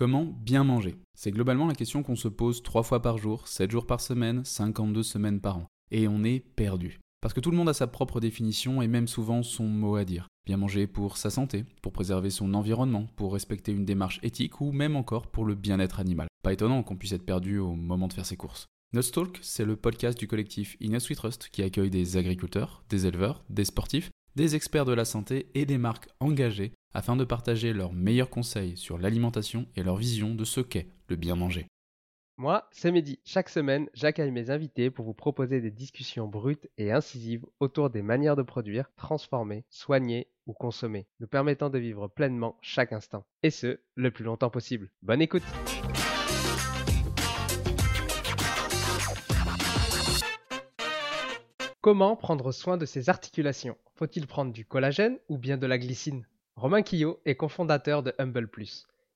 Comment 0.00 0.24
bien 0.24 0.64
manger 0.64 0.96
C'est 1.12 1.30
globalement 1.30 1.66
la 1.66 1.74
question 1.74 2.02
qu'on 2.02 2.16
se 2.16 2.28
pose 2.28 2.62
3 2.62 2.84
fois 2.84 3.02
par 3.02 3.18
jour, 3.18 3.46
7 3.46 3.70
jours 3.70 3.84
par 3.84 4.00
semaine, 4.00 4.42
52 4.46 5.02
semaines 5.02 5.42
par 5.42 5.58
an. 5.58 5.66
Et 5.90 6.08
on 6.08 6.24
est 6.24 6.40
perdu. 6.40 7.00
Parce 7.20 7.34
que 7.34 7.40
tout 7.40 7.50
le 7.50 7.58
monde 7.58 7.68
a 7.68 7.74
sa 7.74 7.86
propre 7.86 8.18
définition 8.18 8.80
et 8.80 8.88
même 8.88 9.06
souvent 9.06 9.42
son 9.42 9.64
mot 9.64 9.96
à 9.96 10.06
dire. 10.06 10.26
Bien 10.46 10.56
manger 10.56 10.86
pour 10.86 11.18
sa 11.18 11.28
santé, 11.28 11.66
pour 11.82 11.92
préserver 11.92 12.30
son 12.30 12.54
environnement, 12.54 13.08
pour 13.16 13.34
respecter 13.34 13.72
une 13.72 13.84
démarche 13.84 14.20
éthique 14.22 14.62
ou 14.62 14.72
même 14.72 14.96
encore 14.96 15.26
pour 15.26 15.44
le 15.44 15.54
bien-être 15.54 16.00
animal. 16.00 16.28
Pas 16.42 16.54
étonnant 16.54 16.82
qu'on 16.82 16.96
puisse 16.96 17.12
être 17.12 17.26
perdu 17.26 17.58
au 17.58 17.74
moment 17.74 18.08
de 18.08 18.14
faire 18.14 18.24
ses 18.24 18.38
courses. 18.38 18.64
Nutstalk, 18.94 19.38
c'est 19.42 19.66
le 19.66 19.76
podcast 19.76 20.18
du 20.18 20.26
collectif 20.26 20.78
Inus 20.80 21.10
We 21.10 21.18
Trust 21.18 21.50
qui 21.52 21.62
accueille 21.62 21.90
des 21.90 22.16
agriculteurs, 22.16 22.84
des 22.88 23.04
éleveurs, 23.04 23.44
des 23.50 23.66
sportifs, 23.66 24.08
des 24.34 24.56
experts 24.56 24.86
de 24.86 24.94
la 24.94 25.04
santé 25.04 25.50
et 25.54 25.66
des 25.66 25.76
marques 25.76 26.08
engagées 26.20 26.72
afin 26.94 27.16
de 27.16 27.24
partager 27.24 27.72
leurs 27.72 27.92
meilleurs 27.92 28.30
conseils 28.30 28.76
sur 28.76 28.98
l'alimentation 28.98 29.66
et 29.76 29.82
leur 29.82 29.96
vision 29.96 30.34
de 30.34 30.44
ce 30.44 30.60
qu'est 30.60 30.88
le 31.08 31.16
bien 31.16 31.36
manger. 31.36 31.66
Moi, 32.36 32.66
c'est 32.72 32.90
Mehdi. 32.90 33.18
Chaque 33.22 33.50
semaine, 33.50 33.90
j'accueille 33.92 34.30
mes 34.30 34.48
invités 34.48 34.90
pour 34.90 35.04
vous 35.04 35.12
proposer 35.12 35.60
des 35.60 35.70
discussions 35.70 36.26
brutes 36.26 36.70
et 36.78 36.90
incisives 36.90 37.44
autour 37.60 37.90
des 37.90 38.00
manières 38.00 38.34
de 38.34 38.42
produire, 38.42 38.90
transformer, 38.96 39.66
soigner 39.68 40.26
ou 40.46 40.54
consommer, 40.54 41.06
nous 41.20 41.26
permettant 41.26 41.68
de 41.68 41.78
vivre 41.78 42.08
pleinement 42.08 42.56
chaque 42.62 42.94
instant. 42.94 43.26
Et 43.42 43.50
ce, 43.50 43.80
le 43.94 44.10
plus 44.10 44.24
longtemps 44.24 44.48
possible. 44.48 44.90
Bonne 45.02 45.20
écoute 45.20 45.42
Comment 51.82 52.16
prendre 52.16 52.52
soin 52.52 52.76
de 52.76 52.86
ses 52.86 53.10
articulations? 53.10 53.76
Faut-il 53.96 54.26
prendre 54.26 54.52
du 54.52 54.64
collagène 54.64 55.18
ou 55.28 55.36
bien 55.36 55.58
de 55.58 55.66
la 55.66 55.78
glycine? 55.78 56.26
Romain 56.56 56.82
Quillot 56.82 57.20
est 57.24 57.36
cofondateur 57.36 58.02
de 58.02 58.14
Humble. 58.18 58.50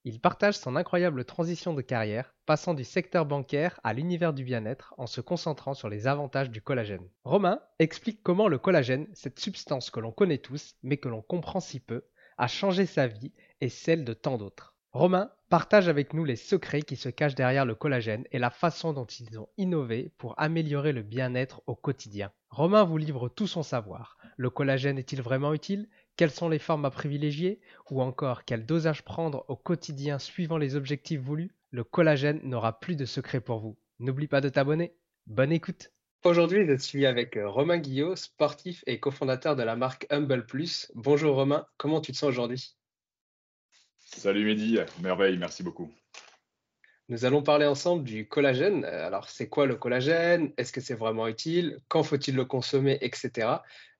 Il 0.04 0.20
partage 0.20 0.58
son 0.58 0.76
incroyable 0.76 1.24
transition 1.24 1.74
de 1.74 1.82
carrière, 1.82 2.34
passant 2.46 2.74
du 2.74 2.84
secteur 2.84 3.26
bancaire 3.26 3.80
à 3.84 3.92
l'univers 3.92 4.32
du 4.32 4.44
bien-être 4.44 4.94
en 4.98 5.06
se 5.06 5.20
concentrant 5.20 5.74
sur 5.74 5.88
les 5.88 6.06
avantages 6.06 6.50
du 6.50 6.62
collagène. 6.62 7.08
Romain 7.24 7.60
explique 7.78 8.22
comment 8.22 8.48
le 8.48 8.58
collagène, 8.58 9.08
cette 9.14 9.40
substance 9.40 9.90
que 9.90 10.00
l'on 10.00 10.12
connaît 10.12 10.38
tous 10.38 10.74
mais 10.82 10.96
que 10.96 11.08
l'on 11.08 11.22
comprend 11.22 11.60
si 11.60 11.80
peu, 11.80 12.04
a 12.38 12.48
changé 12.48 12.86
sa 12.86 13.06
vie 13.06 13.32
et 13.60 13.68
celle 13.68 14.04
de 14.04 14.14
tant 14.14 14.36
d'autres. 14.36 14.74
Romain 14.92 15.30
partage 15.48 15.88
avec 15.88 16.14
nous 16.14 16.24
les 16.24 16.36
secrets 16.36 16.82
qui 16.82 16.96
se 16.96 17.08
cachent 17.08 17.34
derrière 17.34 17.66
le 17.66 17.74
collagène 17.74 18.24
et 18.30 18.38
la 18.38 18.50
façon 18.50 18.92
dont 18.92 19.06
ils 19.06 19.38
ont 19.38 19.48
innové 19.56 20.12
pour 20.18 20.34
améliorer 20.38 20.92
le 20.92 21.02
bien-être 21.02 21.62
au 21.66 21.74
quotidien. 21.74 22.30
Romain 22.50 22.84
vous 22.84 22.98
livre 22.98 23.28
tout 23.28 23.48
son 23.48 23.62
savoir. 23.62 24.16
Le 24.36 24.50
collagène 24.50 24.98
est-il 24.98 25.20
vraiment 25.22 25.52
utile? 25.52 25.88
Quelles 26.16 26.30
sont 26.30 26.48
les 26.48 26.60
formes 26.60 26.84
à 26.84 26.90
privilégier 26.90 27.60
Ou 27.90 28.00
encore 28.00 28.44
quel 28.44 28.64
dosage 28.64 29.02
prendre 29.02 29.44
au 29.48 29.56
quotidien 29.56 30.20
suivant 30.20 30.58
les 30.58 30.76
objectifs 30.76 31.20
voulus? 31.20 31.50
Le 31.72 31.82
collagène 31.82 32.40
n'aura 32.44 32.78
plus 32.78 32.94
de 32.94 33.04
secret 33.04 33.40
pour 33.40 33.58
vous. 33.58 33.76
N'oublie 33.98 34.28
pas 34.28 34.40
de 34.40 34.48
t'abonner. 34.48 34.94
Bonne 35.26 35.50
écoute 35.50 35.90
Aujourd'hui, 36.22 36.66
je 36.66 36.76
suis 36.76 37.04
avec 37.04 37.36
Romain 37.42 37.78
Guillot, 37.78 38.14
sportif 38.14 38.84
et 38.86 39.00
cofondateur 39.00 39.56
de 39.56 39.64
la 39.64 39.74
marque 39.74 40.06
Humble 40.08 40.46
Plus. 40.46 40.90
Bonjour 40.94 41.34
Romain, 41.34 41.66
comment 41.78 42.00
tu 42.00 42.12
te 42.12 42.16
sens 42.16 42.28
aujourd'hui? 42.30 42.76
Salut 43.98 44.44
Mehdi, 44.44 44.78
merveille, 45.02 45.36
merci 45.36 45.62
beaucoup. 45.64 45.92
Nous 47.10 47.26
allons 47.26 47.42
parler 47.42 47.66
ensemble 47.66 48.02
du 48.04 48.26
collagène. 48.26 48.84
Euh, 48.84 49.06
Alors, 49.06 49.28
c'est 49.28 49.48
quoi 49.48 49.66
le 49.66 49.76
collagène? 49.76 50.52
Est-ce 50.56 50.72
que 50.72 50.80
c'est 50.80 50.94
vraiment 50.94 51.28
utile? 51.28 51.80
Quand 51.88 52.02
faut-il 52.02 52.34
le 52.34 52.46
consommer? 52.46 52.98
Etc. 53.02 53.48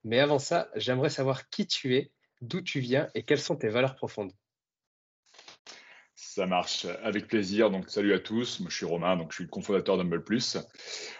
Mais 0.04 0.20
avant 0.20 0.38
ça, 0.38 0.70
j'aimerais 0.74 1.10
savoir 1.10 1.48
qui 1.50 1.66
tu 1.66 1.96
es, 1.96 2.10
d'où 2.40 2.62
tu 2.62 2.80
viens 2.80 3.08
et 3.14 3.22
quelles 3.22 3.40
sont 3.40 3.56
tes 3.56 3.68
valeurs 3.68 3.94
profondes. 3.94 4.32
Ça 6.14 6.46
marche, 6.46 6.86
avec 7.02 7.26
plaisir. 7.28 7.70
Donc, 7.70 7.90
salut 7.90 8.14
à 8.14 8.20
tous. 8.20 8.60
Moi, 8.60 8.70
je 8.70 8.76
suis 8.76 8.86
Romain, 8.86 9.16
donc 9.16 9.32
je 9.32 9.36
suis 9.36 9.44
le 9.44 9.50
cofondateur 9.50 9.98
d'Humble 9.98 10.24
Plus. 10.24 10.56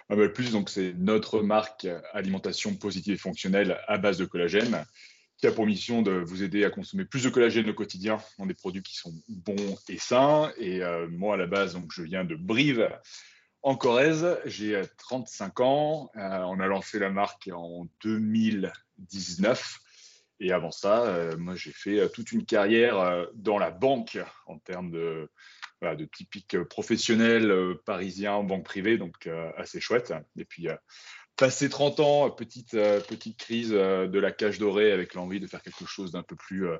Humble 0.09 0.33
donc 0.51 0.69
c'est 0.69 0.93
notre 0.93 1.41
marque 1.41 1.87
alimentation 2.13 2.75
positive 2.75 3.13
et 3.13 3.17
fonctionnelle 3.17 3.79
à 3.87 3.97
base 3.97 4.17
de 4.17 4.25
collagène 4.25 4.83
qui 5.49 5.55
pour 5.55 5.65
mission 5.65 6.01
de 6.01 6.11
vous 6.11 6.43
aider 6.43 6.65
à 6.65 6.69
consommer 6.69 7.05
plus 7.05 7.23
de 7.23 7.29
collagène 7.29 7.69
au 7.69 7.73
quotidien 7.73 8.17
dans 8.39 8.45
des 8.45 8.53
produits 8.53 8.81
qui 8.81 8.95
sont 8.95 9.13
bons 9.27 9.77
et 9.89 9.97
sains. 9.97 10.51
Et 10.57 10.83
euh, 10.83 11.07
moi, 11.09 11.35
à 11.35 11.37
la 11.37 11.45
base, 11.45 11.73
donc, 11.73 11.91
je 11.91 12.01
viens 12.01 12.23
de 12.23 12.35
Brive, 12.35 12.89
en 13.61 13.75
Corrèze. 13.75 14.39
J'ai 14.45 14.81
35 14.97 15.59
ans. 15.59 16.09
Euh, 16.15 16.39
on 16.47 16.59
a 16.59 16.67
lancé 16.67 16.99
la 16.99 17.09
marque 17.09 17.49
en 17.53 17.87
2019. 18.03 19.79
Et 20.39 20.51
avant 20.51 20.71
ça, 20.71 21.05
euh, 21.05 21.37
moi, 21.37 21.55
j'ai 21.55 21.71
fait 21.71 21.99
euh, 21.99 22.07
toute 22.07 22.31
une 22.31 22.45
carrière 22.45 22.99
euh, 22.99 23.25
dans 23.35 23.57
la 23.57 23.71
banque 23.71 24.17
en 24.47 24.57
termes 24.57 24.91
de, 24.91 25.29
voilà, 25.79 25.95
de 25.95 26.05
typique 26.05 26.61
professionnel 26.63 27.51
euh, 27.51 27.81
parisien, 27.85 28.43
banque 28.43 28.65
privée, 28.65 28.97
donc 28.97 29.27
euh, 29.27 29.51
assez 29.57 29.79
chouette. 29.79 30.13
Et 30.37 30.45
puis, 30.45 30.67
euh, 30.67 30.75
passé 31.37 31.69
30 31.69 31.99
ans, 31.99 32.29
petite, 32.31 32.73
euh, 32.73 32.99
petite 33.01 33.37
crise 33.37 33.71
euh, 33.73 34.07
de 34.07 34.19
la 34.19 34.31
cage 34.31 34.59
dorée 34.59 34.91
avec 34.91 35.13
l'envie 35.13 35.39
de 35.39 35.47
faire 35.47 35.61
quelque 35.61 35.85
chose 35.85 36.11
d'un 36.11 36.23
peu 36.23 36.35
plus 36.35 36.67
euh, 36.67 36.77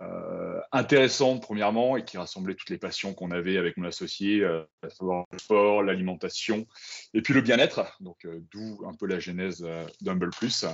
euh, 0.00 0.60
intéressant, 0.72 1.38
premièrement, 1.38 1.96
et 1.96 2.04
qui 2.04 2.18
rassemblait 2.18 2.54
toutes 2.54 2.70
les 2.70 2.78
passions 2.78 3.14
qu'on 3.14 3.30
avait 3.30 3.56
avec 3.56 3.76
mon 3.76 3.86
associé, 3.86 4.44
à 4.44 4.90
savoir 4.90 5.24
le 5.30 5.38
sport, 5.38 5.84
l'alimentation, 5.84 6.66
et 7.14 7.22
puis 7.22 7.32
le 7.32 7.40
bien-être. 7.40 7.96
Donc, 8.00 8.26
d'où 8.50 8.84
un 8.88 8.94
peu 8.94 9.06
la 9.06 9.20
genèse 9.20 9.64
d'Humble 10.00 10.30
Plus. 10.30 10.66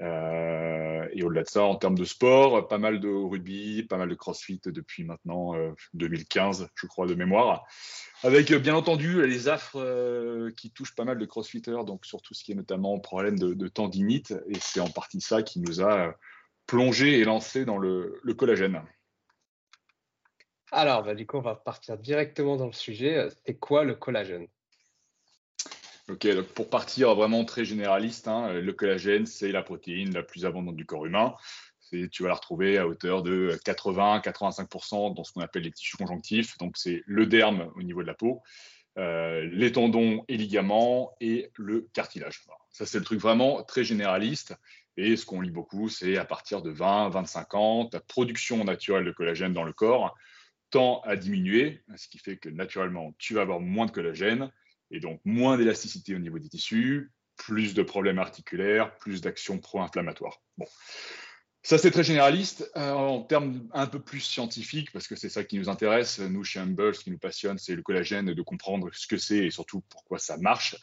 Euh, 0.00 1.08
et 1.12 1.22
au-delà 1.22 1.42
de 1.42 1.48
ça, 1.48 1.62
en 1.62 1.76
termes 1.76 1.96
de 1.96 2.04
sport, 2.04 2.68
pas 2.68 2.78
mal 2.78 3.00
de 3.00 3.08
rugby, 3.08 3.82
pas 3.82 3.96
mal 3.96 4.08
de 4.08 4.14
crossfit 4.14 4.60
depuis 4.64 5.04
maintenant 5.04 5.54
euh, 5.54 5.72
2015, 5.94 6.68
je 6.74 6.86
crois, 6.86 7.06
de 7.06 7.14
mémoire. 7.14 7.66
Avec 8.22 8.50
euh, 8.50 8.58
bien 8.58 8.74
entendu 8.74 9.26
les 9.26 9.48
affres 9.48 9.78
euh, 9.78 10.50
qui 10.56 10.70
touchent 10.70 10.94
pas 10.94 11.04
mal 11.04 11.18
de 11.18 11.26
crossfitters, 11.26 11.84
donc 11.84 12.06
sur 12.06 12.22
tout 12.22 12.34
ce 12.34 12.44
qui 12.44 12.52
est 12.52 12.54
notamment 12.54 12.98
problème 12.98 13.38
de, 13.38 13.68
tendinite. 13.68 14.34
Et 14.48 14.58
c'est 14.58 14.80
en 14.80 14.90
partie 14.90 15.20
ça 15.20 15.42
qui 15.42 15.60
nous 15.60 15.80
a 15.80 16.08
euh, 16.08 16.12
plongé 16.66 17.18
et 17.18 17.24
lancé 17.24 17.64
dans 17.64 17.78
le, 17.78 18.18
le 18.22 18.34
collagène. 18.34 18.82
Alors, 20.72 21.04
bah, 21.04 21.14
du 21.14 21.26
coup, 21.26 21.36
on 21.36 21.42
va 21.42 21.54
partir 21.54 21.98
directement 21.98 22.56
dans 22.56 22.66
le 22.66 22.72
sujet. 22.72 23.28
C'est 23.44 23.58
quoi 23.58 23.84
le 23.84 23.94
collagène? 23.94 24.48
Ok, 26.08 26.24
donc 26.28 26.46
pour 26.48 26.70
partir 26.70 27.16
vraiment 27.16 27.44
très 27.44 27.64
généraliste, 27.64 28.28
hein, 28.28 28.52
le 28.52 28.72
collagène, 28.72 29.26
c'est 29.26 29.50
la 29.50 29.64
protéine 29.64 30.14
la 30.14 30.22
plus 30.22 30.46
abondante 30.46 30.76
du 30.76 30.86
corps 30.86 31.04
humain. 31.04 31.34
Tu 31.90 32.22
vas 32.22 32.28
la 32.28 32.34
retrouver 32.34 32.78
à 32.78 32.86
hauteur 32.86 33.22
de 33.22 33.58
80-85% 33.64 35.14
dans 35.14 35.24
ce 35.24 35.32
qu'on 35.32 35.40
appelle 35.40 35.64
les 35.64 35.72
tissus 35.72 35.96
conjonctifs. 35.96 36.58
Donc, 36.58 36.76
c'est 36.76 37.02
le 37.06 37.26
derme 37.26 37.72
au 37.74 37.82
niveau 37.82 38.02
de 38.02 38.06
la 38.06 38.14
peau, 38.14 38.42
euh, 38.98 39.48
les 39.52 39.72
tendons 39.72 40.24
et 40.28 40.36
ligaments 40.36 41.12
et 41.20 41.50
le 41.56 41.88
cartilage. 41.92 42.40
Ça, 42.70 42.86
c'est 42.86 42.98
le 42.98 43.04
truc 43.04 43.20
vraiment 43.20 43.64
très 43.64 43.82
généraliste. 43.82 44.54
Et 44.96 45.16
ce 45.16 45.26
qu'on 45.26 45.40
lit 45.40 45.50
beaucoup, 45.50 45.88
c'est 45.88 46.16
à 46.18 46.24
partir 46.24 46.62
de 46.62 46.72
20-25 46.72 47.56
ans, 47.56 47.86
ta 47.86 47.98
production 47.98 48.62
naturelle 48.64 49.04
de 49.04 49.12
collagène 49.12 49.52
dans 49.52 49.64
le 49.64 49.72
corps 49.72 50.16
tend 50.70 51.00
à 51.00 51.16
diminuer, 51.16 51.82
ce 51.96 52.08
qui 52.08 52.18
fait 52.18 52.36
que 52.36 52.48
naturellement, 52.48 53.12
tu 53.18 53.34
vas 53.34 53.42
avoir 53.42 53.60
moins 53.60 53.86
de 53.86 53.90
collagène 53.90 54.50
et 54.90 55.00
donc 55.00 55.20
moins 55.24 55.56
d'élasticité 55.56 56.14
au 56.14 56.18
niveau 56.18 56.38
des 56.38 56.48
tissus, 56.48 57.12
plus 57.36 57.74
de 57.74 57.82
problèmes 57.82 58.18
articulaires, 58.18 58.96
plus 58.96 59.20
d'actions 59.20 59.58
pro-inflammatoires. 59.58 60.40
Bon. 60.58 60.66
Ça, 61.62 61.78
c'est 61.78 61.90
très 61.90 62.04
généraliste. 62.04 62.70
Euh, 62.76 62.92
en 62.92 63.22
termes 63.22 63.68
un 63.72 63.86
peu 63.86 64.00
plus 64.00 64.20
scientifiques, 64.20 64.92
parce 64.92 65.08
que 65.08 65.16
c'est 65.16 65.28
ça 65.28 65.42
qui 65.42 65.58
nous 65.58 65.68
intéresse, 65.68 66.20
nous, 66.20 66.44
chez 66.44 66.60
Humble, 66.60 66.94
ce 66.94 67.02
qui 67.02 67.10
nous 67.10 67.18
passionne, 67.18 67.58
c'est 67.58 67.74
le 67.74 67.82
collagène, 67.82 68.32
de 68.32 68.42
comprendre 68.42 68.88
ce 68.92 69.08
que 69.08 69.16
c'est 69.16 69.38
et 69.38 69.50
surtout 69.50 69.82
pourquoi 69.88 70.20
ça 70.20 70.36
marche. 70.36 70.76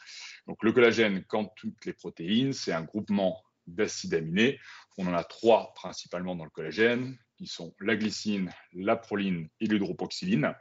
Donc, 0.46 0.62
le 0.62 0.72
collagène, 0.72 1.24
comme 1.24 1.48
toutes 1.56 1.86
les 1.86 1.94
protéines, 1.94 2.52
c'est 2.52 2.72
un 2.72 2.82
groupement 2.82 3.42
d'acides 3.66 4.12
aminés. 4.12 4.60
On 4.98 5.06
en 5.06 5.14
a 5.14 5.24
trois 5.24 5.72
principalement 5.74 6.36
dans 6.36 6.44
le 6.44 6.50
collagène, 6.50 7.16
qui 7.44 7.52
sont 7.52 7.74
la 7.80 7.94
glycine, 7.94 8.50
la 8.72 8.96
proline 8.96 9.48
et 9.60 9.66
l'hydropoxyline. 9.66 10.54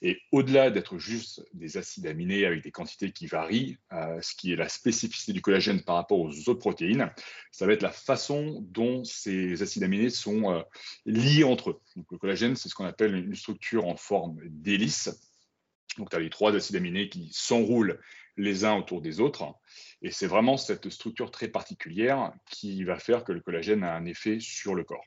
Et 0.00 0.18
au-delà 0.32 0.70
d'être 0.70 0.98
juste 0.98 1.44
des 1.52 1.76
acides 1.76 2.06
aminés 2.06 2.46
avec 2.46 2.62
des 2.62 2.70
quantités 2.70 3.12
qui 3.12 3.26
varient, 3.26 3.76
euh, 3.92 4.18
ce 4.22 4.34
qui 4.34 4.52
est 4.52 4.56
la 4.56 4.68
spécificité 4.68 5.34
du 5.34 5.42
collagène 5.42 5.82
par 5.82 5.96
rapport 5.96 6.20
aux 6.20 6.30
autres 6.48 6.54
protéines, 6.54 7.12
ça 7.50 7.66
va 7.66 7.74
être 7.74 7.82
la 7.82 7.90
façon 7.90 8.64
dont 8.70 9.04
ces 9.04 9.62
acides 9.62 9.82
aminés 9.82 10.08
sont 10.08 10.50
euh, 10.50 10.62
liés 11.04 11.44
entre 11.44 11.70
eux. 11.70 11.80
Donc, 11.96 12.06
le 12.10 12.18
collagène, 12.18 12.56
c'est 12.56 12.70
ce 12.70 12.74
qu'on 12.74 12.86
appelle 12.86 13.14
une 13.14 13.34
structure 13.34 13.86
en 13.86 13.96
forme 13.96 14.38
d'hélice. 14.46 15.10
Donc, 15.98 16.08
tu 16.08 16.16
as 16.16 16.20
les 16.20 16.30
trois 16.30 16.54
acides 16.56 16.76
aminés 16.76 17.10
qui 17.10 17.28
s'enroulent 17.32 18.00
les 18.38 18.64
uns 18.64 18.76
autour 18.76 19.02
des 19.02 19.20
autres. 19.20 19.54
Et 20.00 20.10
c'est 20.10 20.26
vraiment 20.26 20.56
cette 20.56 20.88
structure 20.88 21.30
très 21.30 21.48
particulière 21.48 22.32
qui 22.50 22.84
va 22.84 22.98
faire 22.98 23.22
que 23.22 23.32
le 23.32 23.40
collagène 23.40 23.84
a 23.84 23.94
un 23.94 24.06
effet 24.06 24.40
sur 24.40 24.74
le 24.74 24.84
corps. 24.84 25.04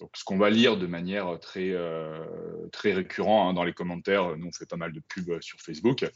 Donc, 0.00 0.10
ce 0.16 0.24
qu'on 0.24 0.38
va 0.38 0.50
lire 0.50 0.76
de 0.78 0.86
manière 0.86 1.38
très, 1.40 1.70
euh, 1.70 2.24
très 2.72 2.92
récurrent 2.92 3.48
hein, 3.48 3.52
dans 3.52 3.64
les 3.64 3.74
commentaires, 3.74 4.36
nous 4.36 4.46
on 4.46 4.52
fait 4.52 4.66
pas 4.66 4.76
mal 4.76 4.92
de 4.92 5.00
pubs 5.00 5.40
sur 5.42 5.60
Facebook, 5.60 6.06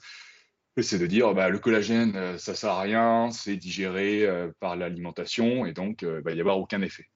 c'est 0.80 0.98
de 0.98 1.06
dire 1.06 1.34
bah, 1.34 1.50
le 1.50 1.58
collagène, 1.58 2.16
euh, 2.16 2.38
ça 2.38 2.54
sert 2.54 2.70
à 2.70 2.80
rien, 2.80 3.30
c'est 3.30 3.56
digéré 3.56 4.26
euh, 4.26 4.50
par 4.58 4.74
l'alimentation 4.76 5.66
et 5.66 5.72
donc 5.72 6.02
il 6.02 6.22
va 6.24 6.32
y 6.32 6.40
avoir 6.40 6.58
aucun 6.58 6.80
effet. 6.80 7.08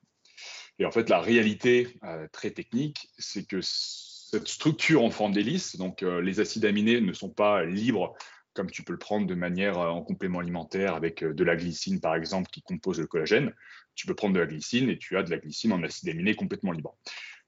Et 0.79 0.85
en 0.85 0.93
fait, 0.93 1.09
la 1.09 1.19
réalité 1.19 1.99
très 2.31 2.53
technique, 2.53 3.09
c'est 3.19 3.45
que 3.45 3.59
cette 3.61 4.47
structure 4.47 5.03
en 5.03 5.11
forme 5.11 5.33
d'hélice, 5.33 5.75
donc 5.75 6.03
les 6.03 6.39
acides 6.39 6.65
aminés 6.65 7.01
ne 7.01 7.13
sont 7.13 7.31
pas 7.31 7.65
libres 7.65 8.15
comme 8.55 8.71
tu 8.71 8.83
peux 8.83 8.93
le 8.93 8.99
prendre 8.99 9.27
de 9.27 9.35
manière 9.35 9.79
en 9.79 10.03
complément 10.03 10.41
alimentaire 10.41 10.95
avec 10.95 11.23
de 11.25 11.45
la 11.45 11.57
glycine, 11.57 12.01
par 12.01 12.15
exemple, 12.15 12.51
qui 12.51 12.63
compose 12.63 12.99
le 12.99 13.07
collagène 13.07 13.53
tu 13.99 14.07
peux 14.07 14.15
prendre 14.15 14.35
de 14.35 14.39
la 14.39 14.47
glycine 14.47 14.89
et 14.89 14.97
tu 14.97 15.17
as 15.17 15.25
de 15.25 15.31
la 15.31 15.39
glycine 15.39 15.73
en 15.73 15.83
acide 15.83 16.09
aminé 16.09 16.35
complètement 16.35 16.71
libre. 16.71 16.97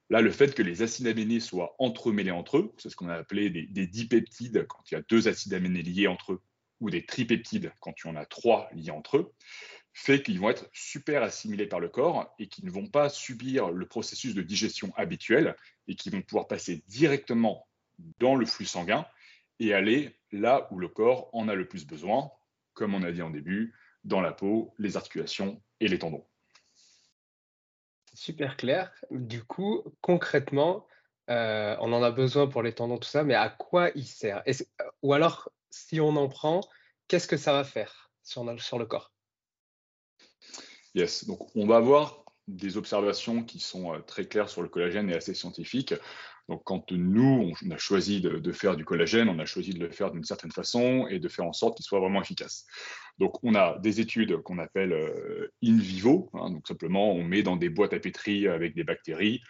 Là, 0.09 0.19
le 0.19 0.31
fait 0.31 0.53
que 0.53 0.61
les 0.61 0.81
acides 0.81 1.07
aminés 1.07 1.39
soient 1.39 1.75
entremêlés 1.79 2.31
entre 2.31 2.57
eux, 2.57 2.73
c'est 2.77 2.89
ce 2.89 2.97
qu'on 2.97 3.07
a 3.07 3.15
appelé 3.15 3.49
des, 3.49 3.87
dipeptides 3.87 4.67
quand 4.67 4.83
il 4.91 4.95
y 4.95 4.97
a 4.97 5.01
deux 5.01 5.29
acides 5.29 5.53
aminés 5.53 5.81
liés 5.81 6.07
entre 6.07 6.33
eux, 6.33 6.41
ou 6.81 6.89
des 6.89 7.05
tripeptides 7.05 7.71
quand 7.79 7.93
tu 7.93 8.09
en 8.09 8.17
as 8.17 8.25
trois 8.25 8.69
liés 8.73 8.91
entre 8.91 9.17
eux, 9.17 9.33
fait 9.93 10.21
qu'ils 10.21 10.41
vont 10.41 10.49
être 10.49 10.69
super 10.73 11.23
assimilés 11.23 11.67
par 11.67 11.79
le 11.79 11.87
corps 11.87 12.35
et 12.37 12.47
qu'ils 12.47 12.65
ne 12.65 12.71
vont 12.71 12.87
pas 12.87 13.07
subir 13.07 13.71
le 13.71 13.85
processus 13.85 14.35
de 14.35 14.41
digestion 14.41 14.93
habituel 14.97 15.55
et 15.87 15.95
qui 15.95 16.09
vont 16.09 16.21
pouvoir 16.21 16.49
passer 16.49 16.83
directement 16.89 17.65
dans 18.19 18.35
le 18.35 18.45
flux 18.45 18.65
sanguin 18.65 19.05
et 19.59 19.73
aller 19.73 20.17
là 20.31 20.67
où 20.71 20.79
le 20.79 20.87
corps 20.87 21.29
en 21.33 21.47
a 21.47 21.55
le 21.55 21.67
plus 21.67 21.85
besoin, 21.85 22.31
comme 22.73 22.93
on 22.93 23.03
a 23.03 23.11
dit 23.11 23.21
en 23.21 23.29
début, 23.29 23.75
dans 24.03 24.21
la 24.21 24.31
peau, 24.31 24.73
les 24.77 24.97
articulations 24.97 25.61
et 25.79 25.87
les 25.87 25.99
tendons. 25.99 26.25
Super 28.13 28.57
clair. 28.57 28.91
Du 29.09 29.43
coup, 29.43 29.83
concrètement, 30.01 30.85
euh, 31.29 31.75
on 31.79 31.93
en 31.93 32.03
a 32.03 32.11
besoin 32.11 32.47
pour 32.47 32.63
les 32.63 32.73
tendons, 32.73 32.97
tout 32.97 33.07
ça, 33.07 33.23
mais 33.23 33.35
à 33.35 33.49
quoi 33.49 33.89
il 33.95 34.05
sert? 34.05 34.43
Ou 35.01 35.13
alors, 35.13 35.49
si 35.69 36.01
on 36.01 36.15
en 36.15 36.27
prend, 36.27 36.61
qu'est-ce 37.07 37.27
que 37.27 37.37
ça 37.37 37.53
va 37.53 37.63
faire 37.63 38.11
sur, 38.23 38.43
sur 38.61 38.79
le 38.79 38.85
corps? 38.85 39.13
Yes, 40.93 41.25
donc 41.25 41.55
on 41.55 41.65
va 41.65 41.77
avoir 41.77 42.20
des 42.47 42.77
observations 42.77 43.43
qui 43.43 43.59
sont 43.59 43.93
euh, 43.93 43.99
très 43.99 44.25
claires 44.25 44.49
sur 44.49 44.61
le 44.61 44.69
collagène 44.69 45.09
et 45.09 45.15
assez 45.15 45.33
scientifiques. 45.33 45.93
Donc, 46.49 46.63
quand 46.65 46.91
nous, 46.91 47.53
on 47.63 47.71
a 47.71 47.77
choisi 47.77 48.19
de, 48.19 48.51
faire 48.51 48.75
du 48.75 48.83
collagène, 48.83 49.29
on 49.29 49.39
a 49.39 49.45
choisi 49.45 49.73
de 49.73 49.79
le 49.79 49.89
faire 49.89 50.11
d'une 50.11 50.23
certaine 50.23 50.51
façon 50.51 51.07
et 51.07 51.19
de 51.19 51.29
faire 51.29 51.45
en 51.45 51.53
sorte 51.53 51.77
qu'il 51.77 51.85
soit 51.85 51.99
vraiment 51.99 52.21
efficace. 52.21 52.65
Donc, 53.19 53.41
on 53.43 53.55
a 53.55 53.77
des 53.79 54.01
études 54.01 54.37
qu'on 54.41 54.57
appelle 54.57 54.91
euh, 54.91 55.53
in 55.63 55.77
vivo. 55.77 56.29
Hein. 56.33 56.49
donc, 56.49 56.67
simplement, 56.67 57.13
on 57.13 57.23
met 57.23 57.43
dans 57.43 57.55
des 57.55 57.69
boîtes 57.69 57.93
à 57.93 57.99
pétri 57.99 58.47
avec 58.47 58.75
des 58.75 58.83
bactéries 58.83 59.41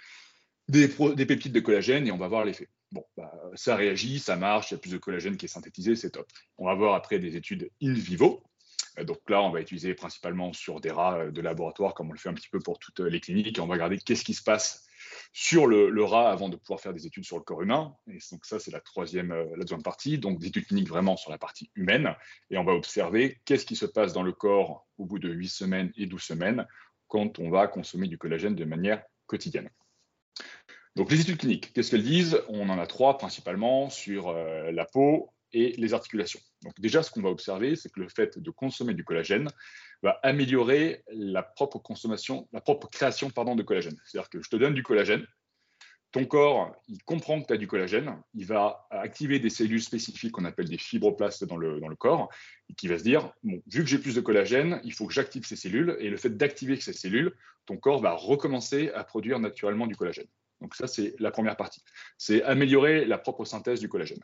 des, 0.71 1.25
peptides 1.25 1.53
de 1.53 1.59
collagène 1.59 2.07
et 2.07 2.11
on 2.11 2.17
va 2.17 2.27
voir 2.27 2.45
l'effet. 2.45 2.69
Bon, 2.91 3.03
bah, 3.15 3.31
ça 3.55 3.75
réagit, 3.75 4.19
ça 4.19 4.35
marche, 4.35 4.71
il 4.71 4.75
y 4.75 4.77
a 4.77 4.79
plus 4.79 4.91
de 4.91 4.97
collagène 4.97 5.37
qui 5.37 5.45
est 5.45 5.49
synthétisé, 5.49 5.95
c'est 5.95 6.11
top. 6.11 6.27
On 6.57 6.65
va 6.65 6.75
voir 6.75 6.95
après 6.95 7.19
des 7.19 7.35
études 7.35 7.69
in 7.81 7.93
vivo. 7.93 8.43
Euh, 8.99 9.03
donc 9.03 9.19
là, 9.29 9.41
on 9.41 9.49
va 9.49 9.61
utiliser 9.61 9.93
principalement 9.93 10.53
sur 10.53 10.81
des 10.81 10.91
rats 10.91 11.19
euh, 11.19 11.31
de 11.31 11.41
laboratoire, 11.41 11.93
comme 11.93 12.09
on 12.09 12.13
le 12.13 12.19
fait 12.19 12.29
un 12.29 12.33
petit 12.33 12.49
peu 12.49 12.59
pour 12.59 12.79
toutes 12.79 12.99
les 12.99 13.19
cliniques, 13.19 13.57
et 13.57 13.61
on 13.61 13.67
va 13.67 13.73
regarder 13.73 13.97
qu'est-ce 13.97 14.23
qui 14.23 14.33
se 14.33 14.43
passe 14.43 14.85
sur 15.33 15.67
le, 15.67 16.03
rat 16.03 16.29
avant 16.29 16.49
de 16.49 16.55
pouvoir 16.55 16.79
faire 16.79 16.93
des 16.93 17.05
études 17.05 17.25
sur 17.25 17.37
le 17.37 17.43
corps 17.43 17.61
humain. 17.61 17.95
Et 18.07 18.19
donc 18.31 18.45
ça, 18.45 18.59
c'est 18.59 18.71
la 18.71 18.81
troisième, 18.81 19.31
euh, 19.31 19.45
la 19.55 19.63
deuxième 19.63 19.83
partie, 19.83 20.17
donc 20.17 20.39
des 20.39 20.47
études 20.47 20.65
cliniques 20.65 20.89
vraiment 20.89 21.17
sur 21.17 21.31
la 21.31 21.37
partie 21.37 21.71
humaine. 21.75 22.15
Et 22.49 22.57
on 22.57 22.63
va 22.63 22.73
observer 22.73 23.39
qu'est-ce 23.45 23.65
qui 23.65 23.75
se 23.75 23.85
passe 23.85 24.13
dans 24.13 24.23
le 24.23 24.33
corps 24.33 24.87
au 24.97 25.05
bout 25.05 25.19
de 25.19 25.29
8 25.29 25.49
semaines 25.49 25.91
et 25.95 26.05
12 26.05 26.21
semaines 26.21 26.67
quand 27.07 27.39
on 27.39 27.49
va 27.49 27.67
consommer 27.67 28.07
du 28.07 28.17
collagène 28.17 28.55
de 28.55 28.65
manière 28.65 29.03
quotidienne. 29.27 29.69
Donc 30.95 31.09
les 31.11 31.21
études 31.21 31.37
cliniques, 31.37 31.71
qu'est-ce 31.73 31.91
qu'elles 31.91 32.03
disent? 32.03 32.41
On 32.49 32.69
en 32.69 32.77
a 32.77 32.85
trois 32.85 33.17
principalement 33.17 33.89
sur 33.89 34.29
euh, 34.29 34.71
la 34.71 34.85
peau 34.85 35.29
et 35.53 35.73
les 35.77 35.93
articulations. 35.93 36.41
Donc 36.63 36.79
déjà, 36.79 37.01
ce 37.03 37.11
qu'on 37.11 37.21
va 37.21 37.29
observer, 37.29 37.75
c'est 37.75 37.89
que 37.89 37.99
le 37.99 38.09
fait 38.09 38.37
de 38.37 38.51
consommer 38.51 38.93
du 38.93 39.03
collagène 39.03 39.49
va 40.03 40.19
améliorer 40.23 41.03
la 41.11 41.43
propre 41.43 41.79
consommation, 41.79 42.47
la 42.53 42.61
propre 42.61 42.87
création 42.87 43.27
de 43.29 43.63
collagène. 43.63 43.99
C'est-à-dire 44.05 44.29
que 44.29 44.41
je 44.41 44.49
te 44.49 44.55
donne 44.55 44.73
du 44.73 44.83
collagène, 44.83 45.25
ton 46.11 46.25
corps, 46.25 46.75
il 46.89 47.01
comprend 47.03 47.41
que 47.41 47.47
tu 47.47 47.53
as 47.53 47.57
du 47.57 47.67
collagène, 47.67 48.21
il 48.33 48.45
va 48.45 48.85
activer 48.89 49.39
des 49.39 49.49
cellules 49.49 49.81
spécifiques 49.81 50.33
qu'on 50.33 50.43
appelle 50.43 50.67
des 50.67 50.77
fibroblastes 50.77 51.45
dans 51.45 51.55
le, 51.55 51.79
corps, 51.95 52.29
et 52.69 52.73
qui 52.73 52.87
va 52.87 52.97
se 52.99 53.03
dire, 53.03 53.31
vu 53.43 53.83
que 53.83 53.85
j'ai 53.85 53.97
plus 53.97 54.15
de 54.15 54.21
collagène, 54.21 54.81
il 54.83 54.93
faut 54.93 55.07
que 55.07 55.13
j'active 55.13 55.45
ces 55.45 55.55
cellules, 55.55 55.95
et 55.99 56.09
le 56.09 56.17
fait 56.17 56.29
d'activer 56.29 56.75
ces 56.79 56.93
cellules, 56.93 57.33
ton 57.65 57.77
corps 57.77 58.01
va 58.01 58.11
recommencer 58.11 58.91
à 58.91 59.05
produire 59.05 59.39
naturellement 59.39 59.87
du 59.87 59.95
collagène. 59.95 60.27
Donc 60.59 60.75
ça, 60.75 60.85
c'est 60.85 61.15
la 61.19 61.31
première 61.31 61.55
partie. 61.55 61.81
C'est 62.17 62.43
améliorer 62.43 63.05
la 63.05 63.17
propre 63.17 63.45
synthèse 63.45 63.79
du 63.79 63.87
collagène. 63.87 64.21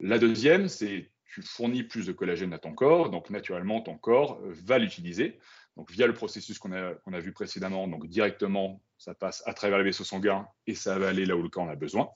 La 0.00 0.18
deuxième, 0.18 0.68
c'est 0.68 1.10
tu 1.28 1.42
fournis 1.42 1.82
plus 1.82 2.06
de 2.06 2.12
collagène 2.12 2.52
à 2.52 2.58
ton 2.58 2.74
corps, 2.74 3.10
donc 3.10 3.30
naturellement 3.30 3.80
ton 3.80 3.96
corps 3.96 4.40
va 4.44 4.78
l'utiliser. 4.78 5.38
Donc 5.76 5.92
via 5.92 6.06
le 6.06 6.14
processus 6.14 6.58
qu'on 6.58 6.72
a, 6.72 6.94
a, 7.12 7.20
vu 7.20 7.32
précédemment, 7.32 7.86
donc 7.86 8.06
directement 8.08 8.82
ça 8.98 9.14
passe 9.14 9.44
à 9.46 9.54
travers 9.54 9.78
les 9.78 9.84
vaisseaux 9.84 10.04
sanguins 10.04 10.48
et 10.66 10.74
ça 10.74 10.98
va 10.98 11.08
aller 11.08 11.24
là 11.24 11.36
où 11.36 11.42
le 11.42 11.48
corps 11.48 11.62
en 11.62 11.68
a 11.68 11.76
besoin. 11.76 12.10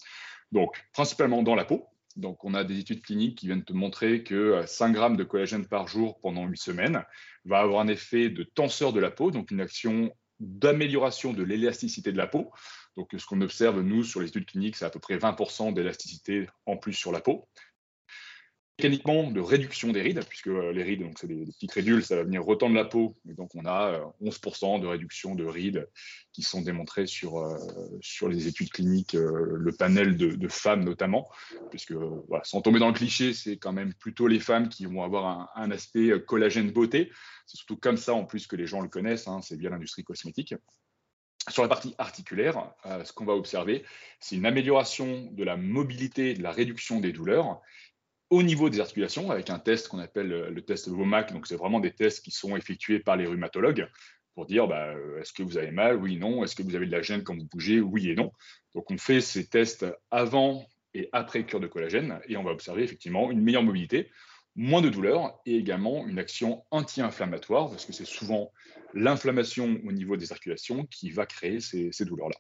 Donc 0.50 0.85
principalement 0.92 1.42
dans 1.42 1.54
la 1.54 1.64
peau. 1.64 1.87
Donc 2.16 2.45
on 2.45 2.54
a 2.54 2.64
des 2.64 2.78
études 2.78 3.02
cliniques 3.02 3.38
qui 3.38 3.47
viennent 3.47 3.64
te 3.64 3.73
montrer 3.73 4.23
que 4.25 4.62
5 4.66 4.88
euh, 4.88 4.92
grammes 4.92 5.16
de 5.16 5.25
collagène 5.25 5.66
par 5.66 5.87
jour 5.87 6.19
pendant 6.21 6.45
8 6.47 6.57
semaines 6.59 7.04
va 7.45 7.61
avoir 7.61 7.81
un 7.81 7.88
effet 7.88 8.28
de 8.28 8.42
tenseur 8.42 8.92
de 8.92 9.00
la 9.00 9.11
peau, 9.11 9.31
donc 9.31 9.50
une 9.50 9.61
action 9.61 10.12
d'amélioration 10.40 11.33
de 11.33 11.42
l'élasticité 11.42 12.12
de 12.12 12.19
la 12.19 12.26
peau. 12.26 12.50
Donc 12.97 13.14
ce 13.16 13.25
qu'on 13.25 13.40
observe 13.40 13.81
nous 13.81 14.02
sur 14.02 14.21
les 14.21 14.28
études 14.28 14.45
cliniques, 14.45 14.76
c'est 14.76 14.85
à 14.85 14.90
peu 14.90 14.99
près 14.99 15.16
20% 15.16 15.73
d'élasticité 15.73 16.49
en 16.66 16.76
plus 16.76 16.92
sur 16.92 17.12
la 17.12 17.21
peau 17.21 17.49
mécaniquement 18.79 19.31
de 19.31 19.41
réduction 19.41 19.93
des 19.93 20.02
rides, 20.02 20.25
puisque 20.29 20.49
euh, 20.49 20.73
les 20.73 20.83
rides, 20.83 21.02
donc 21.02 21.19
c'est 21.19 21.26
des, 21.26 21.45
petites 21.45 21.73
ridules, 21.73 22.02
ça 22.05 22.17
va 22.17 22.25
venir 22.25 22.45
retendre 22.45 22.75
la 22.75 22.85
peau, 22.85 23.17
et 23.29 23.35
donc 23.35 23.50
on 23.55 23.67
a 23.67 24.00
11% 24.23 24.79
euh, 24.79 24.81
de 24.81 24.87
réduction 24.87 25.35
de 25.35 25.45
rides 25.45 25.88
qui 26.33 26.43
sont 26.43 26.62
démontrées 26.62 27.07
sur, 27.07 27.38
euh, 27.38 27.57
sur 28.00 28.29
les 28.29 28.49
études 28.49 28.71
cliniques, 28.71 29.12
le 29.12 29.73
panel 29.73 30.17
de, 30.17 30.49
femmes 30.49 30.85
notamment, 30.85 31.31
puisque 31.71 31.95
sans 32.45 32.61
tomber 32.61 32.79
dans 32.79 32.88
le 32.88 32.95
cliché, 32.95 33.33
c'est 33.33 33.57
quand 33.57 33.73
même 33.73 33.95
plutôt 33.95 34.26
les 34.26 34.41
femmes 34.41 34.69
qui 34.69 34.87
vont 34.87 35.02
avoir 35.02 35.50
un, 35.55 35.71
aspect 35.71 36.12
collagène 36.26 36.71
beauté. 36.71 37.11
C'est 37.47 37.57
surtout 37.57 37.76
comme 37.76 37.97
ça 37.97 38.14
en 38.14 38.25
plus 38.25 38.47
que 38.47 38.57
les 38.57 38.67
gens 38.67 38.81
le 38.81 38.88
connaissent, 38.88 39.29
hein, 39.29 39.41
c'est 39.43 39.57
bien 39.57 39.71
l'industrie 39.71 40.05
cosmétique. 40.05 40.55
Sur 41.49 41.62
la 41.62 41.69
partie 41.69 41.95
articulaire, 41.99 42.73
ce 43.05 43.12
qu'on 43.12 43.25
va 43.25 43.35
observer, 43.35 43.85
c'est 44.21 44.37
une 44.37 44.47
amélioration 44.47 45.29
de 45.33 45.43
la 45.43 45.57
mobilité, 45.57 46.35
de 46.35 46.43
la 46.43 46.52
réduction 46.52 47.00
des 47.00 47.12
douleurs 47.12 47.61
au 48.33 48.43
niveau 48.43 48.71
des 48.71 48.81
articulations 48.81 49.31
avec 49.31 49.51
un 49.51 49.59
test 49.59 49.89
qu'on 49.89 49.99
appelle 49.99 50.29
le 50.29 50.62
test 50.62 50.89
VOMAC. 50.89 51.35
Donc, 51.35 51.47
c'est 51.47 51.57
vraiment 51.57 51.81
des 51.81 51.93
tests 51.93 52.25
qui 52.25 52.31
sont 52.31 52.57
effectués 52.57 52.99
par 52.99 53.17
les 53.17 53.27
rhumatologues. 53.27 53.87
pour 54.35 54.47
dire 54.47 54.67
bah, 54.67 54.95
est-ce 55.21 55.35
que 55.35 55.43
vous 55.43 55.59
avez 55.59 55.71
mal? 55.71 55.97
Oui, 55.97 56.17
non. 56.17 56.43
Est-ce 56.43 56.57
que 56.57 56.62
vous 56.62 56.75
avez 56.75 56.87
de 56.87 56.93
la 56.93 57.03
gêne 57.03 57.23
quand 57.25 57.37
vous 57.37 57.45
bougez? 57.45 57.81
Oui 57.81 58.09
et 58.09 58.15
non. 58.15 58.33
Donc 58.75 58.91
on 58.91 58.97
fait 58.97 59.21
ces 59.21 59.47
tests 59.47 59.85
avant 60.11 60.67
et 60.95 61.11
après 61.12 61.45
cure 61.45 61.61
de 61.61 61.67
collagène 61.67 62.21
et 62.27 62.39
on 62.39 62.43
va 62.43 62.53
observer 62.53 62.83
effectivement 62.83 63.31
une 63.31 63.43
meilleure 63.43 63.62
mobilité, 63.62 64.11
moins 64.55 64.83
de 64.83 64.89
douleur 64.89 65.41
et 65.47 65.57
également 65.57 66.07
une 66.07 66.19
action 66.19 66.65
anti-inflammatoire 66.71 67.71
parce 67.71 67.87
que 67.87 67.93
c'est 67.93 68.05
souvent 68.05 68.53
l'inflammation 68.95 69.81
au 69.85 69.93
niveau 69.93 70.17
des 70.17 70.27
circulations 70.27 70.87
qui 70.87 71.11
va 71.11 71.25
créer 71.27 71.61
ces, 71.61 72.05
douleurs-là. 72.05 72.37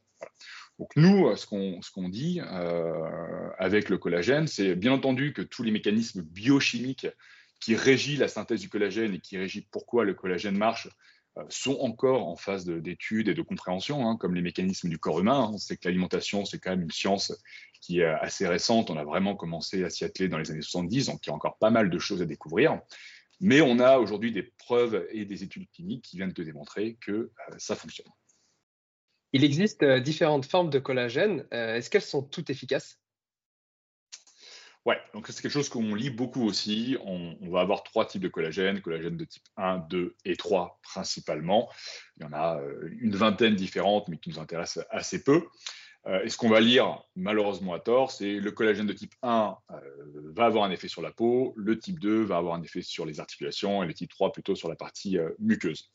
Donc 0.78 0.90
nous, 0.96 1.34
ce 1.36 1.46
qu'on 1.46 2.08
dit 2.08 2.40
euh, 2.40 3.48
avec 3.58 3.88
le 3.88 3.98
collagène, 3.98 4.46
c'est 4.46 4.74
bien 4.74 4.92
entendu 4.92 5.32
que 5.32 5.42
tous 5.42 5.62
les 5.62 5.70
mécanismes 5.70 6.22
biochimiques 6.22 7.06
qui 7.60 7.76
régissent 7.76 8.18
la 8.18 8.28
synthèse 8.28 8.60
du 8.60 8.68
collagène 8.68 9.14
et 9.14 9.20
qui 9.20 9.38
régissent 9.38 9.68
pourquoi 9.70 10.04
le 10.04 10.14
collagène 10.14 10.58
marche 10.58 10.88
sont 11.48 11.78
encore 11.80 12.28
en 12.28 12.36
phase 12.36 12.66
d'études 12.66 13.28
et 13.28 13.34
de 13.34 13.42
compréhension, 13.42 14.06
hein, 14.06 14.16
comme 14.16 14.34
les 14.34 14.42
mécanismes 14.42 14.88
du 14.88 14.98
corps 14.98 15.20
humain. 15.20 15.50
On 15.52 15.58
sait 15.58 15.76
que 15.76 15.88
l'alimentation, 15.88 16.44
c'est 16.44 16.58
quand 16.58 16.70
même 16.70 16.82
une 16.82 16.90
science 16.90 17.32
qui 17.80 18.00
est 18.00 18.04
assez 18.04 18.46
récente. 18.46 18.90
On 18.90 18.96
a 18.96 19.04
vraiment 19.04 19.34
commencé 19.34 19.84
à 19.84 19.90
s'y 19.90 20.04
atteler 20.04 20.28
dans 20.28 20.38
les 20.38 20.50
années 20.50 20.62
70, 20.62 21.06
donc 21.06 21.26
il 21.26 21.30
y 21.30 21.32
a 21.32 21.34
encore 21.34 21.58
pas 21.58 21.70
mal 21.70 21.90
de 21.90 21.98
choses 21.98 22.22
à 22.22 22.26
découvrir. 22.26 22.80
Mais 23.40 23.60
on 23.60 23.78
a 23.80 23.98
aujourd'hui 23.98 24.30
des 24.30 24.42
preuves 24.42 25.06
et 25.10 25.24
des 25.24 25.42
études 25.42 25.68
cliniques 25.70 26.04
qui 26.04 26.16
viennent 26.16 26.32
de 26.32 26.44
démontrer 26.44 26.96
que 27.00 27.12
euh, 27.12 27.30
ça 27.58 27.74
fonctionne. 27.74 28.10
Il 29.32 29.42
existe 29.42 29.82
euh, 29.82 30.00
différentes 30.00 30.44
formes 30.44 30.70
de 30.70 30.78
collagène. 30.78 31.46
Est-ce 31.50 31.90
qu'elles 31.90 32.02
sont 32.02 32.22
toutes 32.22 32.50
efficaces? 32.50 33.01
Ouais, 34.84 34.98
donc 35.14 35.28
c'est 35.28 35.40
quelque 35.40 35.52
chose 35.52 35.68
qu'on 35.68 35.94
lit 35.94 36.10
beaucoup 36.10 36.44
aussi. 36.44 36.96
On, 37.04 37.36
va 37.50 37.60
avoir 37.60 37.84
trois 37.84 38.04
types 38.04 38.22
de 38.22 38.28
collagène, 38.28 38.80
collagène 38.80 39.16
de 39.16 39.24
type 39.24 39.44
1, 39.56 39.78
2 39.88 40.16
et 40.24 40.36
3 40.36 40.80
principalement. 40.82 41.70
Il 42.16 42.24
y 42.24 42.26
en 42.26 42.32
a 42.32 42.60
euh, 42.60 42.90
une 43.00 43.14
vingtaine 43.14 43.54
différentes, 43.54 44.08
mais 44.08 44.16
qui 44.16 44.30
nous 44.30 44.40
intéressent 44.40 44.84
assez 44.90 45.22
peu. 45.22 45.46
Euh, 46.06 46.24
et 46.24 46.28
ce 46.28 46.36
qu'on 46.36 46.48
va 46.48 46.58
lire, 46.58 47.00
malheureusement 47.14 47.74
à 47.74 47.78
tort, 47.78 48.10
c'est 48.10 48.40
le 48.40 48.50
collagène 48.50 48.86
de 48.86 48.92
type 48.92 49.14
1 49.22 49.56
euh, 49.70 49.76
va 50.34 50.46
avoir 50.46 50.64
un 50.64 50.72
effet 50.72 50.88
sur 50.88 51.00
la 51.00 51.12
peau, 51.12 51.54
le 51.56 51.78
type 51.78 52.00
2 52.00 52.24
va 52.24 52.38
avoir 52.38 52.54
un 52.54 52.62
effet 52.62 52.82
sur 52.82 53.06
les 53.06 53.20
articulations 53.20 53.84
et 53.84 53.86
le 53.86 53.94
type 53.94 54.10
3 54.10 54.32
plutôt 54.32 54.56
sur 54.56 54.68
la 54.68 54.74
partie 54.74 55.16
muqueuse. 55.38 55.92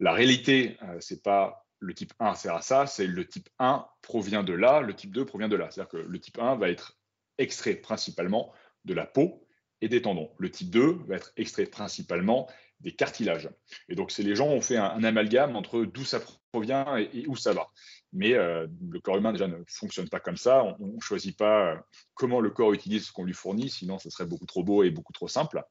La 0.00 0.12
réalité, 0.12 0.76
c'est 1.00 1.22
pas 1.22 1.64
le 1.80 1.94
type 1.94 2.12
1 2.18 2.34
sert 2.34 2.54
à 2.54 2.60
ça, 2.60 2.86
c'est 2.86 3.06
le 3.06 3.26
type 3.26 3.48
1 3.58 3.86
provient 4.02 4.42
de 4.42 4.52
là, 4.52 4.80
le 4.80 4.94
type 4.94 5.12
2 5.12 5.24
provient 5.24 5.48
de 5.48 5.56
là. 5.56 5.70
C'est-à-dire 5.70 5.90
que 5.90 5.96
le 5.96 6.20
type 6.20 6.38
1 6.38 6.56
va 6.56 6.68
être 6.68 6.97
extrait 7.38 7.74
principalement 7.74 8.52
de 8.84 8.94
la 8.94 9.06
peau 9.06 9.46
et 9.80 9.88
des 9.88 10.02
tendons. 10.02 10.30
Le 10.38 10.50
type 10.50 10.70
2 10.70 10.98
va 11.06 11.16
être 11.16 11.32
extrait 11.36 11.66
principalement 11.66 12.48
des 12.80 12.92
cartilages. 12.92 13.50
Et 13.88 13.94
donc, 13.94 14.10
c'est 14.10 14.22
les 14.22 14.36
gens 14.36 14.48
ont 14.48 14.60
fait 14.60 14.76
un, 14.76 15.02
amalgame 15.02 15.56
entre 15.56 15.84
d'où 15.84 16.04
ça 16.04 16.20
provient 16.52 16.96
et, 16.96 17.26
où 17.26 17.36
ça 17.36 17.52
va. 17.52 17.68
Mais 18.12 18.34
euh, 18.34 18.66
le 18.90 19.00
corps 19.00 19.16
humain 19.16 19.32
déjà 19.32 19.48
ne 19.48 19.56
fonctionne 19.66 20.08
pas 20.08 20.20
comme 20.20 20.36
ça. 20.36 20.76
On 20.78 20.86
ne 20.86 21.00
choisit 21.00 21.36
pas 21.36 21.72
euh, 21.72 21.76
comment 22.14 22.40
le 22.40 22.50
corps 22.50 22.72
utilise 22.72 23.06
ce 23.06 23.12
qu'on 23.12 23.24
lui 23.24 23.34
fournit, 23.34 23.68
sinon 23.68 23.98
ce 23.98 24.10
serait 24.10 24.26
beaucoup 24.26 24.46
trop 24.46 24.62
beau 24.62 24.82
et 24.82 24.90
beaucoup 24.90 25.12
trop 25.12 25.28
simple. 25.28 25.62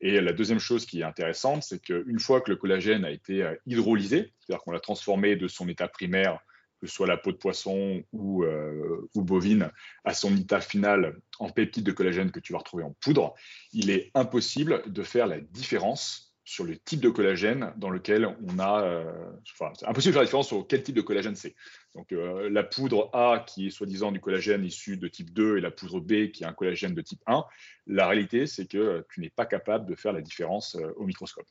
Et 0.00 0.20
la 0.20 0.32
deuxième 0.32 0.60
chose 0.60 0.86
qui 0.86 1.00
est 1.00 1.04
intéressante, 1.04 1.62
c'est 1.64 1.80
qu'une 1.80 2.20
fois 2.20 2.40
que 2.40 2.50
le 2.50 2.56
collagène 2.56 3.04
a 3.04 3.10
été 3.10 3.42
euh, 3.42 3.54
hydrolysé, 3.66 4.32
c'est-à-dire 4.40 4.62
qu'on 4.62 4.72
l'a 4.72 4.80
transformé 4.80 5.36
de 5.36 5.48
son 5.48 5.68
état 5.68 5.88
primaire 5.88 6.38
que 6.84 6.90
ce 6.90 6.96
soit 6.96 7.06
la 7.06 7.16
peau 7.16 7.32
de 7.32 7.38
poisson 7.38 8.04
ou, 8.12 8.44
euh, 8.44 9.08
ou, 9.14 9.22
bovine, 9.22 9.70
à 10.04 10.12
son 10.12 10.36
état 10.36 10.60
final 10.60 11.16
en 11.38 11.48
peptides 11.48 11.84
de 11.84 11.92
collagène 11.92 12.30
que 12.30 12.40
tu 12.40 12.52
vas 12.52 12.58
retrouver 12.58 12.84
en 12.84 12.94
poudre, 13.00 13.34
il 13.72 13.88
est 13.88 14.10
impossible 14.14 14.82
de 14.92 15.02
faire 15.02 15.26
la 15.26 15.40
différence 15.40 16.36
sur 16.44 16.64
le 16.64 16.76
type 16.76 17.00
de 17.00 17.08
collagène 17.08 17.72
dans 17.78 17.88
lequel 17.88 18.26
on 18.26 18.58
a. 18.58 18.82
Euh, 18.82 19.32
enfin, 19.54 19.72
c'est 19.78 19.86
impossible 19.86 20.10
de 20.10 20.12
faire 20.12 20.22
la 20.22 20.26
différence 20.26 20.48
sur 20.48 20.66
quel 20.66 20.82
type 20.82 20.94
de 20.94 21.00
collagène 21.00 21.36
c'est. 21.36 21.54
Donc, 21.94 22.12
euh, 22.12 22.50
la 22.50 22.62
poudre 22.62 23.08
A, 23.14 23.42
qui 23.46 23.68
est 23.68 23.70
soi-disant 23.70 24.12
du 24.12 24.20
collagène 24.20 24.62
issu 24.62 24.98
de 24.98 25.08
type 25.08 25.32
2, 25.32 25.56
et 25.56 25.60
la 25.62 25.70
poudre 25.70 26.00
B, 26.00 26.30
qui 26.32 26.42
est 26.42 26.46
un 26.46 26.52
collagène 26.52 26.94
de 26.94 27.00
type 27.00 27.22
1, 27.26 27.44
la 27.86 28.06
réalité, 28.06 28.46
c'est 28.46 28.66
que 28.66 29.06
tu 29.10 29.20
n'es 29.20 29.30
pas 29.30 29.46
capable 29.46 29.86
de 29.86 29.94
faire 29.94 30.12
la 30.12 30.20
différence 30.20 30.76
au 30.96 31.06
microscope. 31.06 31.46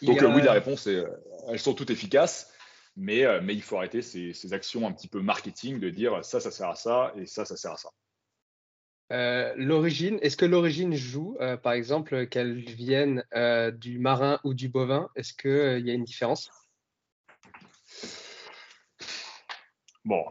Donc, 0.00 0.22
oui, 0.22 0.40
la 0.40 0.52
réponse 0.52 0.86
est 0.86 1.04
elles 1.50 1.58
sont 1.58 1.74
toutes 1.74 1.90
efficaces. 1.90 2.50
Euh, 2.98 3.40
mais, 3.42 3.54
il 3.54 3.62
faut 3.62 3.76
arrêter 3.76 4.02
ces, 4.02 4.52
actions 4.52 4.86
un 4.86 4.92
petit 4.92 5.08
peu 5.08 5.20
marketing 5.20 5.78
de 5.78 5.90
dire 5.90 6.24
ça, 6.24 6.40
ça 6.40 6.50
sert 6.50 6.68
à 6.68 6.74
ça 6.74 7.12
et 7.16 7.26
ça, 7.26 7.44
ça 7.44 7.56
sert 7.56 7.72
à 7.72 7.76
ça. 7.76 7.90
Euh, 9.10 9.54
l'origine, 9.56 10.18
est-ce 10.20 10.36
que 10.36 10.44
l'origine 10.44 10.94
joue, 10.94 11.36
euh, 11.40 11.56
par 11.56 11.72
exemple, 11.72 12.26
qu'elle 12.26 12.58
vienne 12.58 13.24
du 13.76 13.98
marin 13.98 14.40
ou 14.44 14.52
du 14.54 14.68
bovin? 14.68 15.08
Est-ce 15.16 15.32
qu'il 15.32 15.86
y 15.86 15.90
a 15.90 15.94
une 15.94 16.04
différence? 16.04 16.50
Bon, 20.04 20.24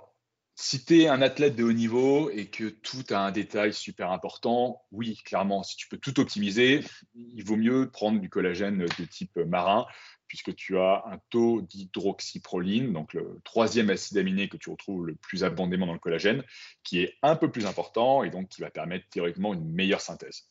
si 0.55 0.83
tu 0.83 1.01
es 1.01 1.07
un 1.07 1.21
athlète 1.21 1.55
de 1.55 1.63
haut 1.63 1.73
niveau 1.73 2.29
et 2.29 2.47
que 2.47 2.69
tout 2.69 3.03
a 3.11 3.19
un 3.19 3.31
détail 3.31 3.73
super 3.73 4.11
important, 4.11 4.81
oui, 4.91 5.17
clairement, 5.23 5.63
si 5.63 5.75
tu 5.75 5.87
peux 5.87 5.97
tout 5.97 6.19
optimiser, 6.19 6.83
il 7.15 7.43
vaut 7.43 7.57
mieux 7.57 7.89
prendre 7.89 8.19
du 8.19 8.29
collagène 8.29 8.77
de 8.77 9.05
type 9.05 9.37
marin 9.37 9.85
puisque 10.27 10.55
tu 10.55 10.77
as 10.77 11.03
un 11.05 11.19
taux 11.29 11.61
d'hydroxyproline, 11.61 12.93
donc 12.93 13.13
le 13.13 13.39
troisième 13.43 13.89
acide 13.89 14.17
aminé 14.17 14.49
que 14.49 14.57
tu 14.57 14.69
retrouves 14.69 15.05
le 15.05 15.15
plus 15.15 15.43
abondamment 15.43 15.87
dans 15.87 15.93
le 15.93 15.99
collagène, 15.99 16.43
qui 16.83 16.99
est 17.01 17.15
un 17.21 17.35
peu 17.35 17.51
plus 17.51 17.65
important 17.65 18.23
et 18.23 18.29
donc 18.29 18.49
qui 18.49 18.61
va 18.61 18.69
permettre 18.69 19.07
théoriquement 19.09 19.53
une 19.53 19.69
meilleure 19.71 20.01
synthèse. 20.01 20.47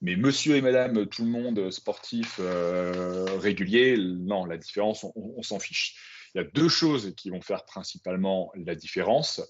Mais 0.00 0.16
monsieur 0.16 0.56
et 0.56 0.62
madame, 0.62 1.06
tout 1.06 1.24
le 1.24 1.30
monde 1.30 1.70
sportif 1.70 2.36
euh, 2.40 3.24
régulier, 3.38 3.96
non, 3.98 4.46
la 4.46 4.56
différence, 4.56 5.04
on, 5.14 5.42
s'en 5.42 5.58
fiche. 5.58 5.96
Il 6.34 6.38
y 6.38 6.40
a 6.40 6.44
deux 6.44 6.68
choses 6.68 7.14
qui 7.16 7.30
vont 7.30 7.42
faire 7.42 7.64
principalement 7.64 8.50
la 8.54 8.74
différence. 8.74 9.42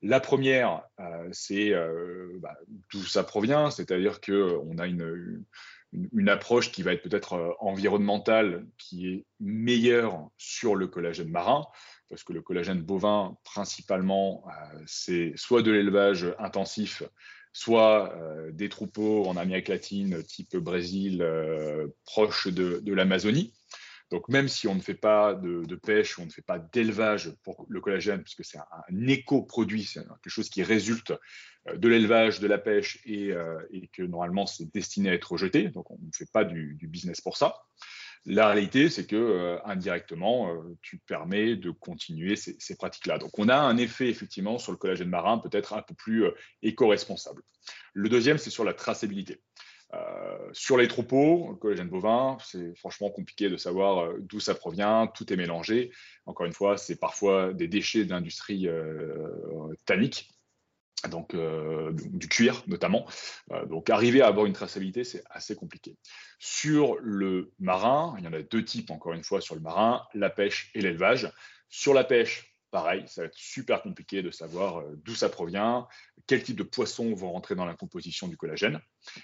La 0.00 0.20
première, 0.20 0.82
euh, 1.00 1.28
c'est 1.32 1.72
euh, 1.72 2.38
bah, 2.40 2.56
d'où 2.92 3.02
ça 3.02 3.24
provient, 3.24 3.70
c'est-à-dire 3.70 4.20
qu'on 4.20 4.78
a 4.78 4.86
une, 4.86 5.44
une, 5.92 6.28
approche 6.28 6.70
qui 6.70 6.82
va 6.82 6.92
être 6.92 7.02
peut-être 7.02 7.34
euh, 7.34 7.52
environnementale, 7.60 8.66
qui 8.76 9.08
est 9.08 9.24
meilleure 9.40 10.28
sur 10.36 10.74
le 10.74 10.86
collagène 10.86 11.30
marin, 11.30 11.66
parce 12.08 12.24
que 12.24 12.32
le 12.32 12.42
collagène 12.42 12.82
bovin, 12.82 13.36
principalement, 13.44 14.44
euh, 14.46 14.78
c'est 14.86 15.32
soit 15.36 15.62
de 15.62 15.70
l'élevage 15.70 16.26
intensif, 16.38 17.02
soit 17.52 18.14
euh, 18.14 18.50
des 18.52 18.68
troupeaux 18.68 19.26
en 19.26 19.36
Amérique 19.36 19.68
latine, 19.68 20.22
type 20.22 20.56
Brésil, 20.56 21.24
proche 22.04 22.48
de 22.48 22.92
l'Amazonie. 22.92 23.54
Donc 24.10 24.28
même 24.28 24.48
si 24.48 24.66
on 24.68 24.74
ne 24.74 24.80
fait 24.80 24.94
pas 24.94 25.34
de, 25.34 25.74
pêche 25.74 26.18
ou 26.18 26.22
on 26.22 26.26
ne 26.26 26.30
fait 26.30 26.42
pas 26.42 26.58
d'élevage 26.58 27.32
pour 27.42 27.66
le 27.68 27.80
collagène, 27.80 28.22
puisque 28.22 28.44
c'est 28.44 28.58
un, 28.58 29.06
éco-produit, 29.06 29.84
c'est 29.84 30.00
quelque 30.00 30.30
chose 30.30 30.48
qui 30.48 30.62
résulte 30.62 31.12
euh, 31.68 31.76
de 31.76 31.88
l'élevage, 31.88 32.40
de 32.40 32.46
la 32.46 32.58
pêche 32.58 33.02
euh, 33.06 33.60
et, 33.70 33.88
que 33.88 34.02
normalement 34.02 34.46
c'est 34.46 34.72
destiné 34.72 35.10
à 35.10 35.14
être 35.14 35.32
rejeté, 35.32 35.68
donc 35.68 35.90
on 35.90 35.98
ne 35.98 36.10
fait 36.14 36.30
pas 36.32 36.44
du, 36.44 36.78
business 36.82 37.20
pour 37.20 37.36
ça. 37.36 37.54
La 38.24 38.48
réalité, 38.48 38.90
c'est 38.90 39.06
que 39.06 39.16
euh, 39.16 39.58
indirectement, 39.64 40.52
tu 40.82 40.98
permets 40.98 41.54
de 41.56 41.70
continuer 41.70 42.34
ces 42.36 42.76
pratiques-là. 42.76 43.18
Donc, 43.18 43.38
on 43.38 43.48
a 43.48 43.56
un 43.56 43.76
effet 43.76 44.08
effectivement 44.08 44.58
sur 44.58 44.72
le 44.72 44.78
collagène 44.78 45.08
marin 45.08 45.38
peut-être 45.38 45.72
un 45.72 45.82
peu 45.82 45.94
plus 45.94 46.24
éco-responsable. 46.62 47.42
Le 47.94 48.08
deuxième, 48.08 48.38
c'est 48.38 48.50
sur 48.50 48.64
la 48.64 48.74
traçabilité. 48.74 49.40
Euh, 49.94 50.50
sur 50.52 50.76
les 50.76 50.86
troupeaux, 50.86 51.48
le 51.50 51.56
collagène 51.56 51.88
bovin, 51.88 52.36
c'est 52.44 52.76
franchement 52.76 53.10
compliqué 53.10 53.48
de 53.48 53.56
savoir 53.56 53.98
euh, 54.00 54.18
d'où 54.20 54.38
ça 54.38 54.54
provient, 54.54 55.06
tout 55.06 55.32
est 55.32 55.36
mélangé. 55.36 55.90
Encore 56.26 56.46
une 56.46 56.52
fois, 56.52 56.76
c'est 56.76 56.96
parfois 56.96 57.54
des 57.54 57.68
déchets 57.68 58.04
d'industrie 58.04 58.68
euh, 58.68 59.74
tannique, 59.86 60.30
donc 61.10 61.34
du 61.36 62.28
cuir 62.28 62.64
notamment. 62.66 63.06
donc 63.68 63.88
arriver 63.88 64.20
à 64.20 64.26
avoir 64.26 64.46
une 64.46 64.52
traçabilité, 64.52 65.04
c'est 65.04 65.22
assez 65.30 65.54
compliqué. 65.54 65.96
Sur 66.40 66.96
le 67.00 67.52
marin, 67.60 68.16
il 68.18 68.24
y 68.24 68.28
en 68.28 68.32
a 68.32 68.42
deux 68.42 68.64
types, 68.64 68.90
encore 68.90 69.12
une 69.12 69.22
fois, 69.22 69.40
sur 69.40 69.54
le 69.54 69.60
marin, 69.60 70.02
la 70.12 70.28
pêche 70.28 70.72
et 70.74 70.80
l'élevage. 70.80 71.30
Sur 71.68 71.94
la 71.94 72.02
pêche, 72.02 72.47
pareil, 72.70 73.04
ça 73.06 73.22
va 73.22 73.26
être 73.26 73.36
super 73.36 73.82
compliqué 73.82 74.22
de 74.22 74.30
savoir 74.30 74.80
euh, 74.80 75.00
d'où 75.04 75.14
ça 75.14 75.28
provient, 75.28 75.88
quel 76.26 76.42
type 76.42 76.56
de 76.56 76.62
poissons 76.62 77.14
vont 77.14 77.32
rentrer 77.32 77.54
dans 77.54 77.64
la 77.64 77.74
composition 77.74 78.28
du 78.28 78.36
collagène. 78.36 78.80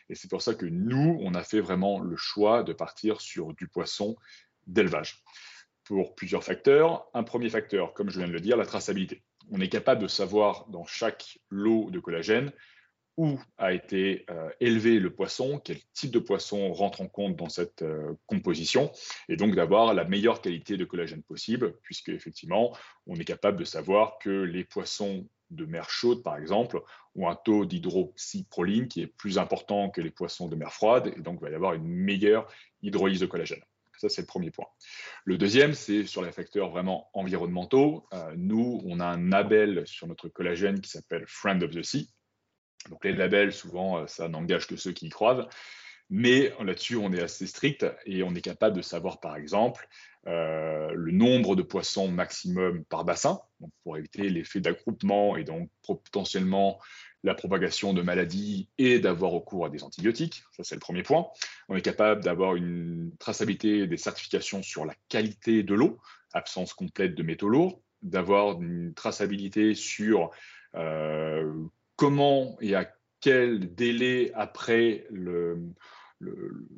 Et 0.08 0.14
c'est 0.14 0.28
pour 0.28 0.42
ça 0.42 0.54
que 0.54 0.66
nous, 0.66 1.18
on 1.20 1.34
a 1.34 1.42
fait 1.42 1.60
vraiment 1.60 2.00
le 2.00 2.16
choix 2.16 2.62
de 2.62 2.72
partir 2.72 3.20
sur 3.20 3.54
du 3.54 3.68
poisson 3.68 4.16
d'élevage. 4.66 5.22
Pour 5.84 6.14
plusieurs 6.14 6.42
facteurs. 6.42 7.06
Un 7.12 7.24
premier 7.24 7.50
facteur, 7.50 7.92
comme 7.92 8.08
je 8.08 8.18
viens 8.18 8.28
de 8.28 8.32
le 8.32 8.40
dire, 8.40 8.56
la 8.56 8.64
traçabilité. 8.64 9.22
On 9.50 9.60
est 9.60 9.68
capable 9.68 10.00
de 10.00 10.08
savoir 10.08 10.66
dans 10.68 10.86
chaque 10.86 11.38
lot 11.50 11.90
de 11.90 12.00
collagène 12.00 12.50
où 13.16 13.38
a 13.58 13.72
été 13.72 14.24
euh, 14.30 14.50
élevé 14.60 14.98
le 14.98 15.10
poisson, 15.10 15.60
quel 15.62 15.78
type 15.92 16.10
de 16.10 16.18
poisson 16.18 16.72
rentre 16.72 17.00
en 17.00 17.08
compte 17.08 17.36
dans 17.36 17.48
cette 17.48 17.82
euh, 17.82 18.14
composition, 18.26 18.90
et 19.28 19.36
donc 19.36 19.54
d'avoir 19.54 19.94
la 19.94 20.04
meilleure 20.04 20.40
qualité 20.40 20.76
de 20.76 20.84
collagène 20.84 21.22
possible, 21.22 21.74
puisque 21.82 22.08
effectivement, 22.08 22.76
on 23.06 23.16
est 23.16 23.24
capable 23.24 23.58
de 23.58 23.64
savoir 23.64 24.18
que 24.18 24.30
les 24.30 24.64
poissons 24.64 25.28
de 25.50 25.64
mer 25.64 25.88
chaude, 25.90 26.22
par 26.22 26.36
exemple, 26.36 26.82
ont 27.14 27.28
un 27.28 27.36
taux 27.36 27.64
d'hydroxyproline 27.64 28.88
qui 28.88 29.02
est 29.02 29.06
plus 29.06 29.38
important 29.38 29.90
que 29.90 30.00
les 30.00 30.10
poissons 30.10 30.48
de 30.48 30.56
mer 30.56 30.72
froide, 30.72 31.12
et 31.16 31.20
donc 31.20 31.38
il 31.40 31.44
va 31.44 31.50
y 31.50 31.54
avoir 31.54 31.74
une 31.74 31.86
meilleure 31.86 32.48
hydrolyse 32.82 33.20
de 33.20 33.26
collagène. 33.26 33.62
Ça, 33.98 34.08
c'est 34.08 34.22
le 34.22 34.26
premier 34.26 34.50
point. 34.50 34.66
Le 35.24 35.38
deuxième, 35.38 35.72
c'est 35.72 36.04
sur 36.04 36.22
les 36.22 36.32
facteurs 36.32 36.70
vraiment 36.70 37.08
environnementaux. 37.14 38.06
Euh, 38.12 38.34
nous, 38.36 38.82
on 38.84 38.98
a 39.00 39.06
un 39.06 39.28
label 39.28 39.86
sur 39.86 40.06
notre 40.08 40.28
collagène 40.28 40.80
qui 40.80 40.90
s'appelle 40.90 41.24
Friend 41.26 41.62
of 41.62 41.70
the 41.70 41.82
Sea. 41.82 42.10
Donc 42.90 43.04
les 43.04 43.12
labels, 43.12 43.52
souvent, 43.52 43.98
euh, 43.98 44.06
ça 44.06 44.28
n'engage 44.28 44.66
que 44.66 44.76
ceux 44.76 44.92
qui 44.92 45.06
y 45.06 45.10
croient. 45.10 45.48
Mais 46.10 46.52
là-dessus, 46.60 46.96
on 46.96 47.12
est 47.12 47.22
assez 47.22 47.46
strict 47.46 47.86
et 48.04 48.22
on 48.22 48.34
est 48.34 48.42
capable 48.42 48.76
de 48.76 48.82
savoir, 48.82 49.20
par 49.20 49.36
exemple, 49.36 49.88
euh, 50.26 50.92
le 50.94 51.12
nombre 51.12 51.56
de 51.56 51.62
poissons 51.62 52.08
maximum 52.08 52.84
par 52.84 53.04
bassin, 53.04 53.40
pour 53.82 53.96
éviter 53.96 54.28
l'effet 54.28 54.60
d'agroupement 54.60 55.36
et 55.36 55.44
donc 55.44 55.70
potentiellement 55.82 56.78
la 57.24 57.34
propagation 57.34 57.94
de 57.94 58.02
maladies 58.02 58.68
et 58.76 58.98
d'avoir 59.00 59.30
recours 59.30 59.64
à 59.64 59.70
des 59.70 59.82
antibiotiques. 59.82 60.44
Ça, 60.52 60.62
c'est 60.62 60.74
le 60.74 60.80
premier 60.80 61.02
point. 61.02 61.26
On 61.68 61.76
est 61.76 61.82
capable 61.82 62.22
d'avoir 62.22 62.54
une 62.54 63.10
traçabilité 63.18 63.86
des 63.86 63.96
certifications 63.96 64.62
sur 64.62 64.84
la 64.84 64.94
qualité 65.08 65.62
de 65.62 65.74
l'eau, 65.74 65.98
absence 66.34 66.74
complète 66.74 67.14
de 67.14 67.22
métaux 67.22 67.48
lourds, 67.48 67.80
d'avoir 68.02 68.60
une 68.60 68.92
traçabilité 68.92 69.74
sur 69.74 70.30
euh, 70.74 71.50
comment 71.96 72.56
et 72.60 72.74
à 72.74 72.90
quel 73.20 73.74
délai 73.74 74.32
après 74.34 75.06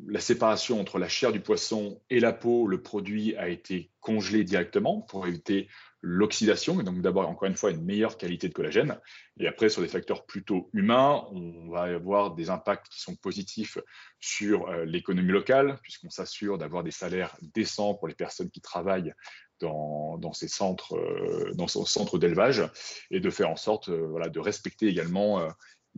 la 0.08 0.20
séparation 0.20 0.80
entre 0.80 0.98
la 0.98 1.08
chair 1.08 1.32
du 1.32 1.40
poisson 1.40 2.00
et 2.10 2.20
la 2.20 2.32
peau, 2.32 2.66
le 2.66 2.82
produit 2.82 3.36
a 3.36 3.48
été 3.48 3.90
congelé 4.00 4.44
directement 4.44 5.00
pour 5.02 5.26
éviter 5.26 5.68
l'oxydation, 6.00 6.80
et 6.80 6.84
donc 6.84 7.02
d'abord, 7.02 7.28
encore 7.28 7.48
une 7.48 7.56
fois, 7.56 7.72
une 7.72 7.84
meilleure 7.84 8.16
qualité 8.16 8.48
de 8.48 8.54
collagène. 8.54 9.00
Et 9.40 9.48
après, 9.48 9.68
sur 9.68 9.82
des 9.82 9.88
facteurs 9.88 10.24
plutôt 10.24 10.70
humains, 10.72 11.26
on 11.32 11.68
va 11.68 11.82
avoir 11.82 12.36
des 12.36 12.48
impacts 12.48 12.88
qui 12.88 13.00
sont 13.00 13.16
positifs 13.16 13.78
sur 14.20 14.68
euh, 14.68 14.84
l'économie 14.84 15.32
locale, 15.32 15.78
puisqu'on 15.82 16.10
s'assure 16.10 16.58
d'avoir 16.58 16.84
des 16.84 16.92
salaires 16.92 17.36
décents 17.42 17.94
pour 17.94 18.06
les 18.06 18.14
personnes 18.14 18.50
qui 18.50 18.60
travaillent 18.60 19.12
dans, 19.60 20.32
ces 20.32 20.48
centres, 20.48 20.96
euh, 20.96 21.52
dans 21.54 21.68
ce 21.68 21.84
centre 21.84 22.18
d'élevage, 22.18 22.62
et 23.10 23.20
de 23.20 23.30
faire 23.30 23.50
en 23.50 23.56
sorte 23.56 23.88
euh, 23.88 24.06
voilà, 24.08 24.28
de 24.28 24.40
respecter 24.40 24.86
également 24.86 25.48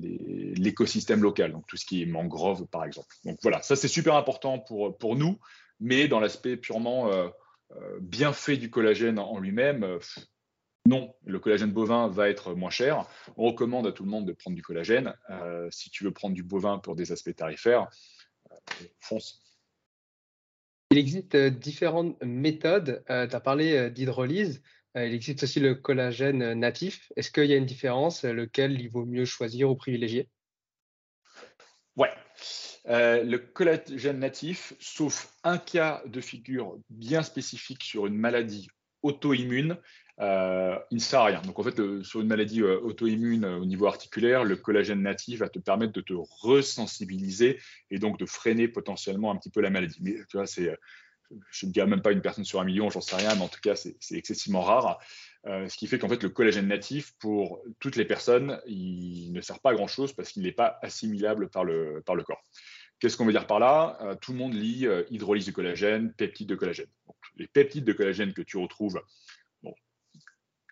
l'écosystème 0.00 1.22
local, 1.22 1.52
donc 1.52 1.66
tout 1.66 1.76
ce 1.76 1.84
qui 1.84 2.02
est 2.02 2.06
mangrove 2.06 2.66
par 2.66 2.84
exemple. 2.84 3.14
Donc 3.24 3.38
voilà, 3.42 3.62
ça 3.62 3.76
c'est 3.76 3.88
super 3.88 4.14
important 4.14 4.58
pour, 4.58 4.96
pour 4.96 5.16
nous, 5.16 5.38
mais 5.80 6.08
dans 6.08 6.20
l'aspect 6.20 6.56
purement 6.56 7.12
euh, 7.12 7.28
euh, 7.72 7.98
bien 8.00 8.32
fait 8.32 8.56
du 8.56 8.70
collagène 8.70 9.18
en 9.18 9.38
lui-même, 9.38 9.84
euh, 9.84 9.98
non, 10.86 11.14
le 11.24 11.38
collagène 11.38 11.70
bovin 11.70 12.08
va 12.08 12.30
être 12.30 12.54
moins 12.54 12.70
cher. 12.70 13.04
On 13.36 13.48
recommande 13.48 13.86
à 13.86 13.92
tout 13.92 14.04
le 14.04 14.10
monde 14.10 14.26
de 14.26 14.32
prendre 14.32 14.54
du 14.54 14.62
collagène. 14.62 15.12
si 15.70 15.90
tu 15.90 16.04
veux 16.04 16.12
prendre 16.12 16.34
du 16.34 16.42
bovin 16.42 16.78
pour 16.78 16.96
des 16.96 17.12
aspects 17.12 17.34
tarifaires, 17.36 17.88
fonce. 19.00 19.42
Il 20.90 20.98
existe 20.98 21.36
différentes 21.36 22.16
méthodes. 22.22 23.02
tu 23.06 23.12
as 23.12 23.40
parlé 23.40 23.90
d'hydrolyse. 23.90 24.62
Euh, 24.96 25.06
il 25.06 25.14
existe 25.14 25.42
aussi 25.42 25.60
le 25.60 25.74
collagène 25.74 26.54
natif. 26.54 27.12
Est-ce 27.16 27.30
qu'il 27.30 27.46
y 27.46 27.52
a 27.52 27.56
une 27.56 27.66
différence 27.66 28.24
Lequel 28.24 28.80
il 28.80 28.88
vaut 28.90 29.04
mieux 29.04 29.24
choisir 29.24 29.70
ou 29.70 29.76
privilégier? 29.76 30.28
Ouais. 31.96 32.10
Euh, 32.86 33.22
le 33.22 33.38
collagène 33.38 34.20
natif, 34.20 34.72
sauf 34.80 35.34
un 35.44 35.58
cas 35.58 36.02
de 36.06 36.20
figure 36.20 36.78
bien 36.88 37.22
spécifique 37.22 37.82
sur 37.82 38.06
une 38.06 38.16
maladie 38.16 38.68
auto-immune, 39.02 39.76
euh, 40.20 40.78
il 40.90 40.96
ne 40.96 41.00
sert 41.00 41.20
à 41.20 41.26
rien. 41.26 41.42
Donc 41.42 41.58
en 41.58 41.62
fait, 41.62 42.02
sur 42.02 42.20
une 42.20 42.28
maladie 42.28 42.62
auto-immune 42.62 43.44
au 43.44 43.64
niveau 43.64 43.86
articulaire, 43.86 44.44
le 44.44 44.56
collagène 44.56 45.02
natif 45.02 45.40
va 45.40 45.48
te 45.48 45.58
permettre 45.58 45.92
de 45.92 46.00
te 46.00 46.14
resensibiliser 46.14 47.60
et 47.90 47.98
donc 47.98 48.18
de 48.18 48.26
freiner 48.26 48.68
potentiellement 48.68 49.30
un 49.30 49.36
petit 49.36 49.50
peu 49.50 49.60
la 49.60 49.70
maladie. 49.70 49.98
Mais 50.00 50.16
tu 50.28 50.36
vois, 50.36 50.46
c'est 50.46 50.76
je 51.50 51.66
ne 51.66 51.72
dirais 51.72 51.86
même 51.86 52.02
pas 52.02 52.12
une 52.12 52.22
personne 52.22 52.44
sur 52.44 52.60
un 52.60 52.64
million, 52.64 52.90
j'en 52.90 53.00
sais 53.00 53.16
rien, 53.16 53.34
mais 53.34 53.42
en 53.42 53.48
tout 53.48 53.60
cas, 53.60 53.76
c'est 53.76 53.96
excessivement 54.12 54.62
rare. 54.62 54.98
Euh, 55.46 55.68
ce 55.68 55.76
qui 55.76 55.86
fait 55.86 55.98
qu'en 55.98 56.08
fait, 56.08 56.22
le 56.22 56.28
collagène 56.28 56.68
natif, 56.68 57.14
pour 57.18 57.62
toutes 57.80 57.96
les 57.96 58.04
personnes, 58.04 58.60
il 58.66 59.32
ne 59.32 59.40
sert 59.40 59.60
pas 59.60 59.70
à 59.70 59.74
grand-chose 59.74 60.12
parce 60.12 60.30
qu'il 60.30 60.42
n'est 60.42 60.52
pas 60.52 60.78
assimilable 60.82 61.48
par 61.48 61.64
le, 61.64 62.02
corps. 62.26 62.42
Qu'est-ce 62.98 63.16
qu'on 63.16 63.26
veut 63.26 63.32
dire 63.32 63.46
par 63.46 63.60
là? 63.60 63.98
Euh, 64.02 64.14
Tout 64.16 64.32
le 64.32 64.38
monde 64.38 64.54
lit 64.54 64.86
euh, 64.86 65.04
hydrolyse 65.10 65.46
de 65.46 65.52
collagène, 65.52 66.12
peptides 66.12 66.48
de 66.48 66.56
collagène. 66.56 66.88
les 67.36 67.46
peptides 67.46 67.84
de 67.84 67.92
collagène 67.92 68.32
que 68.32 68.42
tu 68.42 68.56
retrouves, 68.56 69.00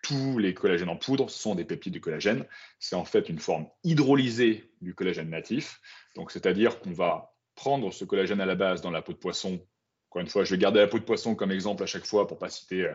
tous 0.07 0.37
les 0.37 0.53
collagènes 0.53 0.89
en 0.89 0.95
poudre 0.95 1.29
sont 1.29 1.55
des 1.55 1.65
peptides 1.65 1.93
de 1.93 1.99
collagène. 1.99 2.45
C'est 2.79 2.95
en 2.95 3.05
fait 3.05 3.29
une 3.29 3.39
forme 3.39 3.67
hydrolysée 3.83 4.71
du 4.81 4.93
collagène 4.93 5.29
natif. 5.29 5.81
Donc, 6.15 6.31
c'est-à-dire 6.31 6.79
qu'on 6.79 6.91
va 6.91 7.33
prendre 7.55 7.91
ce 7.91 8.05
collagène 8.05 8.39
à 8.39 8.45
la 8.45 8.55
base 8.55 8.81
dans 8.81 8.91
la 8.91 9.01
peau 9.01 9.13
de 9.13 9.17
poisson 9.17 9.59
encore 10.09 10.21
une 10.21 10.29
fois, 10.29 10.43
je 10.45 10.51
vais 10.51 10.57
garder 10.57 10.79
la 10.79 10.87
peau 10.87 10.99
de 10.99 11.03
poisson 11.03 11.35
comme 11.35 11.51
exemple 11.51 11.83
à 11.83 11.85
chaque 11.85 12.05
fois 12.05 12.27
pour 12.27 12.37
ne 12.37 12.39
pas 12.39 12.49
citer 12.49 12.83
euh, 12.85 12.93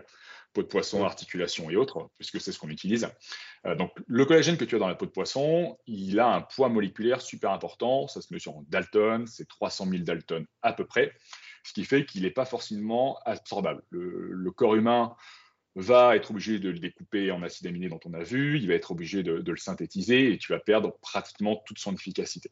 peau 0.55 0.63
de 0.63 0.67
poisson, 0.67 1.05
articulation 1.05 1.69
et 1.71 1.77
autres, 1.77 2.11
puisque 2.17 2.41
c'est 2.41 2.53
ce 2.53 2.59
qu'on 2.59 2.71
utilise. 2.71 3.09
Euh, 3.67 3.75
donc, 3.75 3.93
le 4.07 4.25
collagène 4.25 4.57
que 4.57 4.65
tu 4.65 4.77
as 4.77 4.79
dans 4.79 4.89
la 4.89 4.95
peau 4.95 5.07
de 5.07 5.11
poisson, 5.11 5.79
il 5.87 6.19
a 6.21 6.35
un 6.35 6.41
poids 6.41 6.69
moléculaire 6.69 7.21
super 7.21 7.51
important. 7.51 8.09
Ça 8.09 8.23
se 8.23 8.33
mesure 8.33 8.57
en 8.57 8.65
Dalton, 8.69 9.27
c'est 9.27 9.47
300 9.47 9.89
000 9.91 10.03
Dalton 10.05 10.47
à 10.63 10.73
peu 10.73 10.87
près, 10.87 11.13
ce 11.65 11.73
qui 11.73 11.85
fait 11.85 12.07
qu'il 12.07 12.23
n'est 12.23 12.31
pas 12.31 12.47
forcément 12.47 13.19
absorbable. 13.27 13.83
Le, 13.91 14.51
corps 14.51 14.75
humain 14.75 15.15
va 15.75 16.17
être 16.17 16.31
obligé 16.31 16.59
de 16.59 16.71
le 16.71 16.79
découper 16.79 17.31
en 17.31 17.43
acide 17.43 17.67
aminé 17.67 17.89
dont 17.89 18.01
on 18.05 18.15
a 18.15 18.23
vu, 18.23 18.59
il 18.59 18.69
va 18.69 18.75
être 18.75 18.91
obligé 18.91 19.23
de, 19.23 19.33
le 19.33 19.57
synthétiser 19.57 20.33
et 20.33 20.39
tu 20.39 20.53
vas 20.53 20.59
perdre 20.59 20.99
pratiquement 21.01 21.63
toute 21.67 21.79
son 21.79 21.95
efficacité. 21.95 22.51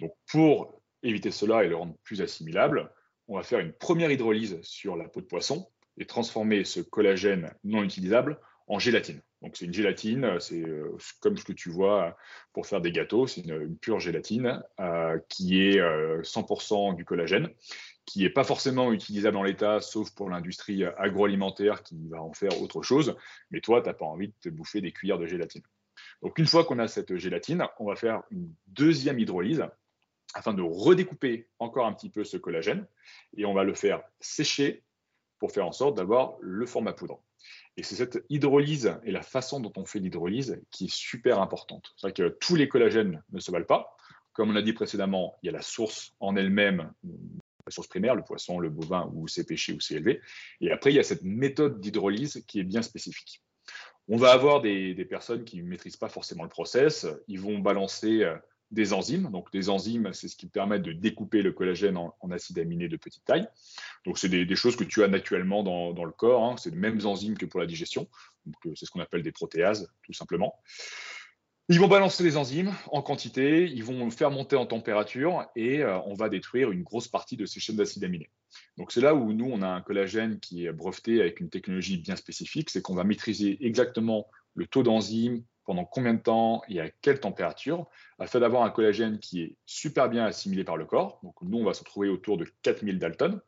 Donc, 0.00 0.12
pour 0.30 0.80
éviter 1.02 1.30
cela 1.30 1.64
et 1.64 1.68
le 1.68 1.76
rendre 1.76 1.96
plus 2.02 2.22
assimilable, 2.22 2.90
on 3.28 3.36
va 3.36 3.42
faire 3.42 3.58
une 3.58 3.72
première 3.72 4.10
hydrolyse 4.10 4.58
sur 4.62 4.96
la 4.96 5.08
peau 5.08 5.20
de 5.20 5.26
poisson 5.26 5.68
et 5.98 6.06
transformer 6.06 6.64
ce 6.64 6.80
collagène 6.80 7.52
non 7.64 7.82
utilisable 7.82 8.38
en 8.68 8.78
gélatine. 8.78 9.20
Donc 9.42 9.56
c'est 9.56 9.66
une 9.66 9.74
gélatine, 9.74 10.40
c'est 10.40 10.62
euh, 10.62 10.96
comme 11.20 11.36
ce 11.36 11.44
que 11.44 11.52
tu 11.52 11.70
vois 11.70 12.16
pour 12.52 12.66
faire 12.66 12.80
des 12.80 12.90
gâteaux, 12.90 13.26
c'est 13.26 13.42
une, 13.42 13.76
pure 13.76 14.00
gélatine 14.00 14.62
euh, 14.80 15.18
qui 15.28 15.62
est 15.62 15.78
100% 15.78 16.92
euh, 16.92 16.94
du 16.94 17.04
collagène, 17.04 17.50
qui 18.06 18.20
n'est 18.20 18.30
pas 18.30 18.44
forcément 18.44 18.92
utilisable 18.92 19.36
en 19.36 19.42
l'état, 19.42 19.80
sauf 19.80 20.10
pour 20.12 20.30
l'industrie 20.30 20.84
agroalimentaire 20.84 21.82
qui 21.82 22.08
va 22.08 22.22
en 22.22 22.32
faire 22.32 22.62
autre 22.62 22.82
chose. 22.82 23.16
Mais 23.50 23.60
toi, 23.60 23.82
tu 23.82 23.88
n'as 23.88 23.94
pas 23.94 24.06
envie 24.06 24.28
de 24.28 24.34
te 24.40 24.48
bouffer 24.48 24.80
des 24.80 24.92
cuillères 24.92 25.18
de 25.18 25.26
gélatine. 25.26 25.62
Donc 26.22 26.38
une 26.38 26.46
fois 26.46 26.64
qu'on 26.64 26.78
a 26.78 26.88
cette 26.88 27.16
gélatine, 27.16 27.66
on 27.78 27.86
va 27.86 27.96
faire 27.96 28.22
une 28.30 28.52
deuxième 28.68 29.18
hydrolyse 29.18 29.64
afin 30.34 30.54
de 30.54 30.62
redécouper 30.62 31.48
encore 31.58 31.86
un 31.86 31.92
petit 31.92 32.10
peu 32.10 32.24
ce 32.24 32.36
collagène 32.36 32.86
et 33.36 33.44
on 33.44 33.54
va 33.54 33.64
le 33.64 33.74
faire 33.74 34.02
sécher 34.20 34.84
pour 35.38 35.52
faire 35.52 35.66
en 35.66 35.72
sorte 35.72 35.96
d'avoir 35.96 36.36
le 36.40 36.66
format 36.66 36.92
poudre. 36.92 37.20
Et 37.76 37.82
c'est 37.82 37.96
cette 37.96 38.24
hydrolyse 38.28 38.98
et 39.04 39.12
la 39.12 39.22
façon 39.22 39.60
dont 39.60 39.72
on 39.76 39.84
fait 39.84 39.98
l'hydrolyse 39.98 40.60
qui 40.70 40.86
est 40.86 40.94
super 40.94 41.40
importante. 41.40 41.92
C'est 41.96 42.06
vrai 42.06 42.12
que 42.12 42.36
tous 42.40 42.56
les 42.56 42.68
collagènes 42.68 43.22
ne 43.32 43.40
se 43.40 43.50
valent 43.50 43.66
pas. 43.66 43.96
Comme 44.32 44.50
on 44.50 44.52
l'a 44.52 44.62
dit 44.62 44.72
précédemment, 44.72 45.36
il 45.42 45.46
y 45.46 45.48
a 45.48 45.52
la 45.52 45.62
source 45.62 46.14
en 46.20 46.36
elle-même, 46.36 46.92
source 47.70 47.88
primaire, 47.88 48.14
le 48.14 48.22
poisson, 48.22 48.58
le 48.58 48.70
bovin, 48.70 49.10
ou 49.14 49.28
c'est 49.28 49.44
pêché 49.44 49.72
ou 49.72 49.80
c'est 49.80 49.94
élevé. 49.94 50.20
Et 50.60 50.70
après, 50.70 50.92
il 50.92 50.96
y 50.96 51.00
a 51.00 51.04
cette 51.04 51.22
méthode 51.22 51.80
d'hydrolyse 51.80 52.44
qui 52.46 52.60
est 52.60 52.64
bien 52.64 52.82
spécifique. 52.82 53.42
On 54.08 54.16
va 54.16 54.32
avoir 54.32 54.60
des, 54.60 54.94
des 54.94 55.04
personnes 55.04 55.44
qui 55.44 55.62
ne 55.62 55.68
maîtrisent 55.68 55.96
pas 55.96 56.08
forcément 56.08 56.44
le 56.44 56.48
process. 56.48 57.06
Ils 57.26 57.40
vont 57.40 57.58
balancer 57.58 58.22
euh, 58.22 58.36
des 58.70 58.92
enzymes. 58.92 59.30
Donc, 59.30 59.50
des 59.52 59.68
enzymes, 59.68 60.12
c'est 60.12 60.28
ce 60.28 60.36
qui 60.36 60.46
permet 60.46 60.78
de 60.78 60.92
découper 60.92 61.42
le 61.42 61.52
collagène 61.52 61.96
en, 61.96 62.30
acides 62.30 62.58
aminés 62.58 62.88
de 62.88 62.96
petite 62.96 63.24
taille. 63.24 63.48
Donc, 64.04 64.18
c'est 64.18 64.28
des, 64.28 64.56
choses 64.56 64.76
que 64.76 64.84
tu 64.84 65.02
as 65.02 65.08
naturellement 65.08 65.62
dans, 65.62 66.04
le 66.04 66.12
corps. 66.12 66.44
Hein. 66.44 66.56
C'est 66.58 66.70
les 66.70 66.76
mêmes 66.76 67.04
enzymes 67.06 67.36
que 67.36 67.46
pour 67.46 67.60
la 67.60 67.66
digestion. 67.66 68.08
Euh, 68.66 68.72
c'est 68.74 68.86
ce 68.86 68.90
qu'on 68.90 69.00
appelle 69.00 69.22
des 69.22 69.32
protéases, 69.32 69.92
tout 70.02 70.12
simplement. 70.12 70.54
Ils 71.68 71.80
vont 71.80 71.88
balancer 71.88 72.22
les 72.22 72.36
enzymes 72.36 72.72
en 72.92 73.02
quantité, 73.02 73.64
ils 73.64 73.82
vont 73.82 74.08
faire 74.10 74.30
monter 74.30 74.54
en 74.54 74.66
température 74.66 75.46
et 75.56 75.82
euh, 75.82 75.98
on 76.06 76.14
va 76.14 76.28
détruire 76.28 76.70
une 76.70 76.84
grosse 76.84 77.08
partie 77.08 77.36
de 77.36 77.44
ces 77.44 77.58
chaînes 77.58 77.74
d'acides 77.74 78.04
aminés. 78.04 78.30
Donc 78.76 78.92
c'est 78.92 79.00
là 79.00 79.16
où 79.16 79.32
nous, 79.32 79.50
on 79.50 79.62
a 79.62 79.68
un 79.68 79.80
collagène 79.80 80.38
qui 80.38 80.66
est 80.66 80.72
breveté 80.72 81.20
avec 81.20 81.40
une 81.40 81.50
technologie 81.50 81.98
bien 81.98 82.14
spécifique, 82.14 82.70
c'est 82.70 82.82
qu'on 82.82 82.94
va 82.94 83.02
maîtriser 83.02 83.58
exactement 83.66 84.28
le 84.54 84.68
taux 84.68 84.84
d'enzymes, 84.84 85.42
pendant 85.64 85.84
combien 85.84 86.14
de 86.14 86.20
temps 86.20 86.62
et 86.68 86.80
à 86.80 86.88
quelle 86.88 87.18
température, 87.18 87.86
afin 88.20 88.38
d'avoir 88.38 88.62
un 88.62 88.70
collagène 88.70 89.18
qui 89.18 89.42
est 89.42 89.56
super 89.66 90.08
bien 90.08 90.24
assimilé 90.24 90.62
par 90.62 90.76
le 90.76 90.86
corps. 90.86 91.18
Donc 91.24 91.34
nous, 91.42 91.58
on 91.58 91.64
va 91.64 91.74
se 91.74 91.80
retrouver 91.80 92.08
autour 92.08 92.38
de 92.38 92.46
4000 92.62 93.00
Dalton. 93.00 93.40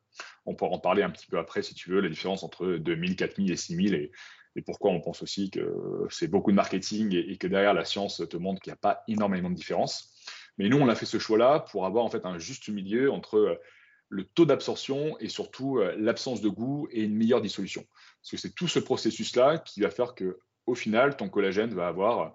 On 0.44 0.56
pourra 0.56 0.72
en 0.72 0.80
parler 0.80 1.04
un 1.04 1.10
petit 1.10 1.28
peu 1.28 1.38
après 1.38 1.62
si 1.62 1.74
tu 1.74 1.90
veux, 1.90 2.00
la 2.00 2.08
différence 2.08 2.42
entre 2.42 2.66
2000, 2.66 3.14
4000 3.14 3.52
et 3.52 3.56
6000 3.56 3.94
et, 3.94 4.10
et 4.58 4.62
pourquoi 4.62 4.90
on 4.90 5.00
pense 5.00 5.22
aussi 5.22 5.50
que 5.50 6.06
c'est 6.10 6.26
beaucoup 6.26 6.50
de 6.50 6.56
marketing 6.56 7.14
et, 7.14 7.38
que 7.38 7.46
derrière 7.46 7.74
la 7.74 7.84
science 7.84 8.22
te 8.28 8.36
montre 8.36 8.60
qu'il 8.60 8.72
n'y 8.72 8.74
a 8.74 8.80
pas 8.80 9.04
énormément 9.06 9.50
de 9.50 9.54
différence. 9.54 10.12
Mais 10.58 10.68
nous, 10.68 10.78
on 10.78 10.88
a 10.88 10.96
fait 10.96 11.06
ce 11.06 11.20
choix-là 11.20 11.60
pour 11.70 11.86
avoir 11.86 12.04
en 12.04 12.10
fait 12.10 12.26
un 12.26 12.38
juste 12.38 12.68
milieu 12.68 13.12
entre 13.12 13.60
le 14.08 14.24
taux 14.24 14.46
d'absorption 14.46 15.16
et 15.20 15.28
surtout 15.28 15.78
euh, 15.78 15.94
l'absence 15.96 16.40
de 16.40 16.48
goût 16.48 16.88
et 16.90 17.04
une 17.04 17.14
meilleure 17.14 17.40
dissolution. 17.40 17.84
Parce 18.20 18.32
que 18.32 18.36
c'est 18.36 18.54
tout 18.54 18.66
ce 18.66 18.80
processus-là 18.80 19.58
qui 19.58 19.80
va 19.80 19.90
faire 19.90 20.16
que 20.16 20.40
au 20.66 20.74
final, 20.74 21.16
ton 21.16 21.28
collagène 21.28 21.72
va 21.72 21.86
avoir 21.86 22.34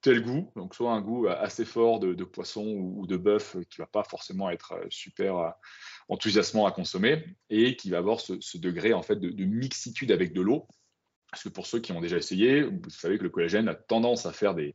tel 0.00 0.22
goût, 0.22 0.50
donc 0.56 0.74
soit 0.74 0.92
un 0.92 1.00
goût 1.00 1.28
assez 1.28 1.64
fort 1.64 2.00
de, 2.00 2.24
poisson 2.24 2.64
ou, 2.64 3.06
de 3.06 3.16
bœuf 3.16 3.56
qui 3.70 3.78
va 3.78 3.86
pas 3.86 4.02
forcément 4.02 4.50
être 4.50 4.74
super 4.88 5.54
enthousiasmant 6.08 6.66
à 6.66 6.72
consommer 6.72 7.24
et 7.48 7.76
qui 7.76 7.90
va 7.90 7.98
avoir 7.98 8.20
ce, 8.20 8.58
degré 8.58 8.92
en 8.92 9.02
fait 9.02 9.16
de 9.16 9.44
mixitude 9.44 10.10
avec 10.10 10.32
de 10.32 10.40
l'eau 10.40 10.66
parce 11.30 11.44
que 11.44 11.48
pour 11.48 11.66
ceux 11.66 11.80
qui 11.80 11.92
ont 11.92 12.00
déjà 12.00 12.16
essayé, 12.16 12.62
vous 12.62 12.90
savez 12.90 13.18
que 13.18 13.22
le 13.22 13.30
collagène 13.30 13.68
a 13.68 13.74
tendance 13.74 14.26
à 14.26 14.32
faire 14.32 14.54
des, 14.54 14.74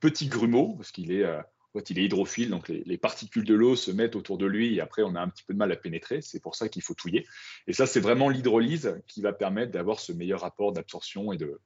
petits 0.00 0.26
grumeaux, 0.26 0.74
parce 0.76 0.90
qu'il 0.90 1.12
est, 1.12 1.24
euh, 1.24 1.40
hydrophile, 1.74 2.50
donc 2.50 2.68
les, 2.68 2.98
particules 2.98 3.44
de 3.44 3.54
l'eau 3.54 3.76
se 3.76 3.90
mettent 3.90 4.16
autour 4.16 4.36
de 4.36 4.46
lui 4.46 4.74
et 4.74 4.80
après 4.80 5.02
on 5.02 5.14
a 5.14 5.20
un 5.20 5.28
petit 5.28 5.44
peu 5.44 5.54
de 5.54 5.58
mal 5.58 5.70
à 5.70 5.76
pénétrer. 5.76 6.20
C'est 6.20 6.40
pour 6.40 6.56
ça 6.56 6.68
qu'il 6.68 6.82
faut 6.82 6.94
touiller. 6.94 7.26
Et 7.66 7.72
ça, 7.72 7.86
c'est 7.86 8.00
vraiment 8.00 8.28
l'hydrolyse 8.28 8.96
qui 9.06 9.22
va 9.22 9.32
permettre 9.32 9.72
d'avoir 9.72 10.00
ce 10.00 10.12
meilleur 10.12 10.40
rapport 10.40 10.72
d'absorption 10.72 11.32
et 11.32 11.36
de, 11.36 11.60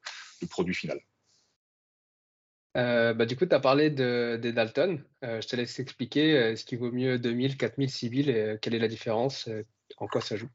produit 0.51 0.75
final. 0.75 1.01
Euh, 2.77 3.15
bah, 3.15 3.25
du 3.25 3.37
coup, 3.37 3.47
tu 3.47 3.55
as 3.55 3.61
parlé 3.61 3.89
des 3.89 4.53
Dalton. 4.53 5.03
Euh, 5.25 5.41
je 5.41 5.49
te 5.49 5.57
laisse 5.57 5.79
expliquer. 5.81 6.33
Est-ce 6.33 6.67
qu'il 6.67 6.79
vaut 6.79 6.93
mieux 6.93 7.19
2000, 7.19 7.57
4000, 7.57 7.91
6000 7.91 8.59
Quelle 8.61 8.75
est 8.75 8.79
la 8.79 8.89
différence 8.89 9.49
En 9.97 10.07
quoi 10.07 10.21
ça 10.21 10.37
joue 10.37 10.51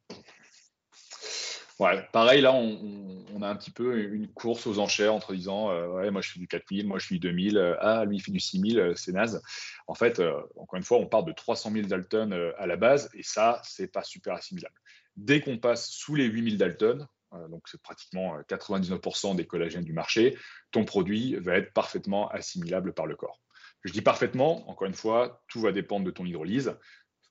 Ouais, 1.79 2.07
pareil, 2.11 2.41
là, 2.41 2.53
on, 2.53 3.41
a 3.41 3.47
un 3.47 3.55
petit 3.55 3.71
peu 3.71 3.97
une 4.13 4.27
course 4.27 4.67
aux 4.67 4.77
enchères 4.79 5.13
entre 5.13 5.33
disant 5.33 5.71
euh, 5.71 5.87
Ouais, 5.87 6.11
moi 6.11 6.21
je 6.21 6.31
fais 6.31 6.39
du 6.39 6.47
4000, 6.47 6.85
moi 6.85 6.99
je 6.99 7.07
fais 7.07 7.15
du 7.15 7.19
2000, 7.19 7.57
euh, 7.57 7.75
ah, 7.79 8.05
lui 8.05 8.17
il 8.17 8.19
fait 8.19 8.31
du 8.31 8.39
6000, 8.39 8.79
euh, 8.79 8.93
c'est 8.95 9.11
naze. 9.11 9.41
En 9.87 9.95
fait, 9.95 10.21
encore 10.55 10.77
une 10.77 10.83
fois, 10.83 10.99
on 10.99 11.07
part 11.07 11.23
de 11.23 11.31
300 11.31 11.71
000 11.71 11.87
Dalton 11.87 12.53
à 12.57 12.67
la 12.67 12.75
base 12.75 13.09
et 13.13 13.23
ça, 13.23 13.61
c'est 13.63 13.87
pas 13.87 14.03
super 14.03 14.35
assimilable. 14.35 14.75
Dès 15.15 15.41
qu'on 15.41 15.57
passe 15.57 15.89
sous 15.89 16.15
les 16.15 16.25
8000 16.25 16.57
Dalton, 16.57 17.07
donc 17.49 17.67
c'est 17.67 17.81
pratiquement 17.81 18.39
99% 18.41 19.35
des 19.35 19.45
collagènes 19.45 19.83
du 19.83 19.93
marché, 19.93 20.37
ton 20.71 20.85
produit 20.85 21.35
va 21.35 21.55
être 21.55 21.73
parfaitement 21.73 22.29
assimilable 22.29 22.93
par 22.93 23.05
le 23.05 23.15
corps. 23.15 23.41
Je 23.83 23.91
dis 23.91 24.01
parfaitement, 24.01 24.69
encore 24.69 24.87
une 24.87 24.93
fois, 24.93 25.41
tout 25.47 25.59
va 25.59 25.71
dépendre 25.71 26.05
de 26.05 26.11
ton 26.11 26.25
hydrolyse 26.25 26.77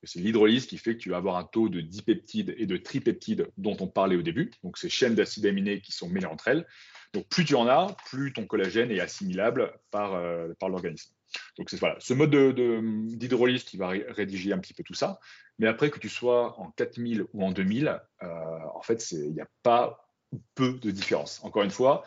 c'est 0.03 0.21
l'hydrolyse 0.21 0.67
qui 0.67 0.79
fait 0.79 0.95
que 0.95 1.01
tu 1.01 1.11
vas 1.11 1.19
avoir 1.19 1.37
un 1.37 1.45
taux 1.45 1.69
de 1.69 1.81
dipeptides 1.81 2.55
et 2.57 2.67
de 2.67 2.77
tripeptides 2.77 3.49
dont 3.59 3.77
on 3.81 3.87
parlait 3.87 4.17
au 4.17 4.23
début. 4.23 4.51
Donc, 4.63 4.79
ces 4.79 4.89
chaînes 4.89 5.15
d'acides 5.15 5.47
aminés 5.47 5.81
qui 5.81 5.93
sont 5.93 6.09
mêlées 6.09 6.27
entre 6.27 6.49
elles. 6.49 6.67
Donc, 7.13 7.29
plus 7.29 7.45
tu 7.45 7.55
en 7.55 7.67
as, 7.67 7.97
plus 8.07 8.33
ton 8.33 8.47
collagène 8.47 8.91
est 8.91 9.01
assimilable 9.01 9.73
par, 9.91 10.15
euh, 10.15 10.49
par 10.59 10.69
l'organisme. 10.69 11.13
Donc, 11.59 11.71
c'est 11.71 11.79
voilà, 11.79 11.97
ce 11.99 12.15
mode 12.15 12.31
d'hydrolyse 12.31 13.65
qui 13.65 13.77
va 13.77 13.89
rédiger 13.89 14.53
un 14.53 14.59
petit 14.59 14.75
peu 14.75 14.83
tout 14.83 14.95
ça. 14.95 15.21
Mais 15.59 15.67
après, 15.67 15.91
que 15.91 15.99
tu 15.99 16.09
sois 16.09 16.59
en 16.59 16.71
4000 16.71 17.27
ou 17.33 17.45
en 17.45 17.51
2000, 17.51 18.01
euh, 18.23 18.27
en 18.75 18.83
fait, 18.83 19.11
il 19.13 19.33
n'y 19.33 19.41
a 19.41 19.49
pas 19.63 20.09
peu 20.55 20.75
de 20.75 20.91
différence. 20.91 21.41
Encore 21.45 21.63
une 21.63 21.71
fois, 21.71 22.05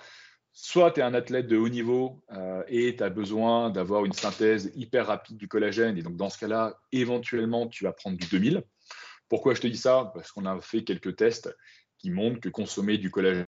soit 0.54 0.92
tu 0.92 1.00
es 1.00 1.04
un 1.04 1.14
athlète 1.14 1.48
de 1.48 1.58
haut 1.58 1.70
niveau 1.70 2.24
euh, 2.32 2.64
et 2.68 2.96
tu 2.96 3.04
as 3.04 3.10
besoin 3.10 3.72
d'avoir 3.72 4.06
une 4.06 4.14
synthèse 4.14 4.72
hyper 4.76 5.08
rapide 5.08 5.38
du 5.38 5.48
collagène, 5.48 5.98
et 5.98 6.04
donc 6.04 6.16
dans 6.16 6.30
ce 6.30 6.38
cas-là, 6.38 6.80
éventuellement, 6.92 7.68
tu 7.68 7.84
vas 7.84 7.92
prendre 7.92 8.18
du 8.18 8.28
2000. 8.28 8.64
Pourquoi 9.30 9.56
je 9.56 9.62
te 9.62 9.68
dis 9.68 9.78
ça? 9.78 10.12
Parce 10.14 10.32
qu'on 10.32 10.46
a 10.46 10.62
fait 10.62 10.84
quelques 10.84 11.16
tests 11.16 11.56
qui 11.98 12.12
montrent 12.12 12.40
que 12.40 12.50
consommer 12.50 12.98
du 12.98 13.10
collagène 13.10 13.48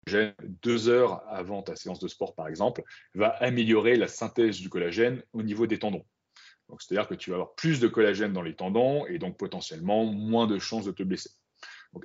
deux 0.64 0.90
heures 0.90 1.24
avant 1.28 1.62
ta 1.62 1.76
séance 1.76 2.00
de 2.00 2.08
sport, 2.08 2.36
par 2.36 2.48
exemple, 2.48 2.84
va 3.16 3.30
améliorer 3.30 3.96
la 3.96 4.08
synthèse 4.08 4.60
du 4.60 4.70
collagène 4.70 5.24
au 5.34 5.42
niveau 5.42 5.68
des 5.68 5.80
tendons. 5.80 6.04
C'est-à-dire 6.80 7.08
que 7.08 7.16
tu 7.16 7.30
vas 7.30 7.38
avoir 7.38 7.56
plus 7.56 7.80
de 7.80 7.88
collagène 7.88 8.34
dans 8.34 8.42
les 8.42 8.56
tendons 8.56 9.06
et 9.08 9.18
donc 9.18 9.38
potentiellement 9.38 10.06
moins 10.06 10.48
de 10.48 10.60
chances 10.60 10.86
de 10.86 10.92
te 10.92 11.04
blesser. 11.04 11.32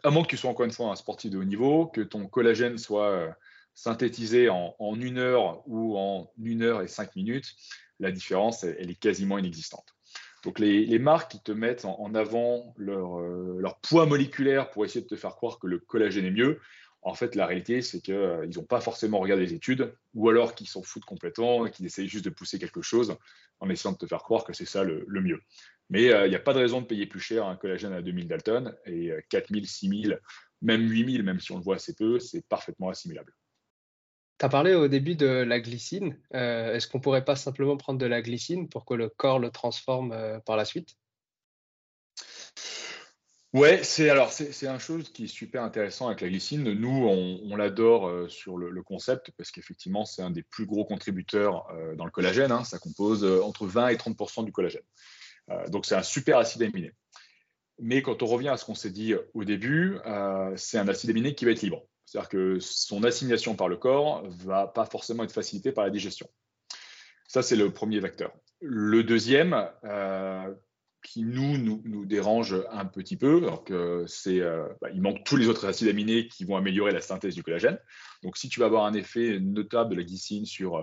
À 0.02 0.10
moins 0.10 0.22
que 0.22 0.28
tu 0.28 0.36
sois 0.36 0.50
encore 0.50 0.64
une 0.64 0.72
fois 0.72 0.90
un 0.90 0.96
sportif 0.96 1.30
de 1.30 1.38
haut 1.38 1.44
niveau, 1.44 1.86
que 1.86 2.00
ton 2.00 2.26
collagène 2.26 2.78
soit 2.78 3.36
synthétisé 3.74 4.48
en, 4.48 4.74
une 4.96 5.18
heure 5.18 5.62
ou 5.66 5.98
en 5.98 6.30
une 6.38 6.62
heure 6.62 6.82
et 6.82 6.88
cinq 6.88 7.16
minutes, 7.16 7.54
la 8.00 8.12
différence, 8.12 8.64
elle, 8.64 8.90
est 8.90 8.98
quasiment 8.98 9.38
inexistante. 9.38 9.94
Donc 10.44 10.58
les, 10.58 10.98
marques 10.98 11.32
qui 11.32 11.42
te 11.42 11.52
mettent 11.52 11.84
en, 11.84 12.14
avant 12.14 12.74
euh, 12.80 13.58
leur, 13.58 13.80
poids 13.80 14.06
moléculaire 14.06 14.70
pour 14.70 14.84
essayer 14.84 15.00
de 15.00 15.06
te 15.06 15.16
faire 15.16 15.36
croire 15.36 15.58
que 15.58 15.66
le 15.66 15.78
collagène 15.78 16.26
est 16.26 16.30
mieux, 16.30 16.60
en 17.04 17.14
fait, 17.14 17.34
la 17.34 17.46
réalité, 17.46 17.82
c'est 17.82 18.00
qu'ils 18.00 18.14
euh, 18.14 18.46
n'ont 18.46 18.64
pas 18.64 18.80
forcément 18.80 19.18
regardé 19.18 19.44
les 19.44 19.52
études, 19.52 19.94
ou 20.14 20.30
alors 20.30 20.54
qu'ils 20.54 20.68
s'en 20.68 20.82
foutent 20.82 21.04
complètement 21.04 21.66
et 21.66 21.70
qu'ils 21.70 21.84
essayent 21.84 22.08
juste 22.08 22.24
de 22.24 22.30
pousser 22.30 22.58
quelque 22.58 22.80
chose 22.80 23.14
en 23.60 23.68
essayant 23.68 23.92
de 23.92 23.98
te 23.98 24.06
faire 24.06 24.22
croire 24.22 24.44
que 24.44 24.54
c'est 24.54 24.64
ça 24.64 24.84
le, 24.84 25.04
mieux. 25.08 25.40
Mais 25.90 26.10
euh, 26.12 26.26
il 26.26 26.30
n'y 26.30 26.36
a 26.36 26.40
pas 26.40 26.54
de 26.54 26.58
raison 26.58 26.80
de 26.80 26.86
payer 26.86 27.06
plus 27.06 27.20
cher 27.20 27.46
un 27.46 27.56
collagène 27.56 27.92
à 27.92 28.00
2000 28.00 28.26
Dalton, 28.26 28.74
et 28.86 29.12
4000, 29.28 29.66
6000, 29.66 30.18
même 30.62 30.88
8000, 30.88 31.22
même 31.22 31.40
si 31.40 31.52
on 31.52 31.58
le 31.58 31.62
voit 31.62 31.76
assez 31.76 31.94
peu, 31.94 32.18
c'est 32.18 32.46
parfaitement 32.48 32.88
assimilable. 32.88 33.34
Tu 34.38 34.46
as 34.46 34.48
parlé 34.48 34.74
au 34.74 34.88
début 34.88 35.14
de 35.14 35.26
la 35.26 35.60
glycine. 35.60 36.18
Euh, 36.34 36.74
est-ce 36.74 36.88
qu'on 36.88 37.00
pourrait 37.00 37.24
pas 37.24 37.36
simplement 37.36 37.76
prendre 37.76 38.00
de 38.00 38.06
la 38.06 38.20
glycine 38.20 38.68
pour 38.68 38.84
que 38.84 38.94
le 38.94 39.08
corps 39.08 39.38
le 39.38 39.50
transforme 39.50 40.12
euh, 40.12 40.40
par 40.40 40.56
la 40.56 40.64
suite? 40.64 40.96
Ouais, 43.52 43.84
c'est 43.84 44.10
alors 44.10 44.32
c'est 44.32 44.66
un 44.66 44.80
chose 44.80 45.12
qui 45.12 45.24
est 45.24 45.28
super 45.28 45.62
intéressant 45.62 46.08
avec 46.08 46.20
la 46.20 46.28
glycine. 46.28 46.64
Nous, 46.72 46.88
on, 46.90 47.54
l'adore 47.54 48.08
euh, 48.08 48.28
sur 48.28 48.58
le, 48.58 48.82
concept 48.82 49.30
parce 49.38 49.52
qu'effectivement, 49.52 50.04
c'est 50.04 50.22
un 50.22 50.30
des 50.30 50.42
plus 50.42 50.66
gros 50.66 50.84
contributeurs 50.84 51.68
dans 51.96 52.04
le 52.04 52.10
collagène. 52.10 52.50
Hein. 52.50 52.64
Ça 52.64 52.80
compose 52.80 53.24
entre 53.24 53.66
20 53.66 53.88
et 53.88 53.94
30% 53.94 54.44
du 54.44 54.50
collagène. 54.50 54.82
donc, 55.68 55.86
c'est 55.86 55.94
un 55.94 56.02
super 56.02 56.38
acide 56.38 56.62
aminé. 56.62 56.92
Mais 57.78 58.02
quand 58.02 58.24
on 58.24 58.26
revient 58.26 58.48
à 58.48 58.56
ce 58.56 58.64
qu'on 58.64 58.74
s'est 58.74 58.90
dit 58.90 59.14
au 59.34 59.44
début, 59.44 59.98
c'est 60.56 60.78
un 60.78 60.88
acide 60.88 61.10
aminé 61.10 61.36
qui 61.36 61.44
va 61.44 61.52
être 61.52 61.62
libre. 61.62 61.86
C'est-à-dire 62.06 62.28
que 62.28 62.58
son 62.60 63.02
assignation 63.04 63.56
par 63.56 63.68
le 63.68 63.76
corps 63.76 64.22
va 64.28 64.66
pas 64.66 64.84
forcément 64.84 65.24
être 65.24 65.32
facilitée 65.32 65.72
par 65.72 65.84
la 65.84 65.90
digestion. 65.90 66.28
Ça, 67.28 67.42
c'est 67.42 67.56
le 67.56 67.72
premier 67.72 68.00
vecteur. 68.00 68.32
Le 68.60 69.02
deuxième, 69.02 69.68
euh, 69.84 70.54
qui 71.04 71.22
nous, 71.22 71.58
nous, 71.58 72.06
dérange 72.06 72.56
un 72.70 72.86
petit 72.86 73.16
peu, 73.16 73.46
c'est, 74.06 74.40
euh, 74.40 74.66
bah, 74.80 74.88
il 74.92 75.02
manque 75.02 75.22
tous 75.24 75.36
les 75.36 75.48
autres 75.48 75.66
acides 75.66 75.88
aminés 75.88 76.28
qui 76.28 76.44
vont 76.44 76.56
améliorer 76.56 76.92
la 76.92 77.02
synthèse 77.02 77.34
du 77.34 77.42
collagène. 77.42 77.78
Donc, 78.22 78.36
si 78.36 78.48
tu 78.48 78.58
vas 78.58 78.66
avoir 78.66 78.86
un 78.86 78.94
effet 78.94 79.38
notable 79.38 79.90
de 79.90 79.96
la 79.96 80.02
glycine 80.02 80.46
sur 80.46 80.78
euh, 80.78 80.82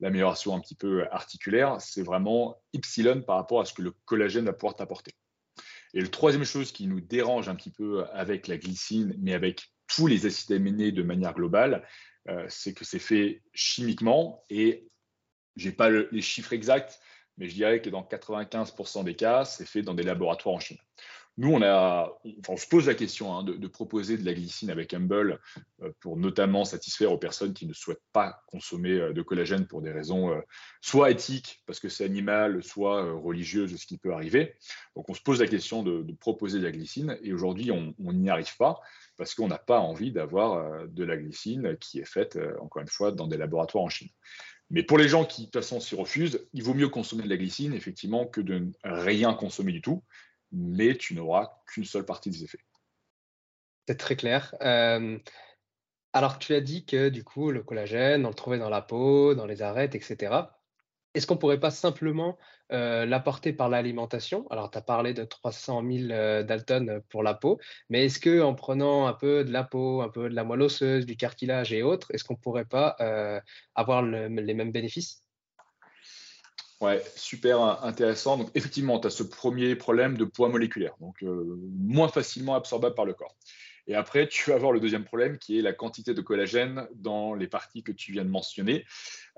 l'amélioration 0.00 0.54
un 0.54 0.60
petit 0.60 0.74
peu 0.74 1.06
articulaire, 1.10 1.80
c'est 1.80 2.02
vraiment 2.02 2.60
epsilon 2.74 3.22
par 3.22 3.36
rapport 3.36 3.60
à 3.60 3.64
ce 3.64 3.72
que 3.72 3.82
le 3.82 3.92
collagène 4.04 4.44
va 4.44 4.52
pouvoir 4.52 4.76
t'apporter. 4.76 5.12
Et 5.94 6.00
le 6.00 6.08
troisième 6.08 6.44
chose 6.44 6.70
qui 6.72 6.86
nous 6.86 7.00
dérange 7.00 7.48
un 7.48 7.54
petit 7.54 7.70
peu 7.70 8.04
avec 8.12 8.48
la 8.48 8.58
glycine, 8.58 9.14
mais 9.18 9.34
avec 9.34 9.71
tous 9.94 10.06
les 10.06 10.26
acides 10.26 10.52
aminés 10.52 10.92
de 10.92 11.02
manière 11.02 11.34
globale, 11.34 11.86
euh, 12.28 12.46
c'est 12.48 12.72
que 12.72 12.84
c'est 12.84 12.98
fait 12.98 13.42
chimiquement 13.52 14.44
et 14.48 14.88
je 15.56 15.68
n'ai 15.68 15.74
pas 15.74 15.90
les 15.90 16.22
chiffres 16.22 16.52
exacts, 16.52 17.00
mais 17.36 17.48
je 17.48 17.54
dirais 17.54 17.82
que 17.82 17.90
dans 17.90 18.02
95% 18.02 19.04
des 19.04 19.14
cas, 19.14 19.44
c'est 19.44 19.66
fait 19.66 19.82
dans 19.82 19.94
des 19.94 20.02
laboratoires 20.02 20.54
en 20.54 20.60
Chine. 20.60 20.78
Nous, 21.38 21.50
on, 21.50 21.62
a, 21.62 22.12
on 22.46 22.56
se 22.58 22.68
pose 22.68 22.86
la 22.86 22.94
question 22.94 23.34
hein, 23.34 23.42
de, 23.42 23.66
proposer 23.66 24.18
de 24.18 24.24
la 24.24 24.34
glycine 24.34 24.68
avec 24.68 24.92
Humble 24.92 25.40
euh, 25.82 25.90
pour 26.00 26.18
notamment 26.18 26.66
satisfaire 26.66 27.10
aux 27.10 27.16
personnes 27.18 27.54
qui 27.54 27.66
ne 27.66 27.72
souhaitent 27.72 28.04
pas 28.12 28.42
consommer 28.48 28.90
euh, 28.90 29.12
de 29.14 29.22
collagène 29.22 29.66
pour 29.66 29.80
des 29.80 29.92
raisons 29.92 30.30
euh, 30.30 30.40
soit 30.82 31.10
éthiques, 31.10 31.62
parce 31.64 31.80
que 31.80 31.88
c'est 31.88 32.04
animal, 32.04 32.62
soit 32.62 33.10
religieuses, 33.12 33.74
ce 33.76 33.86
qui 33.86 33.96
peut 33.96 34.12
arriver. 34.12 34.54
Donc, 34.94 35.08
on 35.08 35.14
se 35.14 35.22
pose 35.22 35.40
la 35.40 35.46
question 35.46 35.82
de, 35.82 36.04
proposer 36.20 36.58
de 36.58 36.64
la 36.64 36.70
glycine 36.70 37.18
et 37.22 37.32
aujourd'hui, 37.32 37.70
on 37.70 37.94
n'y 37.98 38.28
arrive 38.28 38.54
pas 38.58 38.80
parce 39.16 39.34
qu'on 39.34 39.48
n'a 39.48 39.58
pas 39.58 39.80
envie 39.80 40.12
d'avoir 40.12 40.86
de 40.86 41.04
la 41.04 41.16
glycine 41.16 41.76
qui 41.78 41.98
est 41.98 42.04
faite, 42.04 42.38
encore 42.60 42.82
une 42.82 42.88
fois, 42.88 43.10
dans 43.10 43.26
des 43.26 43.38
laboratoires 43.38 43.84
en 43.84 43.88
Chine. 43.88 44.10
Mais 44.70 44.82
pour 44.82 44.98
les 44.98 45.08
gens 45.08 45.24
qui, 45.24 45.42
de 45.42 45.46
toute 45.46 45.54
façon, 45.54 45.80
s'y 45.80 45.94
refusent, 45.94 46.46
il 46.52 46.62
vaut 46.62 46.74
mieux 46.74 46.88
consommer 46.88 47.24
de 47.24 47.28
la 47.28 47.36
glycine, 47.36 47.72
effectivement, 47.72 48.26
que 48.26 48.40
de 48.40 48.70
rien 48.84 49.34
consommer 49.34 49.72
du 49.72 49.80
tout 49.80 50.02
mais 50.52 50.96
tu 50.96 51.14
n'auras 51.14 51.50
qu'une 51.66 51.84
seule 51.84 52.04
partie 52.04 52.30
des 52.30 52.44
effets. 52.44 52.58
C'est 53.88 53.96
très 53.96 54.16
clair. 54.16 54.54
Euh, 54.62 55.18
alors, 56.12 56.38
tu 56.38 56.54
as 56.54 56.60
dit 56.60 56.84
que 56.84 57.08
du 57.08 57.24
coup, 57.24 57.50
le 57.50 57.62
collagène, 57.62 58.24
on 58.26 58.28
le 58.28 58.34
trouvait 58.34 58.58
dans 58.58 58.70
la 58.70 58.82
peau, 58.82 59.34
dans 59.34 59.46
les 59.46 59.62
arêtes, 59.62 59.94
etc. 59.94 60.50
Est-ce 61.14 61.26
qu'on 61.26 61.34
ne 61.34 61.40
pourrait 61.40 61.60
pas 61.60 61.70
simplement 61.70 62.38
euh, 62.72 63.04
l'apporter 63.06 63.52
par 63.52 63.68
l'alimentation? 63.68 64.46
Alors, 64.50 64.70
tu 64.70 64.78
as 64.78 64.82
parlé 64.82 65.14
de 65.14 65.24
300 65.24 65.82
000 65.90 66.10
euh, 66.10 66.42
Dalton 66.42 67.02
pour 67.10 67.22
la 67.22 67.34
peau, 67.34 67.58
mais 67.90 68.06
est-ce 68.06 68.20
qu'en 68.20 68.54
prenant 68.54 69.06
un 69.06 69.14
peu 69.14 69.44
de 69.44 69.52
la 69.52 69.64
peau, 69.64 70.02
un 70.02 70.08
peu 70.08 70.28
de 70.30 70.34
la 70.34 70.44
moelle 70.44 70.62
osseuse, 70.62 71.06
du 71.06 71.16
cartilage 71.16 71.72
et 71.72 71.82
autres, 71.82 72.14
est-ce 72.14 72.24
qu'on 72.24 72.34
ne 72.34 72.38
pourrait 72.38 72.64
pas 72.66 72.96
avoir 73.74 74.02
les 74.02 74.54
mêmes 74.54 74.72
bénéfices? 74.72 75.21
Ouais, 76.82 77.00
super 77.14 77.84
intéressant. 77.84 78.36
Donc, 78.36 78.50
effectivement, 78.56 78.98
tu 78.98 79.06
as 79.06 79.10
ce 79.10 79.22
premier 79.22 79.76
problème 79.76 80.16
de 80.18 80.24
poids 80.24 80.48
moléculaire, 80.48 80.96
donc 81.00 81.22
euh, 81.22 81.56
moins 81.78 82.08
facilement 82.08 82.56
absorbable 82.56 82.96
par 82.96 83.04
le 83.04 83.14
corps. 83.14 83.36
Et 83.86 83.94
après, 83.94 84.26
tu 84.26 84.50
vas 84.50 84.56
avoir 84.56 84.72
le 84.72 84.80
deuxième 84.80 85.04
problème 85.04 85.38
qui 85.38 85.56
est 85.56 85.62
la 85.62 85.72
quantité 85.72 86.12
de 86.12 86.20
collagène 86.20 86.88
dans 86.96 87.34
les 87.34 87.46
parties 87.46 87.84
que 87.84 87.92
tu 87.92 88.10
viens 88.10 88.24
de 88.24 88.30
mentionner. 88.30 88.84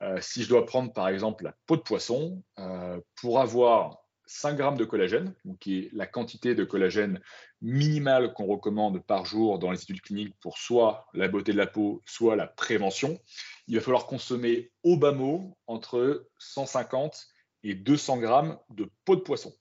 Euh, 0.01 0.17
si 0.23 0.43
je 0.43 0.49
dois 0.49 0.65
prendre 0.65 0.91
par 0.95 1.09
exemple 1.09 1.45
la 1.45 1.55
peau 1.67 1.77
de 1.77 1.83
poisson, 1.83 2.43
euh, 2.59 2.99
pour 3.21 3.39
avoir 3.41 3.99
5 4.25 4.57
grammes 4.57 4.79
de 4.79 4.87
collagène, 4.87 5.35
qui 5.61 5.81
est 5.81 5.91
la 5.93 6.07
quantité 6.07 6.55
de 6.55 6.65
collagène 6.65 7.21
minimale 7.61 8.33
qu'on 8.33 8.47
recommande 8.47 9.05
par 9.05 9.27
jour 9.27 9.59
dans 9.59 9.71
les 9.71 9.83
études 9.83 10.01
cliniques 10.01 10.35
pour 10.41 10.57
soit 10.57 11.09
la 11.13 11.29
beauté 11.29 11.53
de 11.53 11.59
la 11.59 11.67
peau, 11.67 12.01
soit 12.07 12.37
la 12.37 12.47
prévention. 12.47 13.21
Il 13.69 13.75
va 13.75 13.83
falloir 13.83 14.07
consommer 14.07 14.71
au 14.83 14.97
bas 14.97 15.13
mot 15.13 15.59
entre 15.67 16.27
150 16.39 17.34
et 17.65 17.75
200 17.75 18.19
grammes 18.19 18.59
de 18.71 18.89
peau 19.05 19.17
de 19.17 19.23
poisson. 19.23 19.53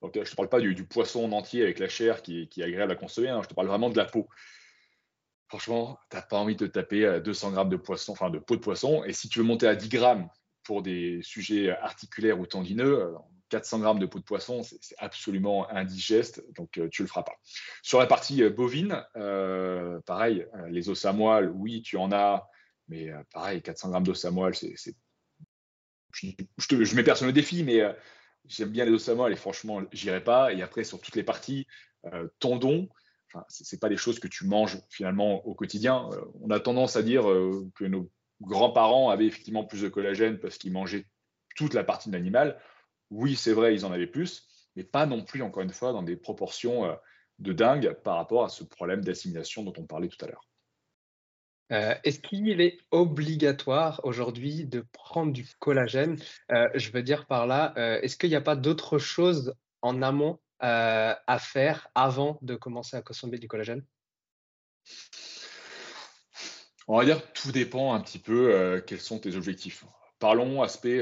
Donc, 0.00 0.12
je 0.14 0.20
ne 0.20 0.24
te 0.24 0.34
parle 0.34 0.48
pas 0.48 0.60
du, 0.60 0.86
poisson 0.86 1.24
en 1.24 1.32
entier 1.32 1.62
avec 1.62 1.78
la 1.78 1.88
chair 1.88 2.22
qui, 2.22 2.48
est 2.56 2.62
agréable 2.62 2.92
à 2.92 2.96
consommer, 2.96 3.28
hein. 3.28 3.40
je 3.42 3.48
te 3.48 3.54
parle 3.54 3.66
vraiment 3.66 3.90
de 3.90 3.96
la 3.96 4.06
peau. 4.06 4.28
Franchement, 5.48 5.98
tu 6.10 6.16
n'as 6.16 6.22
pas 6.22 6.36
envie 6.38 6.56
de 6.56 6.66
taper 6.66 7.20
200 7.22 7.52
grammes 7.52 7.68
de 7.68 7.76
poisson, 7.76 8.12
enfin 8.12 8.30
de 8.30 8.38
peau 8.38 8.56
de 8.56 8.60
poisson. 8.60 9.02
Et 9.04 9.12
si 9.12 9.28
tu 9.28 9.40
veux 9.40 9.44
monter 9.44 9.66
à 9.66 9.74
10 9.74 9.88
grammes 9.88 10.28
pour 10.62 10.82
des 10.82 11.20
sujets 11.22 11.70
articulaires 11.70 12.38
ou 12.38 12.46
tendineux, 12.46 13.14
400 13.48 13.80
grammes 13.80 13.98
de 13.98 14.06
peau 14.06 14.18
de 14.18 14.24
poisson, 14.24 14.62
c'est 14.62 14.94
absolument 14.98 15.70
indigeste, 15.70 16.44
donc 16.54 16.78
euh, 16.78 16.88
tu 16.90 17.02
le 17.02 17.08
feras 17.08 17.22
pas. 17.22 17.36
Sur 17.82 17.98
la 17.98 18.06
partie 18.06 18.42
euh, 18.42 18.50
bovine, 18.50 19.04
euh, 19.16 20.00
pareil, 20.06 20.46
les 20.68 20.88
os 20.88 21.04
à 21.04 21.12
moelle, 21.12 21.50
oui, 21.54 21.82
tu 21.82 21.96
en 21.96 22.12
as, 22.12 22.46
mais 22.88 23.10
pareil, 23.32 23.62
400 23.62 23.90
grammes 23.90 24.04
d'os 24.04 24.24
à 24.24 24.30
moelle, 24.30 24.54
c'est, 24.54 24.96
je, 26.12 26.28
je, 26.58 26.96
mets 26.96 27.02
personne 27.02 27.28
au 27.28 27.32
défi, 27.32 27.62
mais 27.64 27.82
j'aime 28.46 28.70
bien 28.70 28.84
les 28.84 28.92
os 28.92 29.08
à 29.08 29.14
moelle 29.14 29.32
et 29.32 29.36
franchement, 29.36 29.82
j'irai 29.92 30.22
pas. 30.22 30.52
Et 30.52 30.62
après, 30.62 30.84
sur 30.84 31.00
toutes 31.00 31.16
les 31.16 31.22
parties, 31.22 31.66
tendons, 32.38 32.88
enfin, 33.26 33.44
ce 33.48 33.74
n'est 33.74 33.78
pas 33.78 33.88
des 33.88 33.96
choses 33.96 34.18
que 34.18 34.28
tu 34.28 34.46
manges 34.46 34.78
finalement 34.88 35.46
au 35.46 35.54
quotidien. 35.54 36.08
on 36.40 36.50
a 36.50 36.60
tendance 36.60 36.96
à 36.96 37.02
dire 37.02 37.24
que 37.74 37.84
nos 37.84 38.10
grands-parents 38.40 39.10
avaient 39.10 39.26
effectivement 39.26 39.64
plus 39.64 39.82
de 39.82 39.88
collagène 39.88 40.38
parce 40.38 40.58
qu'ils 40.58 40.72
mangeaient 40.72 41.06
toute 41.56 41.74
la 41.74 41.84
partie 41.84 42.08
de 42.08 42.14
l'animal 42.14 42.58
oui, 43.10 43.36
c'est 43.36 43.52
vrai, 43.52 43.74
ils 43.74 43.84
en 43.84 43.92
avaient 43.92 44.06
plus, 44.06 44.46
mais 44.76 44.84
pas 44.84 45.06
non 45.06 45.22
plus, 45.24 45.42
encore 45.42 45.62
une 45.62 45.72
fois, 45.72 45.92
dans 45.92 46.02
des 46.02 46.16
proportions 46.16 46.84
euh, 46.84 46.94
de 47.38 47.52
dingue 47.52 47.94
par 48.04 48.16
rapport 48.16 48.44
à 48.44 48.48
ce 48.48 48.64
problème 48.64 49.02
d'assimilation 49.02 49.62
dont 49.62 49.72
on 49.76 49.86
parlait 49.86 50.08
tout 50.08 50.22
à 50.24 50.28
l'heure. 50.28 50.47
Euh, 51.70 51.94
est-ce 52.04 52.20
qu'il 52.20 52.60
est 52.60 52.78
obligatoire 52.90 54.00
aujourd'hui 54.04 54.64
de 54.64 54.84
prendre 54.92 55.32
du 55.32 55.46
collagène? 55.58 56.18
Euh, 56.50 56.68
Je 56.74 56.90
veux 56.90 57.02
dire 57.02 57.26
par 57.26 57.46
là, 57.46 57.72
est-ce 58.02 58.16
qu'il 58.16 58.30
n'y 58.30 58.36
a 58.36 58.40
pas 58.40 58.56
d'autres 58.56 58.98
choses 58.98 59.54
en 59.82 60.02
amont 60.02 60.38
à 60.60 61.38
faire 61.38 61.88
avant 61.94 62.38
de 62.42 62.56
commencer 62.56 62.96
à 62.96 63.02
consommer 63.02 63.38
du 63.38 63.46
collagène? 63.46 63.84
On 66.88 66.98
va 66.98 67.04
dire 67.04 67.32
tout 67.32 67.52
dépend 67.52 67.94
un 67.94 68.00
petit 68.00 68.18
peu 68.18 68.82
quels 68.86 69.00
sont 69.00 69.18
tes 69.18 69.36
objectifs. 69.36 69.84
Parlons 70.18 70.62
aspect 70.62 71.00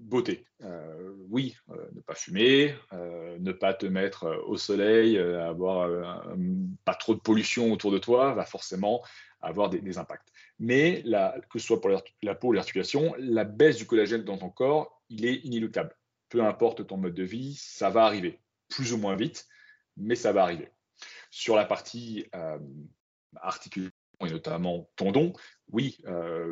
beauté. 0.00 0.46
Euh, 0.62 1.12
oui, 1.30 1.56
euh, 1.70 1.76
ne 1.94 2.00
pas 2.00 2.14
fumer, 2.14 2.74
euh, 2.92 3.38
ne 3.38 3.52
pas 3.52 3.74
te 3.74 3.86
mettre 3.86 4.42
au 4.46 4.56
soleil, 4.56 5.18
avoir 5.18 5.88
pas 6.84 6.94
trop 6.94 7.14
de 7.14 7.20
pollution 7.20 7.72
autour 7.72 7.92
de 7.92 7.98
toi, 7.98 8.34
va 8.34 8.44
forcément 8.44 9.02
avoir 9.42 9.70
des, 9.70 9.98
impacts. 9.98 10.28
Mais 10.58 11.02
que 11.50 11.58
ce 11.58 11.66
soit 11.66 11.80
pour 11.80 11.90
la, 12.22 12.34
peau 12.34 12.48
ou 12.48 12.52
l'articulation, 12.52 13.14
la 13.18 13.44
baisse 13.44 13.76
du 13.76 13.86
collagène 13.86 14.24
dans 14.24 14.38
ton 14.38 14.50
corps, 14.50 15.02
il 15.08 15.24
est 15.24 15.36
inéluctable. 15.44 15.96
Peu 16.28 16.42
importe 16.44 16.86
ton 16.86 16.96
mode 16.96 17.14
de 17.14 17.24
vie, 17.24 17.54
ça 17.56 17.90
va 17.90 18.04
arriver, 18.04 18.38
plus 18.68 18.92
ou 18.92 18.98
moins 18.98 19.16
vite, 19.16 19.48
mais 19.96 20.14
ça 20.14 20.32
va 20.32 20.42
arriver. 20.42 20.68
Sur 21.30 21.56
la 21.56 21.64
partie 21.64 22.26
articulation 23.36 23.94
et 24.22 24.30
notamment 24.30 24.90
tendon, 24.96 25.32
oui, 25.72 25.98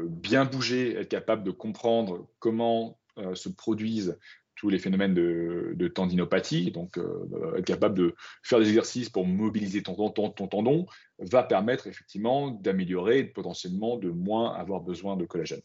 bien 0.08 0.46
bouger, 0.46 0.96
être 0.96 1.08
capable 1.08 1.44
de 1.44 1.50
comprendre 1.50 2.28
comment 2.38 2.98
euh, 3.18 3.34
se 3.34 3.48
produisent 3.48 4.16
tous 4.58 4.68
les 4.68 4.78
phénomènes 4.78 5.14
de, 5.14 5.88
tendinopathie, 5.88 6.70
donc 6.72 6.98
euh, 6.98 7.56
être 7.56 7.64
capable 7.64 7.96
de 7.96 8.14
faire 8.42 8.58
des 8.58 8.68
exercices 8.68 9.08
pour 9.08 9.24
mobiliser 9.24 9.82
ton, 9.82 9.94
tendon, 10.10 10.86
va 11.18 11.44
permettre 11.44 11.86
effectivement 11.86 12.50
d'améliorer 12.50 13.24
potentiellement 13.24 13.96
de 13.96 14.10
moins 14.10 14.52
avoir 14.54 14.80
besoin 14.80 15.16
de 15.16 15.24
collagène. 15.24 15.62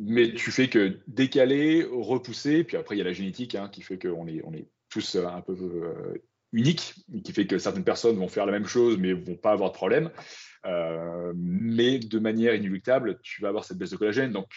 Mais 0.00 0.32
tu 0.32 0.50
fais 0.50 0.68
que 0.68 0.98
décaler, 1.06 1.86
repousser, 1.88 2.64
puis 2.64 2.78
après 2.78 2.96
il 2.96 2.98
y 2.98 3.02
a 3.02 3.04
la 3.04 3.12
génétique 3.12 3.54
hein, 3.54 3.68
qui 3.70 3.82
fait 3.82 3.98
qu'on 3.98 4.26
est, 4.26 4.42
on 4.44 4.52
est 4.54 4.66
tous 4.88 5.16
un 5.16 5.42
peu 5.42 5.52
euh, 5.52 6.14
uniques, 6.52 6.94
qui 7.22 7.32
fait 7.32 7.46
que 7.46 7.58
certaines 7.58 7.84
personnes 7.84 8.16
vont 8.16 8.28
faire 8.28 8.46
la 8.46 8.52
même 8.52 8.66
chose 8.66 8.96
mais 8.98 9.12
vont 9.12 9.36
pas 9.36 9.52
avoir 9.52 9.70
de 9.70 9.76
problème. 9.76 10.10
mais 11.36 11.98
de 11.98 12.18
manière 12.18 12.54
inéluctable, 12.54 13.20
tu 13.22 13.42
vas 13.42 13.48
avoir 13.48 13.64
cette 13.64 13.76
baisse 13.76 13.90
de 13.90 13.96
collagène. 13.98 14.32
Donc 14.32 14.48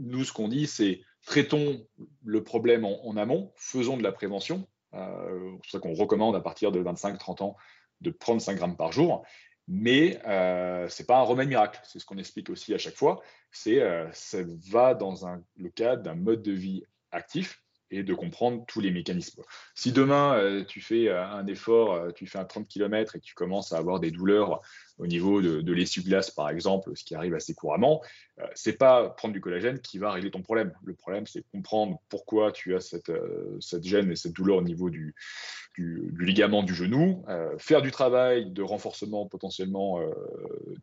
nous, 0.00 0.24
ce 0.24 0.32
qu'on 0.32 0.48
dit, 0.48 0.66
c'est 0.66 1.02
traitons 1.26 1.86
le 2.24 2.42
problème 2.42 2.84
en, 2.84 3.16
amont, 3.16 3.52
faisons 3.56 3.96
de 3.96 4.02
la 4.02 4.12
prévention. 4.12 4.66
Euh, 4.94 5.56
c'est 5.64 5.72
ça 5.72 5.78
qu'on 5.78 5.94
recommande 5.94 6.36
à 6.36 6.40
partir 6.40 6.72
de 6.72 6.82
25-30 6.82 7.42
ans 7.42 7.56
de 8.00 8.10
prendre 8.10 8.40
5 8.40 8.56
grammes 8.56 8.76
par 8.76 8.92
jour. 8.92 9.24
Mais 9.68 10.20
euh, 10.26 10.88
ce 10.88 11.02
n'est 11.02 11.06
pas 11.06 11.18
un 11.18 11.22
remède 11.22 11.48
miracle. 11.48 11.80
C'est 11.84 11.98
ce 11.98 12.04
qu'on 12.04 12.18
explique 12.18 12.50
aussi 12.50 12.74
à 12.74 12.78
chaque 12.78 12.96
fois. 12.96 13.22
Euh, 13.68 14.08
ça 14.12 14.38
va 14.70 14.94
dans 14.94 15.14
le 15.56 15.68
cadre 15.70 16.02
d'un 16.02 16.14
mode 16.14 16.42
de 16.42 16.52
vie 16.52 16.84
actif 17.12 17.61
et 17.92 18.02
de 18.02 18.14
comprendre 18.14 18.64
tous 18.66 18.80
les 18.80 18.90
mécanismes. 18.90 19.42
Si 19.74 19.92
demain, 19.92 20.34
euh, 20.34 20.64
tu 20.64 20.80
fais 20.80 21.08
euh, 21.08 21.24
un 21.24 21.46
effort, 21.46 21.92
euh, 21.92 22.10
tu 22.10 22.26
fais 22.26 22.38
un 22.38 22.44
30 22.44 22.66
km 22.66 23.16
et 23.16 23.20
tu 23.20 23.34
commences 23.34 23.72
à 23.72 23.76
avoir 23.76 24.00
des 24.00 24.10
douleurs 24.10 24.62
au 24.98 25.06
niveau 25.06 25.42
de, 25.42 25.60
de 25.60 25.72
l'essuie-glace, 25.72 26.30
par 26.30 26.48
exemple, 26.48 26.90
ce 26.94 27.04
qui 27.04 27.14
arrive 27.14 27.34
assez 27.34 27.54
couramment, 27.54 28.02
c'est 28.54 28.78
pas 28.78 29.08
prendre 29.08 29.34
du 29.34 29.40
collagène 29.40 29.80
qui 29.80 29.98
va 29.98 30.12
régler 30.12 30.30
ton 30.30 30.42
problème. 30.42 30.72
Le 30.84 30.94
problème, 30.94 31.26
c'est 31.26 31.44
comprendre 31.50 32.00
pourquoi 32.08 32.52
tu 32.52 32.74
as 32.74 32.80
cette, 32.80 33.10
cette 33.60 33.84
gêne 33.84 34.12
et 34.12 34.16
cette 34.16 34.32
douleur 34.32 34.58
au 34.58 34.62
niveau 34.62 34.90
du, 35.74 36.14
ligament 36.18 36.62
du 36.62 36.74
genou, 36.74 37.24
euh, 37.28 37.56
faire 37.58 37.82
du 37.82 37.90
travail 37.90 38.50
de 38.50 38.62
renforcement 38.62 39.26
potentiellement 39.26 40.00
euh, 40.00 40.12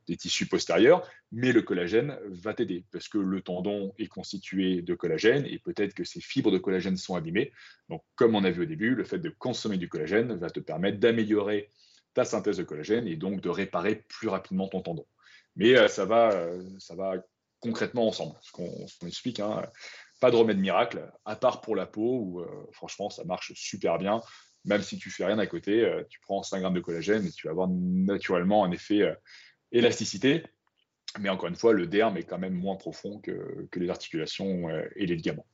des 0.07 0.17
tissus 0.17 0.47
postérieurs, 0.47 1.07
mais 1.31 1.51
le 1.51 1.61
collagène 1.61 2.17
va 2.25 2.53
t'aider 2.53 2.83
parce 2.91 3.07
que 3.07 3.17
le 3.17 3.41
tendon 3.41 3.93
est 3.99 4.07
constitué 4.07 4.81
de 4.81 4.95
collagène 4.95 5.45
et 5.45 5.59
peut-être 5.59 5.93
que 5.93 6.03
ces 6.03 6.21
fibres 6.21 6.51
de 6.51 6.57
collagène 6.57 6.97
sont 6.97 7.15
abîmées. 7.15 7.51
Donc, 7.89 8.03
comme 8.15 8.35
on 8.35 8.43
a 8.43 8.51
vu 8.51 8.63
au 8.63 8.65
début, 8.65 8.95
le 8.95 9.03
fait 9.03 9.19
de 9.19 9.29
consommer 9.29 9.77
du 9.77 9.89
collagène 9.89 10.33
va 10.35 10.49
te 10.49 10.59
permettre 10.59 10.99
d'améliorer 10.99 11.69
ta 12.13 12.25
synthèse 12.25 12.57
de 12.57 12.63
collagène 12.63 13.07
et 13.07 13.15
donc 13.15 13.41
de 13.41 13.49
réparer 13.49 14.03
plus 14.07 14.27
rapidement 14.27 14.67
ton 14.67 14.81
tendon. 14.81 15.05
Mais 15.55 15.77
euh, 15.77 15.87
ça, 15.87 16.05
va, 16.05 16.31
ça 16.79 16.95
va 16.95 17.13
concrètement 17.59 18.07
ensemble, 18.07 18.35
ce 18.41 18.51
qu'on 18.51 19.07
explique. 19.07 19.39
Hein. 19.39 19.61
pas 20.19 20.31
de 20.31 20.35
remède 20.35 20.57
miracle, 20.57 21.11
à 21.25 21.35
part 21.35 21.61
pour 21.61 21.75
la 21.75 21.85
peau, 21.85 22.19
où 22.21 22.45
franchement 22.71 23.09
ça 23.09 23.23
marche 23.25 23.53
super 23.53 23.99
bien 23.99 24.21
même 24.65 24.81
si 24.81 24.97
tu 24.97 25.09
fais 25.09 25.25
rien 25.25 25.39
à 25.39 25.47
côté, 25.47 25.85
euh, 25.85 26.03
tu 26.09 26.19
prends 26.19 26.43
5 26.43 26.59
grammes 26.59 26.73
de 26.73 26.79
collagène 26.79 27.25
et 27.25 27.31
tu 27.31 27.47
vas 27.47 27.51
avoir 27.51 27.67
naturellement 27.69 28.63
un 28.63 28.71
effet 28.71 29.01
euh, 29.01 29.13
élasticité. 29.71 30.43
Mais 31.19 31.29
encore 31.29 31.49
une 31.49 31.55
fois, 31.55 31.73
le 31.73 31.87
derme 31.87 32.17
est 32.17 32.23
quand 32.23 32.37
même 32.37 32.53
moins 32.53 32.75
profond 32.75 33.19
que, 33.19 33.67
que 33.71 33.79
les 33.79 33.89
articulations 33.89 34.69
euh, 34.69 34.83
et 34.95 35.05
les 35.05 35.15
ligaments. 35.15 35.45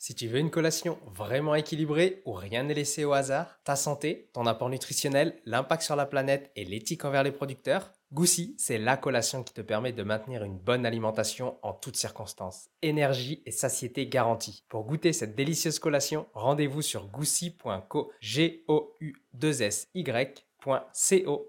Si 0.00 0.14
tu 0.14 0.28
veux 0.28 0.38
une 0.38 0.50
collation 0.50 0.98
vraiment 1.06 1.56
équilibrée 1.56 2.22
où 2.24 2.32
rien 2.32 2.62
n'est 2.62 2.74
laissé 2.74 3.04
au 3.04 3.12
hasard, 3.12 3.58
ta 3.64 3.74
santé, 3.74 4.30
ton 4.32 4.46
apport 4.46 4.70
nutritionnel, 4.70 5.40
l'impact 5.44 5.82
sur 5.82 5.96
la 5.96 6.06
planète 6.06 6.52
et 6.54 6.64
l'éthique 6.64 7.04
envers 7.04 7.24
les 7.24 7.32
producteurs, 7.32 7.92
Goussi, 8.10 8.54
c'est 8.56 8.78
la 8.78 8.96
collation 8.96 9.42
qui 9.42 9.52
te 9.52 9.60
permet 9.60 9.92
de 9.92 10.02
maintenir 10.02 10.42
une 10.42 10.56
bonne 10.56 10.86
alimentation 10.86 11.58
en 11.62 11.74
toutes 11.74 11.96
circonstances. 11.96 12.70
Énergie 12.80 13.42
et 13.44 13.50
satiété 13.50 14.06
garantie. 14.06 14.64
Pour 14.70 14.84
goûter 14.84 15.12
cette 15.12 15.34
délicieuse 15.34 15.78
collation, 15.78 16.26
rendez-vous 16.32 16.80
sur 16.80 17.06
goussi.co, 17.08 18.10
g 18.20 18.64
o 18.66 18.96
u 19.00 19.12
2 19.34 19.62
s 19.62 19.88
y.co. 19.94 21.46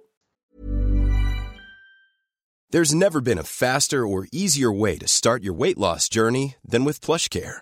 There's 2.72 2.94
never 2.94 3.22
been 3.22 3.40
a 3.40 3.44
faster 3.44 4.06
or 4.06 4.28
easier 4.32 4.72
way 4.72 4.98
to 4.98 5.08
start 5.08 5.44
your 5.44 5.56
weight 5.56 5.78
loss 5.78 6.10
journey 6.10 6.56
than 6.64 6.84
with 6.84 7.00
PlushCare. 7.00 7.62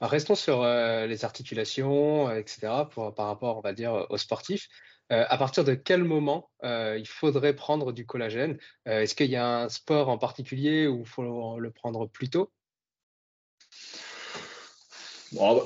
Restons 0.00 0.34
sur 0.34 0.62
euh, 0.62 1.06
les 1.06 1.24
articulations, 1.26 2.28
euh, 2.28 2.38
etc., 2.38 2.68
par 2.94 3.26
rapport, 3.26 3.58
on 3.58 3.60
va 3.60 3.74
dire, 3.74 4.06
aux 4.08 4.16
sportifs. 4.16 4.68
Euh, 5.12 5.26
à 5.28 5.36
partir 5.36 5.64
de 5.64 5.74
quel 5.74 6.04
moment 6.04 6.50
il 6.62 7.06
faudrait 7.06 7.54
prendre 7.54 7.92
du 7.92 8.06
collagène? 8.06 8.58
Est-ce 8.86 9.14
qu'il 9.14 9.30
y 9.30 9.36
a 9.36 9.62
un 9.62 9.68
sport 9.68 10.08
en 10.08 10.18
particulier 10.18 10.86
où 10.86 11.00
il 11.00 11.06
faut 11.06 11.58
le 11.58 11.70
prendre 11.70 12.06
plus 12.06 12.30
tôt? 12.30 12.52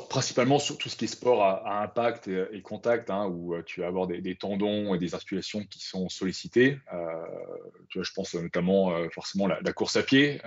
Principalement 0.08 0.58
sur 0.58 0.78
tout 0.78 0.88
ce 0.88 0.96
qui 0.96 1.04
est 1.04 1.08
sport 1.08 1.42
à, 1.42 1.82
impact 1.82 2.28
et, 2.28 2.62
contact, 2.62 3.10
hein, 3.10 3.26
où 3.26 3.54
tu 3.62 3.80
vas 3.80 3.86
avoir 3.86 4.06
des, 4.06 4.34
tendons 4.34 4.94
et 4.94 4.98
des 4.98 5.14
articulations 5.14 5.62
qui 5.64 5.84
sont 5.84 6.08
sollicités. 6.08 6.78
Je 7.90 8.12
pense 8.14 8.34
notamment 8.34 9.10
forcément 9.10 9.46
la, 9.46 9.60
la 9.60 9.72
course 9.74 9.96
à 9.96 10.02
pied. 10.02 10.40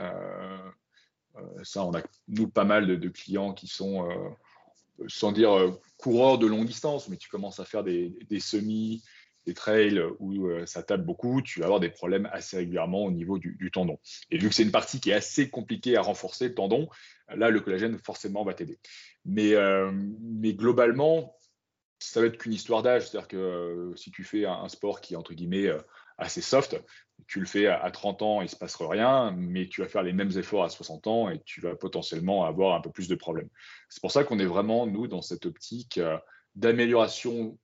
Ça, 1.64 1.84
on 1.86 1.94
a 1.94 2.02
nous 2.28 2.48
pas 2.48 2.64
mal 2.64 3.00
de, 3.00 3.10
clients 3.10 3.54
qui 3.54 3.68
sont, 3.68 4.10
euh, 4.10 5.06
sans 5.08 5.32
dire 5.32 5.56
euh, 5.56 5.72
coureurs 5.98 6.38
de 6.38 6.48
longue 6.48 6.66
distance, 6.66 7.10
mais 7.10 7.18
tu 7.18 7.30
commences 7.30 7.60
à 7.60 7.66
faire 7.66 7.84
des, 7.84 8.14
des 8.30 8.40
semis, 8.40 9.04
des 9.48 9.54
trails 9.54 10.02
où 10.20 10.48
euh, 10.48 10.66
ça 10.66 10.84
tape 10.84 11.06
beaucoup, 11.06 11.42
tu 11.42 11.62
vas 11.62 11.66
avoir 11.66 11.80
des 11.80 11.90
problèmes 11.90 12.30
assez 12.34 12.58
régulièrement 12.58 13.06
au 13.06 13.12
niveau 13.12 13.40
du, 13.40 13.72
tendon. 13.72 13.98
Et 14.30 14.38
vu 14.38 14.50
que 14.50 14.56
c'est 14.56 14.64
une 14.64 14.72
partie 14.72 15.00
qui 15.00 15.10
est 15.10 15.14
assez 15.14 15.50
compliquée 15.50 15.96
à 15.96 16.02
renforcer, 16.02 16.50
le 16.50 16.54
tendon, 16.54 16.90
là, 17.34 17.50
le 17.50 17.62
collagène 17.62 17.98
forcément 17.98 18.44
va 18.44 18.54
t'aider. 18.54 18.78
Mais, 19.24 19.54
euh, 19.54 19.90
mais 20.22 20.54
globalement, 20.54 21.34
ça 22.00 22.20
va 22.20 22.28
être 22.28 22.38
qu'une 22.38 22.54
histoire 22.54 22.84
d'âge. 22.84 23.08
C'est-à-dire 23.08 23.30
que 23.30 23.38
euh, 23.38 23.96
si 23.96 24.12
tu 24.12 24.26
fais 24.26 24.46
un, 24.46 24.68
sport 24.68 25.00
qui 25.00 25.14
est 25.14 25.18
entre 25.18 25.34
guillemets 25.34 25.68
euh, 25.68 25.80
assez 26.18 26.42
soft, 26.42 26.82
tu 27.28 27.40
le 27.40 27.46
fais 27.46 27.68
à, 27.68 27.82
à 27.84 27.92
30 27.92 28.22
ans, 28.22 28.42
il 28.42 28.46
ne 28.46 28.50
se 28.50 28.56
passera 28.56 28.90
rien, 28.90 29.32
mais 29.32 29.68
tu 29.68 29.82
vas 29.82 29.88
faire 29.88 30.04
les 30.04 30.14
mêmes 30.14 30.32
efforts 30.38 30.64
à 30.64 30.70
60 30.70 31.08
ans 31.08 31.30
et 31.30 31.42
tu 31.44 31.62
vas 31.62 31.76
potentiellement 31.76 32.46
avoir 32.46 32.76
un 32.76 32.82
peu 32.82 32.92
plus 32.92 33.08
de 33.08 33.16
problèmes. 33.16 33.50
C'est 33.90 34.02
pour 34.02 34.12
ça 34.12 34.24
qu'on 34.24 34.40
est 34.40 34.46
vraiment, 34.46 34.88
nous, 34.88 35.08
dans 35.08 35.22
cette 35.22 35.46
optique 35.46 35.98
euh, 35.98 36.18
d'amélioration 36.56 37.58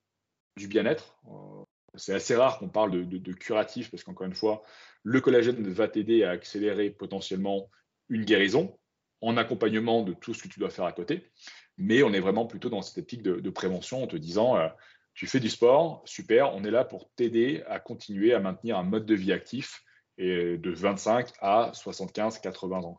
du 0.58 0.68
bien-être. 0.68 1.18
Euh, 1.28 1.64
c'est 1.96 2.14
assez 2.14 2.36
rare 2.36 2.60
qu'on 2.60 2.70
parle 2.70 3.08
de, 3.08 3.34
curatif 3.34 3.92
parce 3.92 4.04
qu'encore 4.04 4.26
une 4.26 4.34
fois, 4.34 4.64
le 5.04 5.22
collagène 5.22 5.68
va 5.70 5.88
t'aider 5.88 6.24
à 6.24 6.32
accélérer 6.32 6.90
potentiellement 6.90 7.70
une 8.10 8.26
guérison 8.26 8.78
en 9.22 9.38
accompagnement 9.38 10.02
de 10.02 10.14
tout 10.14 10.34
ce 10.34 10.44
que 10.44 10.48
tu 10.48 10.60
dois 10.60 10.70
faire 10.70 10.86
à 10.86 10.92
côté. 10.92 11.32
Mais 11.78 12.04
on 12.04 12.14
est 12.14 12.20
vraiment 12.20 12.46
plutôt 12.46 12.70
dans 12.70 12.82
cette 12.82 12.98
optique 12.98 13.22
de, 13.22 13.40
de 13.40 13.50
prévention 13.50 14.04
en 14.04 14.08
te 14.08 14.16
disant, 14.16 14.58
euh, 14.58 14.68
tu 15.14 15.28
fais 15.28 15.40
du 15.40 15.50
sport, 15.50 16.02
super, 16.06 16.56
on 16.56 16.64
est 16.64 16.72
là 16.72 16.84
pour 16.84 17.10
t'aider 17.16 17.64
à 17.68 17.80
continuer 17.80 18.34
à 18.34 18.40
maintenir 18.40 18.78
un 18.78 18.84
mode 18.84 19.06
de 19.06 19.14
vie 19.14 19.32
actif 19.32 19.84
et 20.18 20.58
de 20.58 20.72
25 20.72 21.30
à 21.40 21.72
75, 21.74 22.40
80 22.40 22.78
ans. 22.78 22.98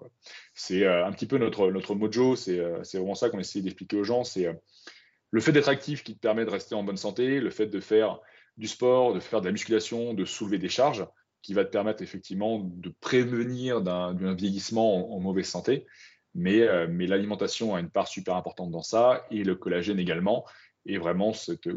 C'est 0.54 0.84
euh, 0.84 1.06
un 1.06 1.12
petit 1.12 1.26
peu 1.26 1.38
notre, 1.38 1.70
notre 1.70 1.94
mojo, 1.94 2.36
c'est 2.36 2.58
euh, 2.58 2.82
c'est 2.82 2.98
vraiment 2.98 3.14
ça 3.14 3.30
qu'on 3.30 3.38
essaie 3.38 3.60
d'expliquer 3.60 3.96
aux 3.96 4.04
gens, 4.04 4.24
c'est 4.24 4.46
euh, 4.46 4.52
le 5.30 5.40
fait 5.40 5.52
d'être 5.52 5.68
actif 5.68 6.02
qui 6.02 6.14
te 6.14 6.20
permet 6.20 6.44
de 6.44 6.50
rester 6.50 6.74
en 6.74 6.82
bonne 6.82 6.96
santé, 6.96 7.40
le 7.40 7.50
fait 7.50 7.66
de 7.66 7.80
faire 7.80 8.20
du 8.56 8.68
sport, 8.68 9.14
de 9.14 9.20
faire 9.20 9.40
de 9.40 9.46
la 9.46 9.52
musculation, 9.52 10.14
de 10.14 10.24
soulever 10.24 10.58
des 10.58 10.68
charges, 10.68 11.06
qui 11.42 11.54
va 11.54 11.64
te 11.64 11.70
permettre 11.70 12.02
effectivement 12.02 12.60
de 12.60 12.94
prévenir 13.00 13.82
d'un 13.82 14.34
vieillissement 14.34 15.14
en, 15.14 15.18
mauvaise 15.18 15.46
santé. 15.46 15.86
Mais, 16.34 16.66
mais 16.86 17.06
l'alimentation 17.06 17.74
a 17.74 17.80
une 17.80 17.90
part 17.90 18.06
super 18.06 18.36
importante 18.36 18.70
dans 18.70 18.82
ça, 18.82 19.26
et 19.32 19.42
le 19.42 19.56
collagène 19.56 19.98
également. 19.98 20.46
Et 20.86 20.98
vraiment, 20.98 21.32
cette, 21.32 21.68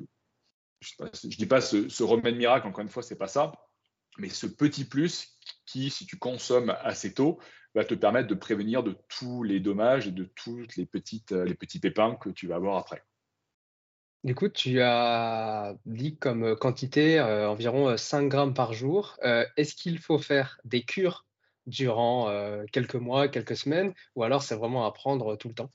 je 0.81 0.93
ne 1.03 1.35
dis 1.35 1.45
pas 1.45 1.61
ce, 1.61 2.03
remède 2.03 2.35
miracle, 2.35 2.67
encore 2.67 2.83
une 2.83 2.89
fois, 2.89 3.03
c'est 3.03 3.17
pas 3.17 3.27
ça, 3.27 3.51
mais 4.17 4.29
ce 4.29 4.47
petit 4.47 4.85
plus 4.85 5.37
qui, 5.65 5.89
si 5.89 6.05
tu 6.05 6.17
consommes 6.17 6.75
assez 6.81 7.13
tôt, 7.13 7.39
va 7.75 7.85
te 7.85 7.93
permettre 7.93 8.27
de 8.27 8.35
prévenir 8.35 8.83
de 8.83 8.95
tous 9.09 9.43
les 9.43 9.59
dommages 9.59 10.07
et 10.07 10.11
de 10.11 10.23
tous 10.23 10.65
les, 10.77 10.85
petites, 10.85 11.31
les 11.31 11.53
petits 11.53 11.79
pépins 11.79 12.15
que 12.15 12.29
tu 12.29 12.47
vas 12.47 12.55
avoir 12.55 12.77
après. 12.77 13.03
Du 14.23 14.35
coup, 14.35 14.49
tu 14.49 14.81
as 14.81 15.75
dit 15.85 16.17
comme 16.17 16.55
quantité 16.55 17.19
euh, 17.19 17.49
environ 17.49 17.95
5 17.95 18.27
grammes 18.27 18.53
par 18.53 18.73
jour. 18.73 19.17
Euh, 19.23 19.45
Est-ce 19.55 19.75
qu'il 19.75 19.99
faut 19.99 20.17
faire 20.17 20.59
des 20.65 20.83
cures 20.83 21.25
durant 21.67 22.29
euh, 22.29 22.65
quelques 22.71 22.95
mois, 22.95 23.27
quelques 23.27 23.55
semaines, 23.55 23.93
ou 24.15 24.23
alors 24.23 24.41
c'est 24.41 24.55
vraiment 24.55 24.85
à 24.85 24.91
prendre 24.91 25.35
tout 25.35 25.49
le 25.49 25.53
temps? 25.53 25.71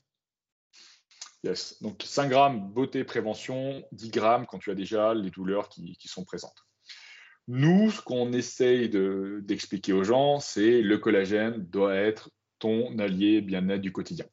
Yes. 1.43 1.81
Donc 1.81 2.01
5 2.03 2.29
grammes 2.29 2.71
beauté 2.71 3.03
prévention, 3.03 3.83
10 3.91 4.11
grammes 4.11 4.45
quand 4.45 4.59
tu 4.59 4.71
as 4.71 4.75
déjà 4.75 5.13
les 5.13 5.29
douleurs 5.29 5.67
qui, 5.67 5.97
sont 6.05 6.23
présentes. 6.23 6.65
Nous, 7.49 7.91
ce 7.91 8.01
qu'on 8.01 8.31
essaye 8.31 8.89
de- 8.89 9.41
d'expliquer 9.43 9.91
aux 9.91 10.05
gens, 10.05 10.39
c'est 10.39 10.81
le 10.81 10.97
collagène 10.97 11.65
doit 11.65 11.95
être 11.95 12.29
ton 12.59 12.97
allié 12.97 13.41
bien-être 13.41 13.81
du 13.81 13.91
quotidien. 13.91 14.25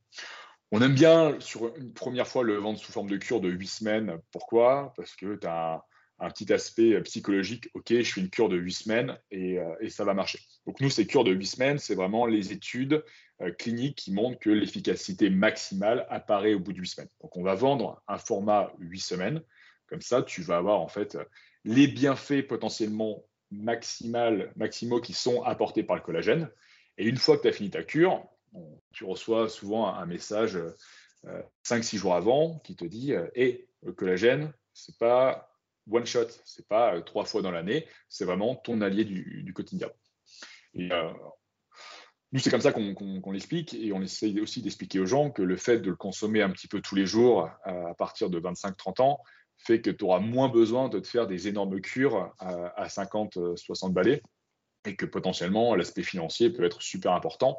On 0.70 0.80
aime 0.80 0.94
bien, 0.94 1.34
sur 1.40 1.74
une 1.76 1.92
première 1.92 2.28
fois, 2.28 2.44
le 2.44 2.54
vendre 2.54 2.78
sous 2.78 2.92
forme 2.92 3.10
de 3.10 3.16
cure 3.16 3.40
de 3.40 3.48
8 3.48 3.66
semaines. 3.66 4.18
Pourquoi? 4.30 4.92
Parce 4.96 5.16
que 5.16 5.34
tu 5.34 5.46
as 5.48 5.84
un, 6.20 6.30
petit 6.30 6.52
aspect 6.52 7.00
psychologique. 7.02 7.68
OK, 7.74 7.88
je 7.88 8.12
fais 8.12 8.20
une 8.20 8.30
cure 8.30 8.48
de 8.48 8.56
8 8.56 8.72
semaines 8.72 9.18
et, 9.30 9.58
euh, 9.58 9.74
et 9.80 9.88
ça 9.88 10.04
va 10.04 10.14
marcher. 10.14 10.38
Donc 10.66 10.80
nous, 10.80 10.90
ces 10.90 11.06
cures 11.06 11.24
de 11.24 11.32
8 11.32 11.46
semaines, 11.46 11.78
c'est 11.78 11.94
vraiment 11.94 12.26
les 12.26 12.52
études 12.52 13.04
euh, 13.40 13.50
cliniques 13.52 13.96
qui 13.96 14.12
montrent 14.12 14.38
que 14.38 14.50
l'efficacité 14.50 15.30
maximale 15.30 16.06
apparaît 16.10 16.54
au 16.54 16.60
bout 16.60 16.72
de 16.72 16.80
8 16.80 16.86
semaines. 16.86 17.10
Donc 17.22 17.36
on 17.36 17.42
va 17.42 17.54
vendre 17.54 18.02
un 18.08 18.18
format 18.18 18.72
8 18.78 19.00
semaines. 19.00 19.42
Comme 19.86 20.02
ça, 20.02 20.22
tu 20.22 20.42
vas 20.42 20.58
avoir 20.58 20.80
en 20.80 20.88
fait 20.88 21.18
les 21.64 21.88
bienfaits 21.88 22.46
potentiellement 22.46 23.24
maximal, 23.50 24.52
maximaux 24.56 25.00
qui 25.00 25.12
sont 25.12 25.42
apportés 25.42 25.82
par 25.82 25.96
le 25.96 26.02
collagène. 26.02 26.48
Et 26.98 27.06
une 27.06 27.16
fois 27.16 27.36
que 27.36 27.42
tu 27.42 27.48
as 27.48 27.52
fini 27.52 27.70
ta 27.70 27.82
cure, 27.82 28.24
tu 28.92 29.04
reçois 29.04 29.48
souvent 29.48 29.92
un, 29.94 30.06
message 30.06 30.58
euh, 31.26 31.42
5-6 31.64 31.96
jours 31.96 32.14
avant 32.14 32.58
qui 32.60 32.76
te 32.76 32.84
dit 32.84 33.14
euh, 33.14 33.26
Hey, 33.34 33.66
le 33.82 33.92
collagène, 33.92 34.52
c'est 34.72 34.98
pas 34.98 35.49
one 35.90 36.06
shot, 36.06 36.26
c'est 36.44 36.66
pas 36.66 36.94
euh, 36.94 37.00
trois 37.00 37.24
fois 37.24 37.42
dans 37.42 37.50
l'année, 37.50 37.86
c'est 38.08 38.24
vraiment 38.24 38.54
ton 38.54 38.80
allié 38.80 39.04
du, 39.04 39.42
du 39.42 39.52
quotidien. 39.52 39.88
Et 40.74 40.90
euh, 40.92 41.10
nous, 42.32 42.38
c'est 42.38 42.50
comme 42.50 42.60
ça 42.60 42.72
qu'on 42.72 43.32
l'explique 43.32 43.74
et 43.74 43.92
on 43.92 44.00
essaye 44.02 44.40
aussi 44.40 44.62
d'expliquer 44.62 45.00
aux 45.00 45.06
gens 45.06 45.30
que 45.30 45.42
le 45.42 45.56
fait 45.56 45.78
de 45.78 45.90
le 45.90 45.96
consommer 45.96 46.42
un 46.42 46.50
petit 46.50 46.68
peu 46.68 46.80
tous 46.80 46.94
les 46.94 47.06
jours 47.06 47.50
à 47.64 47.94
partir 47.94 48.30
de 48.30 48.38
25-30 48.38 49.02
ans 49.02 49.18
fait 49.56 49.80
que 49.80 49.90
tu 49.90 50.04
auras 50.04 50.20
moins 50.20 50.48
besoin 50.48 50.88
de 50.88 51.00
te 51.00 51.08
faire 51.08 51.26
des 51.26 51.48
énormes 51.48 51.80
cures 51.80 52.32
à, 52.38 52.68
à 52.80 52.86
50-60 52.86 53.92
balais 53.92 54.22
et 54.86 54.96
que 54.96 55.06
potentiellement 55.06 55.74
l'aspect 55.74 56.02
financier 56.02 56.50
peut 56.50 56.64
être 56.64 56.82
super 56.82 57.12
important. 57.12 57.58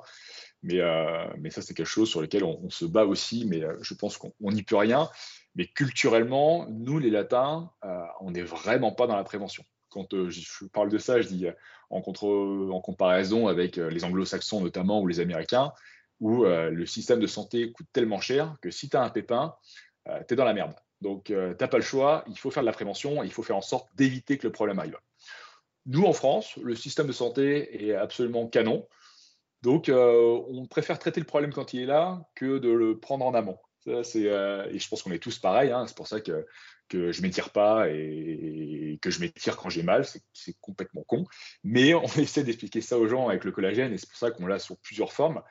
Mais, 0.64 0.80
euh, 0.80 1.28
ça, 1.50 1.62
c'est 1.62 1.74
quelque 1.74 1.86
chose 1.86 2.10
sur 2.10 2.22
lequel 2.22 2.44
on, 2.44 2.70
se 2.70 2.86
bat 2.86 3.06
aussi, 3.06 3.46
mais 3.46 3.64
euh, 3.64 3.78
je 3.82 3.94
pense 3.94 4.18
qu'on 4.18 4.34
on 4.42 4.52
n'y 4.52 4.64
peut 4.64 4.76
rien. 4.76 5.10
Mais 5.56 5.68
culturellement, 5.68 6.68
nous, 6.70 7.00
les 7.00 7.10
latins, 7.10 7.72
euh, 7.84 8.04
on 8.20 8.32
n'est 8.32 8.44
vraiment 8.44 8.92
pas 8.92 9.08
dans 9.08 9.16
la 9.16 9.24
prévention. 9.24 9.64
Quand 9.90 10.08
je 10.30 10.66
parle 10.68 10.90
de 10.90 10.98
ça, 10.98 11.20
je 11.20 11.28
dis 11.28 11.48
en, 11.90 12.02
comparaison 12.02 13.48
avec 13.50 13.76
les 13.76 14.06
anglo-saxons 14.06 14.62
notamment 14.62 15.02
ou 15.02 15.08
les 15.08 15.20
américains, 15.20 15.74
où 16.22 16.46
le 16.46 16.86
système 16.86 17.20
de 17.20 17.28
santé 17.28 17.74
coûte 17.74 17.88
tellement 17.92 18.22
cher 18.22 18.56
que 18.62 18.72
si 18.72 18.90
tu 18.90 18.96
as 18.96 19.04
un 19.04 19.10
pépin, 19.10 19.54
tu 20.06 20.34
es 20.34 20.38
dans 20.38 20.46
la 20.46 20.54
merde. 20.54 20.74
Donc, 21.02 21.26
tu 21.26 21.34
n'as 21.34 21.68
pas 21.68 21.76
le 21.76 21.84
choix, 21.84 22.24
il 22.30 22.40
faut 22.40 22.52
faire 22.52 22.64
de 22.64 22.68
la 22.68 22.72
prévention, 22.72 23.22
il 23.22 23.34
faut 23.34 23.44
faire 23.44 23.58
en 23.58 23.62
sorte 23.62 23.90
d'éviter 23.98 24.38
que 24.38 24.48
le 24.48 24.54
problème 24.54 24.80
arrive. 24.80 24.98
Nous, 25.86 26.04
en 26.04 26.13
France, 26.13 26.58
le 26.58 26.76
système 26.76 27.08
de 27.08 27.12
santé 27.12 27.86
est 27.88 27.96
absolument 27.96 28.48
canon. 28.48 28.88
Donc, 29.62 29.89
euh, 29.89 30.41
on 30.50 30.65
préfère 30.65 31.00
traiter 31.00 31.20
le 31.20 31.26
problème 31.26 31.54
quand 31.54 31.74
il 31.74 31.82
est 31.82 31.86
là 31.86 32.28
que 32.36 32.58
de 32.58 32.70
le 32.70 33.00
prendre 33.00 33.26
en 33.26 33.34
amont. 33.34 33.58
Ça, 33.84 34.02
euh, 34.15 34.70
et 34.70 34.80
je 34.80 34.88
pense 34.89 35.04
qu'on 35.04 35.12
est 35.12 35.20
tous 35.20 35.39
pareils. 35.39 35.72
hein. 35.72 35.86
C'est 35.88 35.98
pour 35.98 36.08
ça 36.08 36.22
que, 36.22 36.46
que 36.88 37.12
je 37.12 37.22
ne 37.22 37.28
m'étire 37.28 37.50
pas 37.52 37.89
et, 37.89 39.00
que 39.02 39.10
je 39.10 39.20
m'étire 39.20 39.58
quand 39.58 39.70
j'ai 39.70 39.84
mal. 39.84 40.06
C'est, 40.06 40.22
c'est 40.34 40.56
complètement 40.62 41.04
con. 41.04 41.26
Mais 41.63 41.94
on 41.96 42.06
essaie 42.06 42.44
d'expliquer 42.44 42.82
ça 42.82 42.98
aux 43.00 43.08
gens 43.08 43.30
avec 43.30 43.44
le 43.44 43.52
collagène 43.52 43.94
et 43.94 43.98
c'est 43.98 44.10
pour 44.10 44.17
ça 44.17 44.32
qu'on 44.32 44.46
l'a 44.46 44.60
sur 44.60 44.78
plusieurs 44.78 45.13
formes. 45.13 45.41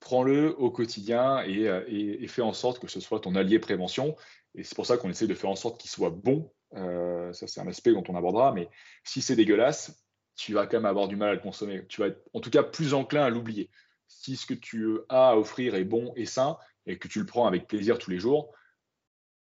Prends-le 0.00 0.54
au 0.58 0.70
quotidien 0.70 1.42
et, 1.42 1.68
euh, 1.68 1.84
et, 1.86 2.24
et 2.24 2.28
fais 2.28 2.42
en 2.42 2.54
sorte 2.54 2.78
que 2.78 2.88
ce 2.88 3.00
soit 3.00 3.20
ton 3.20 3.34
allié 3.34 3.58
prévention. 3.58 4.16
Et 4.54 4.64
c'est 4.64 4.74
pour 4.74 4.86
ça 4.86 4.96
qu'on 4.96 5.10
essaie 5.10 5.26
de 5.26 5.34
faire 5.34 5.50
en 5.50 5.56
sorte 5.56 5.80
qu'il 5.80 5.90
soit 5.90 6.10
bon. 6.10 6.50
Euh, 6.74 7.32
ça, 7.32 7.46
c'est 7.46 7.60
un 7.60 7.68
aspect 7.68 7.92
dont 7.92 8.04
on 8.08 8.16
abordera. 8.16 8.52
Mais 8.52 8.68
si 9.04 9.22
c'est 9.22 9.36
dégueulasse, 9.36 10.04
tu 10.36 10.54
vas 10.54 10.66
quand 10.66 10.78
même 10.78 10.86
avoir 10.86 11.08
du 11.08 11.16
mal 11.16 11.30
à 11.30 11.34
le 11.34 11.40
consommer. 11.40 11.84
Tu 11.88 12.00
vas 12.00 12.08
être 12.08 12.22
en 12.32 12.40
tout 12.40 12.50
cas 12.50 12.62
plus 12.62 12.94
enclin 12.94 13.24
à 13.24 13.30
l'oublier. 13.30 13.70
Si 14.08 14.36
ce 14.36 14.46
que 14.46 14.54
tu 14.54 14.98
as 15.08 15.30
à 15.30 15.36
offrir 15.36 15.74
est 15.74 15.84
bon 15.84 16.12
et 16.16 16.26
sain 16.26 16.56
et 16.86 16.98
que 16.98 17.08
tu 17.08 17.20
le 17.20 17.26
prends 17.26 17.46
avec 17.46 17.66
plaisir 17.66 17.98
tous 17.98 18.10
les 18.10 18.18
jours, 18.18 18.52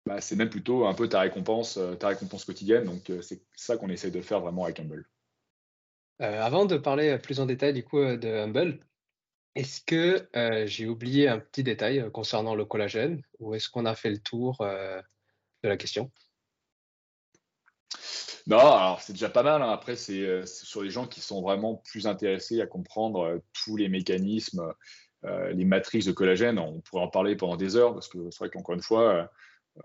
bah, 0.05 0.21
c'est 0.21 0.36
même 0.36 0.49
plutôt 0.49 0.86
un 0.86 0.93
peu 0.93 1.07
ta 1.07 1.21
récompense, 1.21 1.77
euh, 1.77 1.95
ta 1.95 2.09
récompense 2.09 2.45
quotidienne. 2.45 2.86
Donc 2.86 3.09
euh, 3.09 3.21
c'est 3.21 3.41
ça 3.55 3.77
qu'on 3.77 3.89
essaie 3.89 4.11
de 4.11 4.21
faire 4.21 4.39
vraiment 4.39 4.65
avec 4.65 4.80
Humble. 4.80 5.07
Avant 6.21 6.65
de 6.65 6.75
parler 6.75 7.17
plus 7.17 7.39
en 7.39 7.45
détail 7.45 7.71
du 7.71 7.86
coup 7.86 8.01
de 8.01 8.27
Humble, 8.27 8.82
est-ce 9.55 9.80
que 9.80 10.27
j'ai 10.67 10.86
oublié 10.86 11.30
un 11.30 11.39
petit 11.39 11.63
détail 11.63 12.11
concernant 12.11 12.55
le 12.55 12.65
collagène 12.65 13.21
ou 13.39 13.55
est-ce 13.55 13.69
qu'on 13.69 13.86
a 13.86 13.95
fait 13.95 14.09
le 14.09 14.19
tour 14.19 14.57
de 14.59 15.69
la 15.69 15.77
question? 15.77 16.11
Non, 18.47 18.59
alors 18.59 19.01
c'est 19.01 19.13
déjà 19.13 19.29
pas 19.29 19.43
mal. 19.43 19.61
Hein. 19.61 19.69
Après, 19.69 19.95
c'est 19.95 20.45
sur 20.45 20.81
les 20.81 20.89
gens 20.89 21.07
qui 21.07 21.21
sont 21.21 21.41
vraiment 21.41 21.75
plus 21.75 22.07
intéressés 22.07 22.61
à 22.61 22.67
comprendre 22.67 23.41
tous 23.53 23.75
les 23.75 23.89
mécanismes, 23.89 24.73
les 25.23 25.65
matrices 25.65 26.05
de 26.05 26.11
collagène. 26.11 26.57
On 26.59 26.81
pourrait 26.81 27.03
en 27.03 27.09
parler 27.09 27.35
pendant 27.35 27.57
des 27.57 27.75
heures 27.75 27.93
parce 27.93 28.07
que 28.07 28.29
c'est 28.31 28.39
vrai 28.39 28.49
qu'encore 28.49 28.75
une 28.75 28.81
fois, 28.81 29.29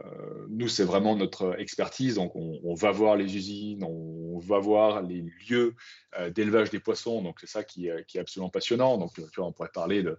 euh, 0.00 0.46
nous, 0.48 0.68
c'est 0.68 0.84
vraiment 0.84 1.16
notre 1.16 1.58
expertise. 1.58 2.16
Donc, 2.16 2.32
on, 2.34 2.74
va 2.74 2.90
voir 2.90 3.16
les 3.16 3.36
usines, 3.36 3.84
on 3.84 4.38
va 4.38 4.58
voir 4.58 5.02
les 5.02 5.24
lieux 5.48 5.74
euh, 6.18 6.30
d'élevage 6.30 6.70
des 6.70 6.80
poissons. 6.80 7.22
Donc, 7.22 7.38
c'est 7.40 7.48
ça 7.48 7.64
qui, 7.64 7.86
est 7.88 8.18
absolument 8.18 8.50
passionnant. 8.50 8.98
Donc, 8.98 9.12
on 9.38 9.52
pourrait 9.52 9.70
parler 9.72 10.02
de, 10.02 10.18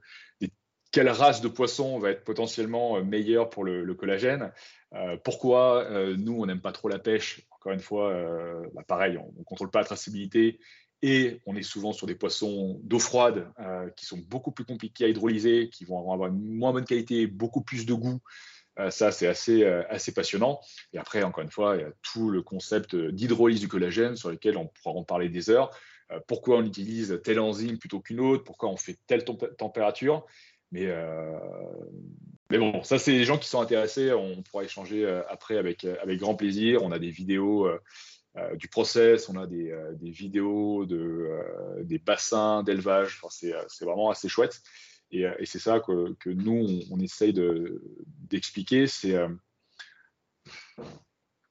quelle 0.91 1.09
race 1.09 1.41
de 1.41 1.49
poisson 1.49 1.99
va 1.99 2.11
être 2.11 2.23
potentiellement 2.23 3.03
meilleure 3.03 3.49
pour 3.49 3.63
le, 3.63 3.93
collagène. 3.95 4.51
Euh, 4.95 5.17
pourquoi 5.23 5.87
nous, 6.17 6.41
on 6.41 6.45
n'aime 6.45 6.61
pas 6.61 6.71
trop 6.71 6.87
la 6.87 6.99
pêche? 6.99 7.45
Encore 7.51 7.73
une 7.73 7.79
fois, 7.79 8.13
bah, 8.73 8.83
pareil, 8.87 9.17
on 9.17 9.33
ne 9.39 9.43
contrôle 9.43 9.71
pas 9.71 9.79
la 9.79 9.85
traçabilité 9.85 10.59
et 11.01 11.41
on 11.45 11.55
est 11.55 11.63
souvent 11.63 11.93
sur 11.93 12.07
des 12.07 12.15
poissons 12.15 12.79
d'eau 12.83 12.99
froide 12.99 13.51
qui 13.97 14.05
sont 14.05 14.19
beaucoup 14.27 14.51
plus 14.51 14.65
compliqués 14.65 15.05
à 15.05 15.07
hydrolyser, 15.07 15.69
qui 15.69 15.83
vont 15.85 15.99
avoir 15.99 16.29
une 16.29 16.55
moins 16.55 16.73
bonne 16.73 16.85
qualité, 16.85 17.27
beaucoup 17.27 17.61
plus 17.61 17.85
de 17.85 17.93
goût. 17.93 18.21
Euh, 18.79 18.89
ça, 18.89 19.11
c'est 19.11 19.27
assez, 19.27 19.63
euh, 19.63 19.83
assez 19.89 20.13
passionnant. 20.13 20.59
Et 20.93 20.97
après, 20.97 21.23
encore 21.23 21.43
une 21.43 21.51
fois, 21.51 21.75
il 21.75 21.81
y 21.81 21.85
a 21.85 21.91
tout 22.01 22.29
le 22.29 22.41
concept 22.41 22.95
d'hydrolyse 22.95 23.59
du 23.59 23.67
collagène 23.67 24.15
sur 24.15 24.29
lequel 24.29 24.57
on 24.57 24.67
pourra 24.67 24.95
en 24.95 25.03
parler 25.03 25.29
des 25.29 25.49
heures. 25.49 25.71
Euh, 26.11 26.19
pourquoi 26.27 26.57
on 26.57 26.65
utilise 26.65 27.19
telle 27.23 27.39
enzyme 27.39 27.77
plutôt 27.77 27.99
qu'une 27.99 28.19
autre? 28.19 28.43
Pourquoi 28.43 28.69
on 28.69 28.77
fait 28.77 28.99
telle 29.07 29.23
température? 29.23 30.25
Mais, 30.75 30.87
mais 32.51 32.57
bon, 32.57 32.83
ça, 32.83 32.99
c'est 32.99 33.11
les 33.11 33.23
gens 33.23 33.37
qui 33.37 33.47
sont 33.47 33.61
intéressés. 33.61 34.11
On 34.13 34.41
pourra 34.43 34.63
échanger 34.63 35.07
après 35.29 35.57
avec, 35.57 35.85
avec 35.85 36.19
grand 36.19 36.35
plaisir. 36.35 36.83
On 36.83 36.91
a 36.91 36.99
des 36.99 37.09
vidéos 37.09 37.67
du 38.55 38.67
process, 38.67 39.29
on 39.29 39.37
a 39.37 39.47
des, 39.47 39.73
vidéos 40.01 40.85
de, 40.85 41.29
des 41.83 41.99
bassins 41.99 42.63
d'élevage. 42.63 43.19
Enfin, 43.21 43.49
c'est 43.67 43.85
vraiment 43.85 44.09
assez 44.09 44.29
chouette. 44.29 44.61
Euh, 45.13 45.35
et, 45.39 45.45
c'est 45.45 45.59
ça 45.59 45.79
que, 45.79 46.29
nous, 46.29 46.83
on, 46.91 46.99
essaye 46.99 47.33
d'expliquer. 48.29 48.87
c'est 48.87 49.15
euh, 49.15 49.29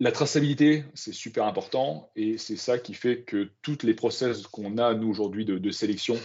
la 0.01 0.13
traçabilité, 0.13 0.85
c'est 0.95 1.13
super 1.13 1.45
important 1.45 2.11
et 2.17 2.37
c'est 2.37 2.57
ça 2.57 2.79
qui 2.79 2.95
fait 2.95 3.23
que 3.23 3.51
toutes 3.63 3.85
les 3.85 3.95
process 3.95 4.47
qu'on 4.47 4.77
a, 4.79 4.95
nous, 4.95 5.09
aujourd'hui, 5.09 5.45
de, 5.45 5.71
sélection 5.71 6.19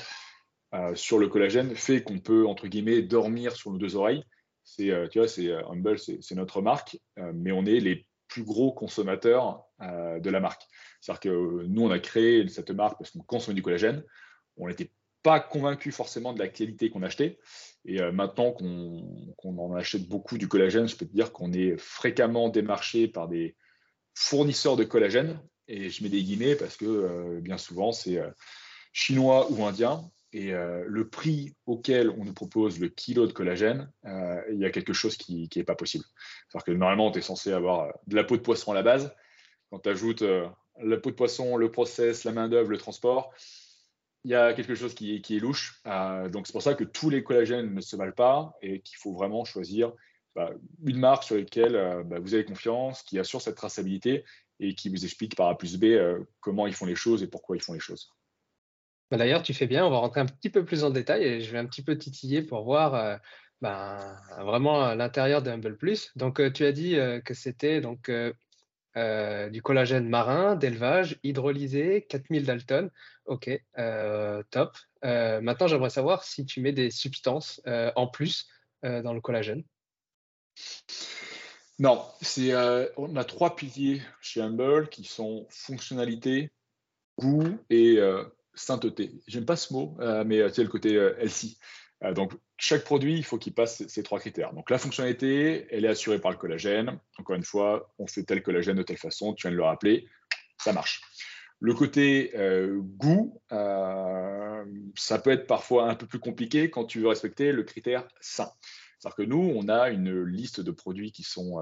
euh, 0.74 0.96
sur 0.96 1.20
le 1.20 1.28
collagène, 1.28 1.76
fait 1.76 2.04
qu'on 2.04 2.20
peut, 2.20 2.46
entre 2.48 2.68
guillemets, 2.68 3.02
dormir 3.02 3.56
sur 3.56 3.72
nos 3.72 3.78
deux 3.78 3.96
oreilles. 3.96 4.24
C'est, 4.64 4.92
tu 5.10 5.18
vois, 5.18 5.28
c'est 5.28 5.52
Humble, 5.52 5.98
c'est, 5.98 6.36
notre 6.36 6.62
marque, 6.62 7.00
mais 7.18 7.52
on 7.52 7.66
est 7.66 7.80
les 7.80 8.06
plus 8.28 8.44
gros 8.44 8.72
consommateurs 8.72 9.64
de 9.80 10.30
la 10.30 10.40
marque. 10.40 10.62
C'est-à-dire 11.02 11.22
que 11.22 11.64
nous, 11.66 11.82
on 11.82 11.90
a 11.90 11.98
créé 11.98 12.48
cette 12.50 12.70
marque 12.70 13.00
parce 13.00 13.10
qu'on 13.10 13.24
consomme 13.24 13.56
du 13.56 13.64
collagène. 13.64 14.04
On 14.58 14.68
était 14.68 14.92
pas 15.24 15.40
convaincu 15.40 15.92
forcément 15.92 16.34
de 16.34 16.40
la 16.40 16.48
qualité 16.48 16.90
qu'on 16.90 17.04
achetait. 17.04 17.40
Et 17.86 18.02
euh, 18.02 18.12
maintenant 18.12 18.52
qu'on 18.52 19.58
en 19.58 19.74
achète 19.74 20.08
beaucoup 20.08 20.38
du 20.38 20.48
collagène, 20.48 20.88
je 20.88 20.96
peux 20.96 21.06
te 21.06 21.14
dire 21.14 21.32
qu'on 21.32 21.54
est 21.54 21.78
fréquemment 21.78 22.50
démarché 22.50 23.08
par 23.08 23.28
des 23.28 23.56
fournisseurs 24.14 24.76
de 24.76 24.84
collagène. 24.84 25.42
Et 25.68 25.90
je 25.90 26.04
mets 26.04 26.10
des 26.10 26.24
guillemets 26.24 26.56
parce 26.56 26.78
que 26.78 26.86
euh, 26.86 27.42
bien 27.42 27.58
souvent, 27.58 27.92
c'est 27.92 28.18
euh, 28.18 28.30
chinois 28.92 29.52
ou 29.52 29.64
indien. 29.66 30.10
Et 30.32 30.52
le 30.52 31.10
prix 31.10 31.56
auquel 31.66 32.12
on 32.12 32.24
nous 32.24 32.34
propose 32.34 32.80
le 32.80 32.88
kilo 32.88 33.26
de 33.26 33.34
collagène, 33.34 33.92
il 34.06 34.60
y 34.60 34.66
a 34.66 34.70
quelque 34.70 34.94
chose 34.94 35.18
qui 35.18 35.50
n'est 35.56 35.64
pas 35.64 35.74
possible. 35.74 36.06
C'est-à-dire 36.48 36.66
que 36.66 36.72
normalement, 36.72 37.10
tu 37.10 37.18
es 37.18 37.22
censé 37.24 37.52
avoir 37.52 37.92
de 38.06 38.16
la 38.16 38.24
peau 38.24 38.38
de 38.38 38.42
poisson 38.42 38.72
à 38.72 38.76
la 38.76 38.84
base. 38.84 39.16
Quand 39.72 39.80
tu 39.80 39.90
ajoutes 39.90 40.24
la 40.82 40.98
peau 40.98 41.10
de 41.10 41.16
poisson, 41.16 41.58
le 41.58 41.72
process, 41.72 42.26
la 42.26 42.32
main-d'œuvre, 42.32 42.70
le 42.70 42.78
transport, 42.78 43.34
il 44.24 44.32
y 44.32 44.36
a 44.36 44.54
quelque 44.54 44.76
chose 44.76 44.94
qui, 44.94 45.16
est 45.16 45.40
louche. 45.40 45.82
Euh, 45.88 46.30
donc 46.30 46.48
c'est 46.48 46.54
pour 46.54 46.62
ça 46.62 46.74
que 46.74 46.84
tous 46.84 47.10
les 47.10 47.24
collagènes 47.24 47.74
ne 47.74 47.82
se 47.82 47.96
valent 47.96 48.12
pas 48.12 48.54
et 48.62 48.82
qu'il 48.82 48.98
faut 48.98 49.14
vraiment 49.14 49.46
choisir 49.46 49.94
bah, 50.36 50.52
une 50.86 51.00
marque 51.00 51.24
sur 51.24 51.36
laquelle 51.36 51.76
euh, 51.76 52.04
bah, 52.04 52.20
vous 52.20 52.34
avez 52.34 52.46
confiance, 52.46 53.04
qui 53.04 53.18
assure 53.18 53.42
cette 53.42 53.56
traçabilité 53.56 54.26
et 54.60 54.76
qui 54.76 54.90
vous 54.90 55.06
explique 55.06 55.36
par 55.36 55.48
A 55.48 55.58
plus 55.58 55.78
B 55.78 55.86
euh, 55.86 56.20
comment 56.42 56.68
ils 56.68 56.74
font 56.74 56.86
les 56.86 56.96
choses 56.96 57.24
et 57.24 57.28
pourquoi 57.28 57.56
ils 57.56 57.62
font 57.62 57.74
les 57.74 57.80
choses. 57.80 58.12
Bah, 59.12 59.18
d'ailleurs, 59.18 59.44
tu 59.44 59.54
fais 59.54 59.68
bien, 59.68 59.86
on 59.86 59.90
va 59.90 59.98
rentrer 59.98 60.22
un 60.22 60.26
petit 60.26 60.50
peu 60.50 60.64
plus 60.66 60.84
en 60.84 60.90
détail 60.90 61.24
et 61.24 61.42
je 61.42 61.52
vais 61.52 61.58
un 61.58 61.66
petit 61.66 61.84
peu 61.84 61.98
titiller 61.98 62.42
pour 62.42 62.64
voir 62.64 63.20
vraiment 63.62 64.94
l'intérieur 64.94 65.42
de 65.42 65.50
Humble 65.50 65.78
Plus. 65.78 66.12
Donc 66.16 66.42
tu 66.54 66.66
as 66.66 66.72
dit 66.72 66.96
que 67.26 67.34
c'était 67.34 67.82
donc 67.82 68.10
euh, 68.98 69.50
du 69.50 69.62
collagène 69.62 70.10
marin, 70.10 70.56
d'élevage, 70.56 71.20
hydrolysé, 71.24 72.06
4000 72.10 72.46
Dalton. 72.46 72.90
Ok, 73.26 73.50
euh, 73.78 74.44
top. 74.50 74.76
Euh, 75.06 75.40
maintenant, 75.42 75.68
j'aimerais 75.68 75.92
savoir 75.92 76.24
si 76.24 76.46
tu 76.46 76.60
mets 76.62 76.74
des 76.74 76.92
substances 76.92 77.62
en 77.96 78.08
plus 78.08 78.48
dans 78.82 79.14
le 79.14 79.22
collagène. 79.22 79.64
Non, 81.80 82.06
on 82.98 83.16
a 83.16 83.24
trois 83.24 83.56
piliers 83.56 84.02
chez 84.22 84.42
Humble 84.42 84.90
qui 84.90 85.04
sont 85.04 85.46
fonctionnalité, 85.50 86.52
goût 87.18 87.58
et 87.70 88.00
sainteté. 88.60 89.12
J'aime 89.28 89.46
pas 89.46 89.56
ce 89.56 89.74
mot, 89.74 89.98
mais 90.26 90.48
c'est 90.50 90.64
le 90.64 90.70
côté. 90.70 90.98
Euh, 92.04 92.14
donc, 92.14 92.34
chaque 92.58 92.84
produit, 92.84 93.18
il 93.18 93.24
faut 93.24 93.38
qu'il 93.38 93.54
passe 93.54 93.86
ces, 93.88 94.04
trois 94.04 94.20
critères. 94.20 94.54
Donc, 94.54 94.70
la 94.70 94.78
fonctionnalité, 94.78 95.68
elle 95.70 95.86
est 95.86 95.90
assurée 95.90 96.20
par 96.20 96.32
le 96.32 96.38
collagène. 96.38 97.00
Encore 97.18 97.36
une 97.36 97.44
fois, 97.44 97.94
on 98.00 98.08
fait 98.08 98.24
tel 98.24 98.42
collagène 98.42 98.78
de 98.78 98.84
telle 98.84 98.98
façon, 98.98 99.34
tu 99.34 99.48
viens 99.48 99.52
de 99.52 99.58
le 99.58 99.64
rappeler, 99.64 100.08
ça 100.58 100.74
marche. 100.74 101.02
Le 101.62 101.74
côté 101.74 102.32
euh, 102.36 102.80
goût, 102.82 103.42
euh, 103.52 104.64
ça 104.96 105.20
peut 105.20 105.32
être 105.32 105.46
parfois 105.46 105.90
un 105.90 105.96
peu 105.96 106.06
plus 106.06 106.20
compliqué 106.20 106.70
quand 106.70 106.86
tu 106.86 107.02
veux 107.02 107.10
respecter 107.10 107.52
le 107.52 107.64
critère 107.64 108.08
sain. 108.22 108.50
C'est-à-dire 108.98 109.16
que 109.16 109.24
nous, 109.24 109.54
on 109.56 109.68
a 109.68 109.90
une 109.90 110.24
liste 110.24 110.62
de 110.62 110.72
produits 110.72 111.12
qui 111.14 111.24
sont 111.24 111.58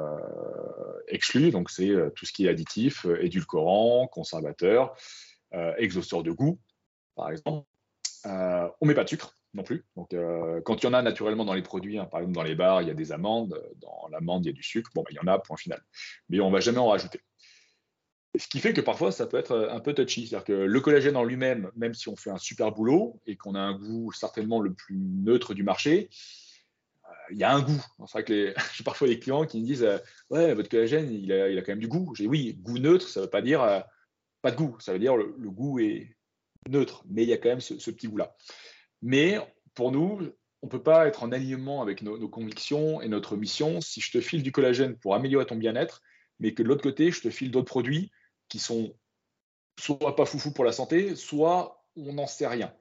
exclus, 1.07 1.51
donc 1.51 1.69
c'est 1.69 1.93
tout 2.15 2.25
ce 2.25 2.33
qui 2.33 2.47
est 2.47 2.49
additif, 2.49 3.05
édulcorant, 3.21 4.07
conservateur, 4.07 4.95
exhausteur 5.77 6.23
de 6.23 6.31
goût, 6.31 6.59
par 7.17 7.31
exemple. 7.31 7.67
on 8.25 8.29
ne 8.81 8.87
met 8.87 8.93
pas 8.93 9.03
de 9.03 9.09
sucre, 9.09 9.37
non 9.53 9.63
plus. 9.63 9.83
Donc, 9.95 10.13
euh, 10.13 10.61
quand 10.61 10.81
il 10.81 10.85
y 10.85 10.89
en 10.89 10.93
a 10.93 11.01
naturellement 11.01 11.43
dans 11.43 11.53
les 11.53 11.61
produits, 11.61 11.99
hein, 11.99 12.05
par 12.05 12.21
exemple 12.21 12.35
dans 12.35 12.43
les 12.43 12.55
bars, 12.55 12.81
il 12.81 12.87
y 12.87 12.91
a 12.91 12.93
des 12.93 13.11
amandes, 13.11 13.61
dans 13.81 14.07
l'amande, 14.11 14.45
il 14.45 14.49
y 14.49 14.51
a 14.51 14.53
du 14.53 14.63
sucre, 14.63 14.91
bon, 14.95 15.01
bah, 15.01 15.09
il 15.11 15.15
y 15.15 15.19
en 15.19 15.27
a, 15.27 15.39
point 15.39 15.57
final. 15.57 15.83
Mais 16.29 16.39
on 16.39 16.47
ne 16.47 16.53
va 16.53 16.59
jamais 16.59 16.77
en 16.77 16.87
rajouter. 16.87 17.19
Ce 18.37 18.47
qui 18.47 18.59
fait 18.59 18.73
que 18.73 18.81
parfois, 18.81 19.11
ça 19.11 19.25
peut 19.25 19.37
être 19.37 19.51
euh, 19.51 19.71
un 19.71 19.79
peu 19.79 19.93
touchy. 19.93 20.27
C'est-à-dire 20.27 20.45
que 20.45 20.53
le 20.53 20.79
collagène 20.79 21.17
en 21.17 21.23
lui-même, 21.23 21.71
même 21.75 21.93
si 21.93 22.07
on 22.09 22.15
fait 22.15 22.29
un 22.29 22.37
super 22.37 22.71
boulot 22.71 23.19
et 23.25 23.35
qu'on 23.35 23.55
a 23.55 23.59
un 23.59 23.77
goût 23.77 24.11
certainement 24.11 24.61
le 24.61 24.73
plus 24.73 24.95
neutre 24.95 25.53
du 25.53 25.63
marché, 25.63 26.09
euh, 27.05 27.13
il 27.31 27.37
y 27.37 27.43
a 27.43 27.51
un 27.51 27.61
goût. 27.61 27.83
C'est 28.05 28.11
vrai 28.11 28.23
que 28.23 28.53
j'ai 28.75 28.83
parfois 28.83 29.07
des 29.07 29.19
clients 29.19 29.45
qui 29.45 29.61
me 29.61 29.65
disent 29.65 29.87
Ouais, 30.29 30.53
votre 30.53 30.69
collagène, 30.69 31.11
il 31.11 31.31
a, 31.31 31.61
quand 31.61 31.71
même 31.71 31.79
du 31.79 31.87
goût. 31.87 32.13
J'ai 32.15 32.27
oui, 32.27 32.53
goût 32.61 32.77
neutre, 32.77 33.07
ça 33.07 33.21
ne 33.21 33.25
veut 33.25 33.29
pas 33.29 33.41
dire 33.41 33.83
pas 34.41 34.51
de 34.51 34.57
goût. 34.57 34.77
Ça 34.79 34.93
veut 34.93 34.99
dire 34.99 35.15
le, 35.17 35.49
goût 35.49 35.79
est 35.79 36.16
neutre, 36.69 37.03
mais 37.09 37.23
il 37.23 37.29
y 37.29 37.33
a 37.33 37.37
quand 37.37 37.49
même 37.49 37.61
ce, 37.61 37.73
petit 37.73 38.07
goût-là. 38.07 38.35
Mais 39.01 39.37
pour 39.73 39.91
nous, 39.91 40.19
on 40.61 40.67
ne 40.67 40.71
peut 40.71 40.83
pas 40.83 41.07
être 41.07 41.23
en 41.23 41.31
alignement 41.31 41.81
avec 41.81 42.01
nos, 42.01 42.29
convictions 42.29 43.01
et 43.01 43.07
notre 43.07 43.35
mission 43.35 43.81
si 43.81 44.01
je 44.01 44.11
te 44.11 44.21
file 44.21 44.43
du 44.43 44.51
collagène 44.51 44.97
pour 44.97 45.15
améliorer 45.15 45.45
ton 45.45 45.55
bien-être, 45.55 46.01
mais 46.39 46.53
que 46.53 46.63
de 46.63 46.67
l'autre 46.67 46.83
côté, 46.83 47.11
je 47.11 47.21
te 47.21 47.29
file 47.29 47.51
d'autres 47.51 47.69
produits 47.69 48.11
qui 48.49 48.59
sont 48.59 48.93
soit 49.79 50.15
pas 50.15 50.25
foufou 50.25 50.51
pour 50.51 50.65
la 50.65 50.71
santé, 50.71 51.15
soit 51.15 51.83
on 51.95 52.13
n'en 52.13 52.27
sait 52.27 52.47
rien. 52.47 52.73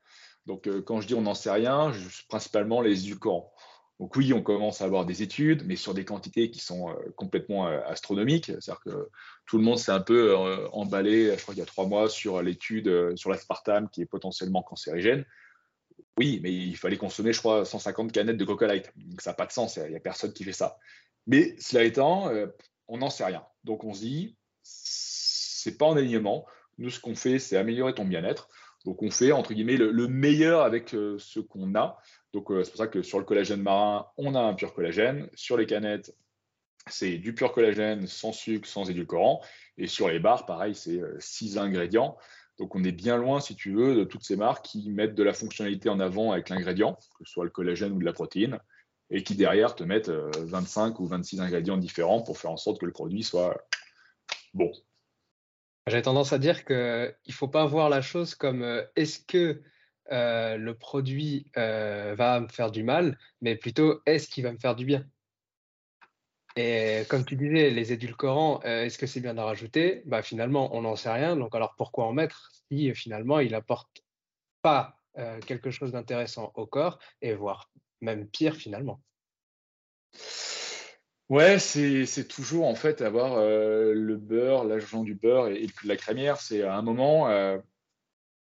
Donc, 0.47 0.69
euh, 0.69 0.81
quand 0.81 1.01
je 1.01 1.07
dis 1.07 1.15
on 1.15 1.23
n'en 1.23 1.35
sait 1.35 1.51
rien, 1.51 1.93
je, 1.93 2.09
principalement 2.29 2.81
les 2.81 3.05
édulcorants. 3.05 3.53
Donc 3.99 4.15
oui, 4.17 4.33
on 4.35 4.43
commence 4.43 4.83
à 4.83 4.85
avoir 4.85 5.07
des 5.07 5.23
études, 5.23 5.65
mais 5.67 5.77
sur 5.77 5.95
des 5.95 6.05
quantités 6.05 6.51
qui 6.51 6.61
sont 6.61 6.91
euh, 6.91 6.95
complètement 7.17 7.67
euh, 7.67 7.81
astronomiques. 7.87 8.47
C'est-à-dire 8.47 8.81
que 8.81 9.09
tout 9.47 9.57
le 9.57 9.65
monde 9.65 9.79
s'est 9.79 9.93
un 9.93 10.01
peu 10.01 10.37
emballé, 10.73 11.35
je 11.37 11.43
crois 11.43 11.55
qu'il 11.55 11.61
y 11.61 11.63
a 11.63 11.67
trois 11.67 11.87
mois, 11.87 12.09
sur 12.09 12.43
l'étude 12.43 13.17
sur 13.17 13.31
l'aspartame 13.31 13.89
qui 13.89 14.03
est 14.03 14.07
potentiellement 14.07 14.63
cancérigène. 14.63 15.25
Oui, 16.19 16.41
mais 16.43 16.53
il 16.53 16.77
fallait 16.77 16.97
consommer, 16.97 17.33
je 17.33 17.41
crois, 17.41 17.65
150 17.65 18.11
canettes 18.11 18.39
de 18.39 18.45
Coca 18.45 18.67
Light. 18.67 18.91
Donc 18.97 19.21
ça 19.21 19.31
n'a 19.31 19.35
pas 19.35 19.47
de 19.47 19.53
sens, 19.53 19.77
il 19.77 19.91
n'y 19.91 19.97
a, 19.97 20.01
personne 20.01 20.33
qui 20.33 20.45
fait 20.45 20.53
ça. 20.53 20.79
Mais 21.27 21.55
cela 21.59 21.85
étant, 21.85 22.29
euh, 22.31 22.47
on 22.89 22.99
n'en 22.99 23.11
sait 23.11 23.25
rien. 23.25 23.45
Donc 23.65 23.85
on 23.85 23.93
se 23.93 24.01
dit, 24.01 24.37
c'est 24.63 25.77
pas 25.77 25.87
en 25.87 25.97
alignement. 25.97 26.47
Nous, 26.79 26.91
ce 26.91 27.01
qu'on 27.01 27.15
fait, 27.15 27.39
c'est 27.39 27.57
améliorer 27.57 27.95
ton 27.95 28.05
bien-être. 28.05 28.49
Donc 28.87 29.03
on 29.03 29.11
fait, 29.11 29.33
entre 29.33 29.53
guillemets, 29.53 29.77
le, 29.77 30.07
meilleur 30.07 30.63
avec 30.63 30.95
euh, 30.95 31.17
ce 31.19 31.41
qu'on 31.41 31.75
a. 31.75 31.99
Donc 32.33 32.53
euh, 32.53 32.63
c'est 32.63 32.71
pour 32.71 32.79
ça 32.79 32.87
que 32.87 33.03
sur 33.03 33.19
le 33.19 33.25
collagène 33.25 33.61
marin, 33.61 34.07
on 34.17 34.37
a 34.37 34.41
un 34.41 34.55
pur 34.55 34.73
collagène. 34.73 35.29
Sur 35.35 35.57
les 35.57 35.67
canettes, 35.67 36.15
c'est 36.89 37.19
du 37.19 37.35
pur 37.35 37.51
collagène 37.51 38.07
sans 38.07 38.31
sucre, 38.31 38.69
sans 38.69 38.89
édulcorant. 38.89 39.43
Et 39.77 39.89
sur 39.89 40.09
les 40.09 40.21
barres, 40.21 40.47
pareil, 40.47 40.77
c'est 40.77 41.01
six 41.19 41.59
ingrédients. 41.59 42.17
Donc 42.59 42.77
on 42.77 42.85
est 42.85 42.93
bien 42.93 43.17
loin, 43.17 43.41
si 43.41 43.57
tu 43.57 43.73
veux, 43.75 43.97
de 43.97 44.05
toutes 44.05 44.23
ces 44.23 44.37
marques 44.37 44.65
qui 44.65 44.89
mettent 44.91 45.17
de 45.17 45.25
la 45.25 45.33
fonctionnalité 45.33 45.89
en 45.89 45.99
avant 45.99 46.31
avec 46.31 46.49
l'ingrédient, 46.49 46.95
que 47.19 47.25
ce 47.25 47.33
soit 47.33 47.45
le 47.45 47.51
collagène 47.51 47.93
ou 47.93 47.99
de 47.99 48.05
la 48.05 48.13
protéine. 48.13 48.61
et 49.11 49.25
qui 49.25 49.35
derrière 49.35 49.75
te 49.75 49.83
mettent 49.83 50.11
25 50.11 51.01
ou 51.01 51.07
26 51.07 51.41
ingrédients 51.41 51.77
différents 51.77 52.23
pour 52.23 52.39
faire 52.39 52.53
en 52.53 52.57
sorte 52.57 52.81
que 52.81 52.87
le 52.87 52.93
produit 52.93 53.25
soit 53.25 53.57
bon. 54.55 54.71
J'ai 55.89 56.03
tendance 56.03 56.33
à 56.33 56.39
dire 56.39 56.65
qu'il 56.65 56.75
ne 56.75 57.33
faut 57.33 57.47
pas 57.49 57.65
voir 57.65 57.89
la 57.89 58.03
chose 58.03 58.35
comme 58.35 58.65
est-ce 58.97 59.21
que 59.21 59.63
le 60.11 60.73
produit 60.73 61.51
va 61.55 62.41
me 62.41 62.49
faire 62.49 62.73
du 62.73 62.83
mal, 62.83 63.19
mais 63.41 63.55
plutôt 63.55 64.01
est-ce 64.05 64.29
qu'il 64.29 64.43
va 64.43 64.53
me 64.53 64.59
faire 64.59 64.75
du 64.75 64.85
bien? 64.85 65.07
Et 66.57 67.03
comme 67.09 67.25
tu 67.25 67.37
disais, 67.37 67.71
les 67.71 67.93
édulcorants, 67.93 68.63
est-ce 68.63 68.99
que 68.99 69.07
c'est 69.07 69.21
bien 69.21 69.35
d'en 69.35 69.45
rajouter? 69.45 70.03
Bah, 70.07 70.23
Finalement, 70.23 70.75
on 70.75 70.83
n'en 70.83 70.97
sait 70.97 71.13
rien. 71.13 71.37
Donc, 71.37 71.55
alors 71.55 71.75
pourquoi 71.77 72.07
en 72.07 72.13
mettre 72.13 72.51
si 72.71 72.93
finalement 72.95 73.39
il 73.41 73.53
n'apporte 73.53 74.03
pas 74.63 74.99
quelque 75.47 75.71
chose 75.71 75.93
d'intéressant 75.93 76.51
au 76.57 76.67
corps 76.67 76.99
et 77.23 77.35
voire 77.35 77.71
même 78.01 78.27
pire 78.27 78.57
finalement? 78.57 79.01
Ouais, 81.29 81.59
c'est 81.59 82.29
toujours 82.29 82.67
en 82.67 82.75
fait 82.77 83.03
avoir 83.03 83.41
le 83.41 84.17
beurre, 84.17 84.65
l'agent 84.65 85.03
du 85.03 85.15
beurre 85.15 85.49
et, 85.49 85.67
la 85.85 85.97
crémière. 85.97 86.41
C'est 86.41 86.63
à 86.63 86.77
un 86.77 86.83
moment, 86.83 87.29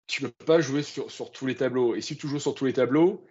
tu 0.08 0.24
ne 0.24 0.28
peux 0.28 0.44
pas 0.44 0.60
jouer 0.60 0.82
sur, 0.82 1.10
sur, 1.10 1.30
tous 1.30 1.46
les 1.46 1.54
tableaux. 1.54 1.94
Et 1.94 2.00
si 2.00 2.16
tu 2.16 2.26
joues 2.26 2.40
sur 2.40 2.54
tous 2.54 2.64
les 2.64 2.72
tableaux, 2.72 3.24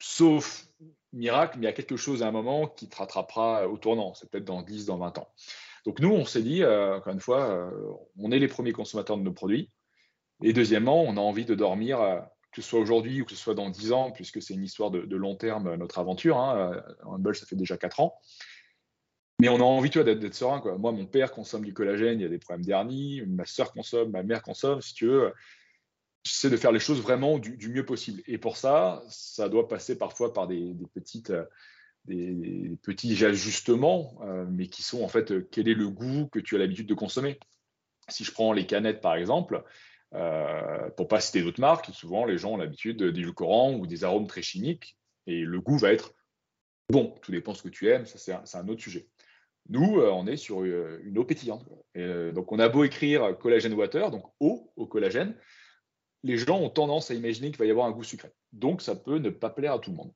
sauf 0.00 0.66
miracle, 1.12 1.58
mais 1.58 1.64
il 1.64 1.66
y 1.66 1.70
a 1.70 1.72
quelque 1.72 1.96
chose 1.96 2.22
à 2.22 2.28
un 2.28 2.32
moment 2.32 2.68
qui 2.68 2.88
te 2.88 2.96
rattrapera 2.96 3.68
au 3.68 3.76
tournant. 3.76 4.14
C'est 4.14 4.30
peut-être 4.30 4.44
dans 4.44 4.62
10, 4.62 4.86
dans 4.86 4.98
20 4.98 5.18
ans. 5.18 5.32
Donc 5.84 6.00
nous, 6.00 6.10
on 6.10 6.24
s'est 6.24 6.42
dit, 6.42 6.62
euh, 6.62 6.96
encore 6.96 7.12
une 7.12 7.20
fois, 7.20 7.50
euh, 7.50 7.70
on 8.18 8.30
est 8.32 8.38
les 8.38 8.48
premiers 8.48 8.72
consommateurs 8.72 9.16
de 9.16 9.22
nos 9.22 9.32
produits. 9.32 9.70
Et 10.42 10.52
deuxièmement, 10.52 11.02
on 11.02 11.16
a 11.16 11.20
envie 11.20 11.44
de 11.44 11.54
dormir, 11.54 12.00
euh, 12.00 12.20
que 12.52 12.62
ce 12.62 12.68
soit 12.68 12.80
aujourd'hui 12.80 13.22
ou 13.22 13.24
que 13.24 13.30
ce 13.30 13.36
soit 13.36 13.54
dans 13.54 13.70
10 13.70 13.92
ans, 13.92 14.10
puisque 14.10 14.42
c'est 14.42 14.54
une 14.54 14.64
histoire 14.64 14.90
de, 14.90 15.16
long 15.16 15.36
terme, 15.36 15.74
notre 15.76 15.98
aventure. 15.98 16.38
Hein. 16.38 16.82
Humble, 17.04 17.34
ça 17.34 17.46
fait 17.46 17.56
déjà 17.56 17.76
4 17.76 18.00
ans. 18.00 18.18
Mais 19.40 19.48
on 19.48 19.56
a 19.56 19.62
envie 19.62 19.88
d'être 19.88 20.34
serein. 20.34 20.60
Quoi. 20.60 20.76
Moi, 20.76 20.92
mon 20.92 21.06
père 21.06 21.32
consomme 21.32 21.64
du 21.64 21.72
collagène, 21.72 22.20
il 22.20 22.22
y 22.22 22.26
a 22.26 22.28
des 22.28 22.38
problèmes 22.38 22.64
d'hernie. 22.64 23.22
Ma 23.26 23.46
soeur 23.46 23.72
consomme, 23.72 24.10
ma 24.10 24.22
mère 24.22 24.42
consomme. 24.42 24.82
Si 24.82 24.92
tu 24.92 25.06
veux, 25.06 25.32
c'est 26.24 26.50
de 26.50 26.56
faire 26.56 26.72
les 26.72 26.80
choses 26.80 27.00
vraiment 27.00 27.38
du, 27.38 27.68
mieux 27.68 27.86
possible. 27.86 28.22
Et 28.26 28.38
pour 28.38 28.56
ça, 28.56 29.02
ça 29.08 29.48
doit 29.48 29.66
passer 29.66 29.96
parfois 29.96 30.34
par 30.34 30.46
des, 30.46 30.74
petites, 30.94 31.30
euh, 31.30 31.44
des, 32.04 32.76
petits 32.82 33.24
ajustements, 33.24 34.18
euh, 34.24 34.44
mais 34.50 34.66
qui 34.66 34.82
sont 34.82 35.02
en 35.02 35.08
fait 35.08 35.32
euh, 35.32 35.48
quel 35.50 35.68
est 35.68 35.74
le 35.74 35.88
goût 35.88 36.28
que 36.30 36.38
tu 36.38 36.56
as 36.56 36.58
l'habitude 36.58 36.86
de 36.86 36.94
consommer? 36.94 37.38
Si 38.08 38.24
je 38.24 38.32
prends 38.32 38.52
les 38.52 38.66
canettes 38.66 39.00
par 39.00 39.14
exemple, 39.14 39.64
euh, 40.14 40.90
pour 40.90 41.08
pas 41.08 41.20
citer 41.20 41.42
d'autres 41.42 41.60
marques, 41.60 41.90
souvent 41.92 42.24
les 42.24 42.38
gens 42.38 42.52
ont 42.52 42.56
l'habitude 42.56 43.02
d'édulcorants 43.02 43.74
ou 43.74 43.86
des 43.86 44.04
arômes 44.04 44.26
très 44.26 44.42
chimiques, 44.42 44.96
et 45.26 45.40
le 45.40 45.60
goût 45.60 45.78
va 45.78 45.92
être 45.92 46.14
bon. 46.88 47.14
Tout 47.22 47.32
dépend 47.32 47.52
de 47.52 47.56
ce 47.56 47.62
que 47.62 47.68
tu 47.68 47.88
aimes, 47.88 48.06
ça 48.06 48.18
c'est 48.18 48.56
un, 48.56 48.68
autre 48.68 48.82
sujet. 48.82 49.08
Nous, 49.68 50.00
on 50.00 50.26
est 50.26 50.36
sur 50.36 50.64
une 50.64 51.16
eau 51.18 51.24
pétillante. 51.24 51.64
donc 51.94 52.50
on 52.50 52.58
a 52.58 52.68
beau 52.68 52.82
écrire 52.84 53.38
collagène 53.38 53.74
water, 53.74 54.10
donc 54.10 54.24
eau 54.40 54.72
au 54.76 54.86
collagène, 54.86 55.36
les 56.22 56.36
gens 56.36 56.58
ont 56.60 56.70
tendance 56.70 57.10
à 57.10 57.14
imaginer 57.14 57.50
qu'il 57.50 57.58
va 57.58 57.66
y 57.66 57.70
avoir 57.70 57.86
un 57.86 57.92
goût 57.92 58.04
sucré. 58.04 58.30
Donc, 58.52 58.82
ça 58.82 58.94
peut 58.94 59.18
ne 59.18 59.30
pas 59.30 59.50
plaire 59.50 59.74
à 59.74 59.78
tout 59.78 59.90
le 59.90 59.96
monde. 59.96 60.12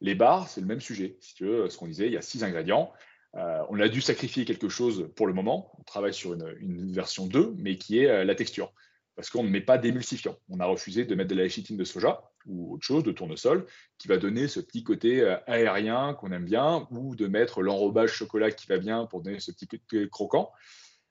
Les 0.00 0.14
bars, 0.14 0.48
c'est 0.48 0.60
le 0.60 0.66
même 0.66 0.80
sujet. 0.80 1.16
Si 1.20 1.34
ce 1.36 1.76
qu'on 1.76 1.86
disait, 1.86 2.06
il 2.06 2.12
y 2.12 2.16
a 2.16 2.22
six 2.22 2.42
ingrédients. 2.42 2.92
Euh, 3.36 3.62
on 3.68 3.80
a 3.80 3.88
dû 3.88 4.00
sacrifier 4.00 4.44
quelque 4.44 4.68
chose 4.68 5.10
pour 5.14 5.26
le 5.26 5.32
moment. 5.32 5.72
On 5.78 5.82
travaille 5.84 6.14
sur 6.14 6.32
une, 6.34 6.92
version 6.92 7.26
2, 7.26 7.54
mais 7.56 7.76
qui 7.76 8.00
est 8.00 8.08
euh, 8.08 8.24
la 8.24 8.34
texture. 8.34 8.72
Parce 9.14 9.28
qu'on 9.30 9.42
ne 9.42 9.48
met 9.48 9.60
pas 9.60 9.78
d'émulsifiant. 9.78 10.36
On 10.48 10.58
a 10.60 10.66
refusé 10.66 11.04
de 11.04 11.14
mettre 11.14 11.30
de 11.30 11.34
la 11.34 11.42
léchitine 11.42 11.76
de 11.76 11.84
soja 11.84 12.22
ou 12.46 12.74
autre 12.74 12.84
chose, 12.84 13.04
de 13.04 13.12
tournesol, 13.12 13.66
qui 13.98 14.08
va 14.08 14.16
donner 14.16 14.48
ce 14.48 14.58
petit 14.58 14.82
côté 14.82 15.20
euh, 15.20 15.36
aérien 15.46 16.14
qu'on 16.14 16.32
aime 16.32 16.44
bien, 16.44 16.88
ou 16.90 17.14
de 17.14 17.26
mettre 17.26 17.62
l'enrobage 17.62 18.12
chocolat 18.12 18.50
qui 18.50 18.66
va 18.66 18.78
bien 18.78 19.06
pour 19.06 19.22
donner 19.22 19.38
ce 19.38 19.52
petit 19.52 19.68
côté 19.68 20.08
croquant. 20.08 20.50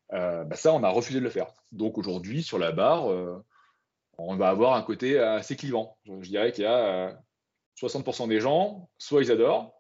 Bah 0.10 0.56
ça, 0.56 0.74
on 0.74 0.84
a 0.84 0.90
refusé 0.90 1.20
de 1.20 1.24
le 1.24 1.30
faire. 1.30 1.48
Donc 1.72 1.98
aujourd'hui, 1.98 2.44
sur 2.44 2.60
la 2.60 2.74
barre, 2.74 3.08
on 4.18 4.36
va 4.36 4.50
avoir 4.50 4.76
un 4.76 4.82
côté 4.82 5.20
assez 5.20 5.56
clivant. 5.56 5.98
Je 6.06 6.30
dirais 6.30 6.52
qu'il 6.52 6.64
y 6.64 6.68
a 6.68 7.18
60% 7.80 8.24
euh, 8.24 8.28
des 8.28 8.40
gens, 8.40 8.90
soit 8.98 9.24
ils 9.24 9.32
adorent, 9.32 9.74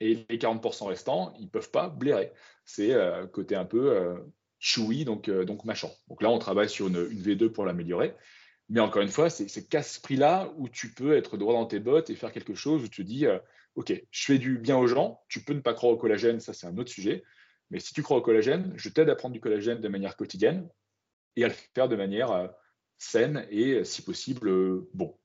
et 0.00 0.26
les 0.28 0.38
40% 0.38 0.86
restants, 0.86 1.32
ils 1.38 1.44
ne 1.44 1.50
peuvent 1.50 1.70
pas 1.70 1.88
blairer. 1.88 2.32
C'est 2.64 2.92
euh, 2.92 3.26
côté 3.26 3.54
un 3.54 3.64
peu 3.64 3.96
euh, 3.96 4.18
chewy, 4.62 5.04
donc, 5.04 5.28
donc 5.28 5.64
mâchant. 5.64 5.92
Donc 6.08 6.22
là, 6.22 6.30
on 6.30 6.38
travaille 6.38 6.70
sur 6.70 6.88
une, 6.88 7.04
V2 7.04 7.48
pour 7.48 7.64
l'améliorer. 7.64 8.14
Mais 8.68 8.80
encore 8.80 9.02
une 9.02 9.08
fois, 9.08 9.28
c'est 9.28 9.68
qu'à 9.68 9.82
ce 9.82 10.00
prix-là 10.00 10.52
où 10.56 10.68
tu 10.68 10.92
peux 10.92 11.16
être 11.16 11.36
droit 11.36 11.52
dans 11.52 11.66
tes 11.66 11.80
bottes 11.80 12.10
et 12.10 12.14
faire 12.14 12.32
quelque 12.32 12.54
chose 12.54 12.84
où 12.84 12.88
tu 12.88 13.04
dis, 13.04 13.26
OK, 13.74 13.92
je 14.10 14.24
fais 14.24 14.38
du 14.38 14.58
bien 14.58 14.78
aux 14.78 14.86
gens, 14.86 15.20
tu 15.28 15.40
peux 15.40 15.52
ne 15.52 15.60
pas 15.60 15.74
croire 15.74 15.92
au 15.92 15.96
collagène, 15.96 16.38
ça 16.38 16.52
c'est 16.54 16.66
un 16.66 16.78
autre 16.78 16.90
sujet. 16.90 17.24
Mais 17.70 17.80
si 17.80 17.92
tu 17.92 18.02
crois 18.02 18.18
au 18.18 18.22
collagène, 18.22 18.72
je 18.76 18.88
t'aide 18.88 19.10
à 19.10 19.16
prendre 19.16 19.34
du 19.34 19.40
collagène 19.40 19.80
de 19.80 19.88
manière 19.88 20.16
quotidienne 20.16 20.68
et 21.36 21.44
à 21.44 21.48
le 21.48 21.54
faire 21.74 21.88
de 21.88 21.96
manière 21.96 22.50
saine 23.02 23.46
et, 23.50 23.84
si 23.84 24.02
possible, 24.02 24.48
euh, 24.48 24.88
bon. 24.94 25.18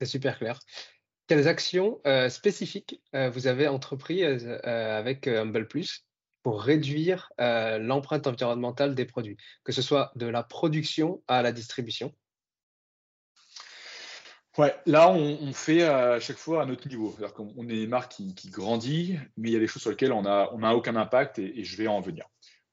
C'est 0.00 0.06
super 0.06 0.38
clair. 0.38 0.58
Quelles 1.26 1.48
actions 1.48 2.00
euh, 2.06 2.28
spécifiques 2.28 3.00
euh, 3.14 3.30
vous 3.30 3.46
avez 3.46 3.68
entreprises 3.68 4.46
avec 4.64 5.28
Humble 5.28 5.68
Plus? 5.68 6.06
Pour 6.44 6.62
réduire 6.62 7.32
l'empreinte 7.38 8.28
environnementale 8.28 8.94
des 8.94 9.06
produits, 9.06 9.36
que 9.64 9.72
ce 9.72 9.82
soit 9.82 10.12
de 10.14 10.26
la 10.26 10.44
production 10.44 11.22
à 11.26 11.42
la 11.42 11.50
distribution? 11.50 12.14
Ouais, 14.56 14.72
là, 14.86 15.10
on, 15.10 15.52
fait 15.52 15.82
à 15.82 16.20
chaque 16.20 16.36
fois 16.36 16.62
à 16.62 16.66
notre 16.66 16.86
niveau. 16.86 17.12
C'est-à-dire 17.16 17.34
est 17.70 17.82
une 17.82 17.88
marque 17.88 18.12
qui, 18.12 18.50
grandit, 18.50 19.18
mais 19.36 19.48
il 19.48 19.52
y 19.52 19.56
a 19.56 19.58
des 19.58 19.66
choses 19.66 19.82
sur 19.82 19.90
lesquelles 19.90 20.12
on 20.12 20.22
n'a 20.22 20.48
on 20.52 20.62
a 20.62 20.74
aucun 20.74 20.94
impact 20.94 21.40
et, 21.40 21.64
je 21.64 21.76
vais 21.76 21.88
en 21.88 22.00
venir. 22.00 22.26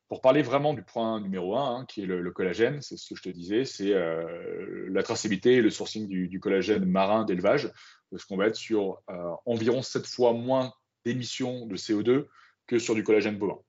Pour 0.07 0.21
parler 0.21 0.43
vraiment 0.43 0.73
du 0.73 0.83
point 0.83 1.21
numéro 1.21 1.57
un, 1.57 1.77
hein, 1.77 1.85
qui 1.87 2.03
est 2.03 2.05
le, 2.05 2.31
collagène, 2.31 2.81
c'est 2.81 2.97
ce 2.97 3.09
que 3.09 3.15
je 3.15 3.23
te 3.23 3.29
disais, 3.29 3.63
c'est 3.63 3.93
euh, 3.93 4.87
la 4.91 5.01
traçabilité 5.01 5.53
et 5.53 5.61
le 5.61 5.69
sourcing 5.69 6.07
du, 6.07 6.39
collagène 6.39 6.85
marin 6.85 7.23
d'élevage, 7.23 7.71
parce 8.11 8.25
qu'on 8.25 8.37
va 8.37 8.47
être 8.47 8.57
sur 8.57 9.01
euh, 9.09 9.31
environ 9.45 9.81
7 9.81 10.05
fois 10.05 10.33
moins 10.33 10.73
d'émissions 11.05 11.65
de 11.65 11.77
CO2 11.77 12.27
que 12.67 12.79
sur 12.79 12.95
du 12.95 13.03
collagène 13.03 13.37
bovin. 13.37 13.59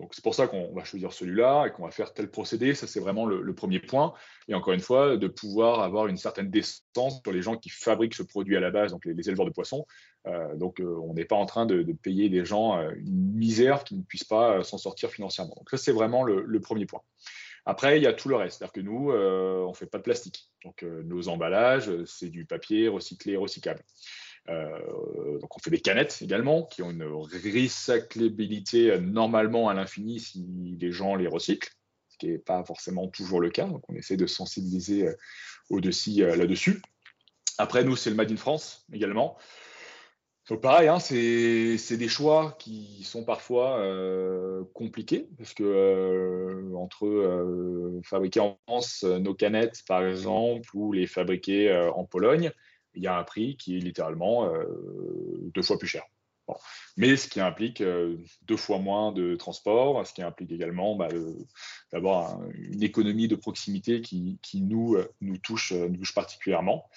Donc 0.00 0.14
c'est 0.14 0.24
pour 0.24 0.34
ça 0.34 0.46
qu'on 0.46 0.72
va 0.72 0.82
choisir 0.82 1.12
celui-là 1.12 1.66
et 1.66 1.72
qu'on 1.72 1.84
va 1.84 1.90
faire 1.90 2.14
tel 2.14 2.30
procédé. 2.30 2.74
Ça, 2.74 2.86
c'est 2.86 3.00
vraiment 3.00 3.26
le, 3.26 3.54
premier 3.54 3.80
point. 3.80 4.14
Et 4.48 4.54
encore 4.54 4.72
une 4.72 4.80
fois, 4.80 5.18
de 5.18 5.28
pouvoir 5.28 5.80
avoir 5.80 6.06
une 6.06 6.16
certaine 6.16 6.50
décence 6.50 7.20
sur 7.22 7.32
les 7.32 7.42
gens 7.42 7.56
qui 7.56 7.68
fabriquent 7.68 8.14
ce 8.14 8.22
produit 8.22 8.56
à 8.56 8.60
la 8.60 8.70
base, 8.70 8.92
donc 8.92 9.04
les, 9.04 9.28
éleveurs 9.28 9.44
de 9.44 9.50
poissons. 9.50 9.86
Euh, 10.26 10.56
donc 10.56 10.80
euh, 10.80 10.96
on 11.02 11.12
n'est 11.12 11.26
pas 11.26 11.36
en 11.36 11.44
train 11.44 11.66
de, 11.66 11.82
payer 11.92 12.30
des 12.30 12.44
gens 12.44 12.78
euh, 12.78 12.92
une 12.96 13.34
misère 13.34 13.84
qui 13.84 13.94
ne 13.94 14.02
puissent 14.02 14.24
pas 14.24 14.64
s'en 14.64 14.78
sortir 14.78 15.10
financièrement. 15.10 15.54
Donc 15.56 15.68
ça, 15.68 15.76
c'est 15.76 15.92
vraiment 15.92 16.24
le, 16.24 16.60
premier 16.60 16.86
point. 16.86 17.02
Après, 17.66 17.98
il 17.98 18.02
y 18.02 18.06
a 18.06 18.14
tout 18.14 18.30
le 18.30 18.36
reste. 18.36 18.58
C'est-à-dire 18.58 18.72
que 18.72 18.80
nous, 18.80 19.12
on 19.12 19.68
ne 19.68 19.74
fait 19.74 19.86
pas 19.86 19.98
de 19.98 20.02
plastique. 20.02 20.48
Donc 20.64 20.82
nos 20.82 21.28
emballages, 21.28 21.90
c'est 22.06 22.30
du 22.30 22.46
papier 22.46 22.88
recyclé, 22.88 23.36
recyclable. 23.36 23.82
Euh, 24.50 25.38
donc 25.38 25.56
on 25.56 25.60
fait 25.60 25.70
des 25.70 25.80
canettes 25.80 26.18
également 26.22 26.64
qui 26.64 26.82
ont 26.82 26.90
une 26.90 27.04
recyclabilité 27.04 28.90
euh, 28.90 28.98
normalement 28.98 29.68
à 29.68 29.74
l'infini 29.74 30.18
si 30.18 30.76
les 30.80 30.90
gens 30.90 31.14
les 31.14 31.28
recyclent, 31.28 31.70
ce 32.08 32.18
qui 32.18 32.28
n'est 32.28 32.38
pas 32.38 32.64
forcément 32.64 33.06
toujours 33.08 33.40
le 33.40 33.50
cas. 33.50 33.66
Donc 33.66 33.82
on 33.88 33.94
essaie 33.94 34.16
de 34.16 34.26
sensibiliser 34.26 35.06
euh, 35.06 35.14
au-dessus 35.68 36.26
là-dessus. 36.26 36.82
Après 37.58 37.84
nous, 37.84 37.94
c'est 37.94 38.10
le 38.10 38.16
Made 38.16 38.32
in 38.32 38.36
France 38.36 38.86
également. 38.92 39.36
Pareil, 40.62 40.88
hein, 40.88 40.98
c'est 40.98 41.96
des 41.96 42.08
choix 42.08 42.56
qui 42.58 43.04
sont 43.04 43.22
parfois 43.22 43.86
compliqués 44.74 45.28
parce 45.38 45.54
que 45.54 46.74
entre 46.74 48.00
fabriquer 48.02 48.40
en 48.40 48.58
France 48.66 49.04
nos 49.04 49.32
canettes 49.32 49.84
par 49.86 50.04
exemple 50.04 50.68
ou 50.74 50.92
les 50.92 51.06
fabriquer 51.06 51.72
en 51.94 52.04
Pologne, 52.04 52.50
il 52.94 53.02
y 53.02 53.06
a 53.06 53.16
un 53.16 53.24
prix 53.24 53.56
qui 53.56 53.76
est 53.76 53.80
littéralement 53.80 54.46
euh, 54.46 54.64
deux 55.54 55.62
fois 55.62 55.78
plus 55.78 55.88
cher. 55.88 56.04
Mais 56.96 57.16
ce 57.16 57.28
qui 57.28 57.40
implique 57.40 57.80
euh, 57.80 58.16
deux 58.42 58.56
fois 58.56 58.78
moins 58.78 59.12
de 59.12 59.36
transport, 59.36 60.04
ce 60.04 60.12
qui 60.12 60.22
implique 60.22 60.50
également 60.50 60.96
bah, 60.96 61.08
d'avoir 61.92 62.40
une 62.52 62.82
économie 62.82 63.28
de 63.28 63.36
proximité 63.36 64.00
qui, 64.00 64.38
nous, 64.54 64.96
euh, 64.96 65.08
nous, 65.20 65.38
touche, 65.38 65.72
particulièrement. 66.12 66.88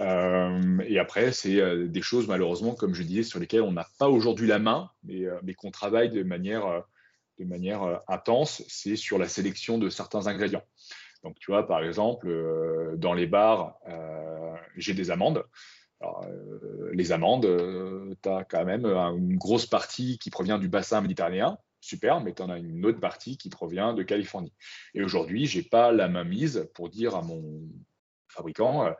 et 0.00 0.98
après, 0.98 1.30
c'est 1.30 1.88
des 1.88 2.02
choses, 2.02 2.26
malheureusement, 2.26 2.74
comme 2.74 2.94
je 2.94 3.04
disais, 3.04 3.22
sur 3.22 3.38
lesquelles 3.38 3.62
on 3.62 3.72
n'a 3.72 3.86
pas 3.98 4.08
aujourd'hui 4.08 4.48
la 4.48 4.58
main, 4.58 4.90
mais, 5.04 5.54
qu'on 5.54 5.70
travaille 5.70 6.10
de 6.10 6.24
manière, 6.24 6.82
de 7.38 7.44
manière 7.44 8.02
intense, 8.08 8.64
c'est 8.66 8.96
sur 8.96 9.18
la 9.18 9.28
sélection 9.28 9.78
de 9.78 9.88
certains 9.88 10.26
ingrédients. 10.26 10.64
Donc, 11.22 11.38
tu 11.38 11.52
vois, 11.52 11.66
par 11.66 11.82
exemple, 11.82 12.28
dans 12.98 13.14
les 13.14 13.26
bars, 13.26 13.78
j'ai 14.76 14.94
des 14.94 15.10
amandes. 15.10 15.44
Euh, 16.02 16.90
les 16.92 17.12
amandes, 17.12 17.46
tu 18.22 18.28
as 18.28 18.44
quand 18.44 18.64
même 18.64 18.84
une 18.84 19.36
grosse 19.36 19.66
partie 19.66 20.18
qui 20.18 20.30
provient 20.30 20.58
du 20.58 20.68
bassin 20.68 21.00
méditerranéen, 21.00 21.58
super, 21.80 22.20
mais 22.20 22.34
tu 22.34 22.42
en 22.42 22.50
as 22.50 22.58
une 22.58 22.84
autre 22.84 23.00
partie 23.00 23.36
qui 23.36 23.48
provient 23.48 23.94
de 23.94 24.02
Californie. 24.02 24.52
Et 24.94 25.02
aujourd'hui, 25.02 25.46
je 25.46 25.58
n'ai 25.58 25.64
pas 25.64 25.92
la 25.92 26.08
main 26.08 26.24
mise 26.24 26.68
pour 26.74 26.90
dire 26.90 27.14
à 27.14 27.22
mon 27.22 27.62
fabricant, 28.28 28.94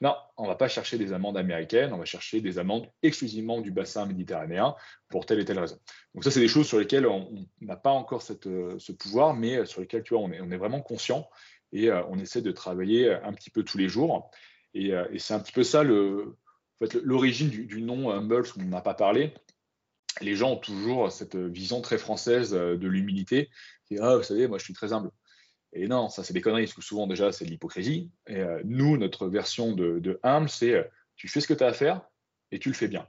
Non, 0.00 0.16
on 0.36 0.44
ne 0.44 0.48
va 0.48 0.56
pas 0.56 0.68
chercher 0.68 0.98
des 0.98 1.12
amandes 1.12 1.36
américaines, 1.36 1.92
on 1.92 1.98
va 1.98 2.06
chercher 2.06 2.40
des 2.40 2.58
amandes 2.58 2.88
exclusivement 3.02 3.60
du 3.60 3.70
bassin 3.70 4.06
méditerranéen 4.06 4.74
pour 5.08 5.26
telle 5.26 5.40
et 5.40 5.44
telle 5.44 5.58
raison. 5.58 5.78
Donc 6.14 6.24
ça, 6.24 6.30
c'est 6.30 6.40
des 6.40 6.48
choses 6.48 6.66
sur 6.66 6.78
lesquelles 6.78 7.06
on 7.06 7.46
n'a 7.60 7.76
pas 7.76 7.90
encore 7.90 8.24
euh, 8.46 8.78
ce 8.78 8.92
pouvoir, 8.92 9.34
mais 9.34 9.66
sur 9.66 9.80
lesquelles 9.80 10.02
tu 10.02 10.14
vois, 10.14 10.22
on, 10.22 10.32
est, 10.32 10.40
on 10.40 10.50
est 10.50 10.56
vraiment 10.56 10.80
conscient 10.80 11.28
et 11.72 11.92
on 11.92 12.18
essaie 12.18 12.42
de 12.42 12.50
travailler 12.50 13.12
un 13.12 13.32
petit 13.32 13.50
peu 13.50 13.62
tous 13.62 13.78
les 13.78 13.88
jours. 13.88 14.28
Et, 14.74 14.92
c'est 15.18 15.34
un 15.34 15.40
petit 15.40 15.52
peu 15.52 15.64
ça 15.64 15.82
l'origine 15.82 17.48
du, 17.48 17.66
du, 17.66 17.82
nom 17.82 18.10
Humble, 18.10 18.44
on 18.58 18.64
n'a 18.64 18.80
pas 18.80 18.94
parlé 18.94 19.34
les 20.20 20.34
gens 20.34 20.52
ont 20.52 20.56
toujours 20.56 21.10
cette 21.10 21.36
vision 21.36 21.80
très 21.80 21.98
française 21.98 22.54
euh, 22.54 22.76
de 22.76 22.88
l'humilité, 22.88 23.50
qui 23.86 23.98
ah, 23.98 24.16
vous 24.16 24.22
savez, 24.22 24.48
moi 24.48 24.58
je 24.58 24.64
suis 24.64 24.74
très 24.74 24.92
humble. 24.92 25.10
Et 25.72 25.86
non, 25.86 26.08
ça 26.08 26.24
c'est 26.24 26.34
des 26.34 26.40
conneries, 26.40 26.64
parce 26.64 26.74
que 26.74 26.82
souvent 26.82 27.06
déjà 27.06 27.32
c'est 27.32 27.44
de 27.44 27.50
l'hypocrisie. 27.50 28.10
Et 28.26 28.36
euh, 28.36 28.60
nous, 28.64 28.96
notre 28.96 29.28
version 29.28 29.72
de, 29.72 30.18
humble, 30.22 30.48
c'est 30.48 30.74
euh, 30.74 30.84
tu 31.16 31.28
fais 31.28 31.40
ce 31.40 31.46
que 31.46 31.54
tu 31.54 31.64
as 31.64 31.68
à 31.68 31.72
faire 31.72 32.02
et 32.50 32.58
tu 32.58 32.68
le 32.68 32.74
fais 32.74 32.88
bien. 32.88 33.06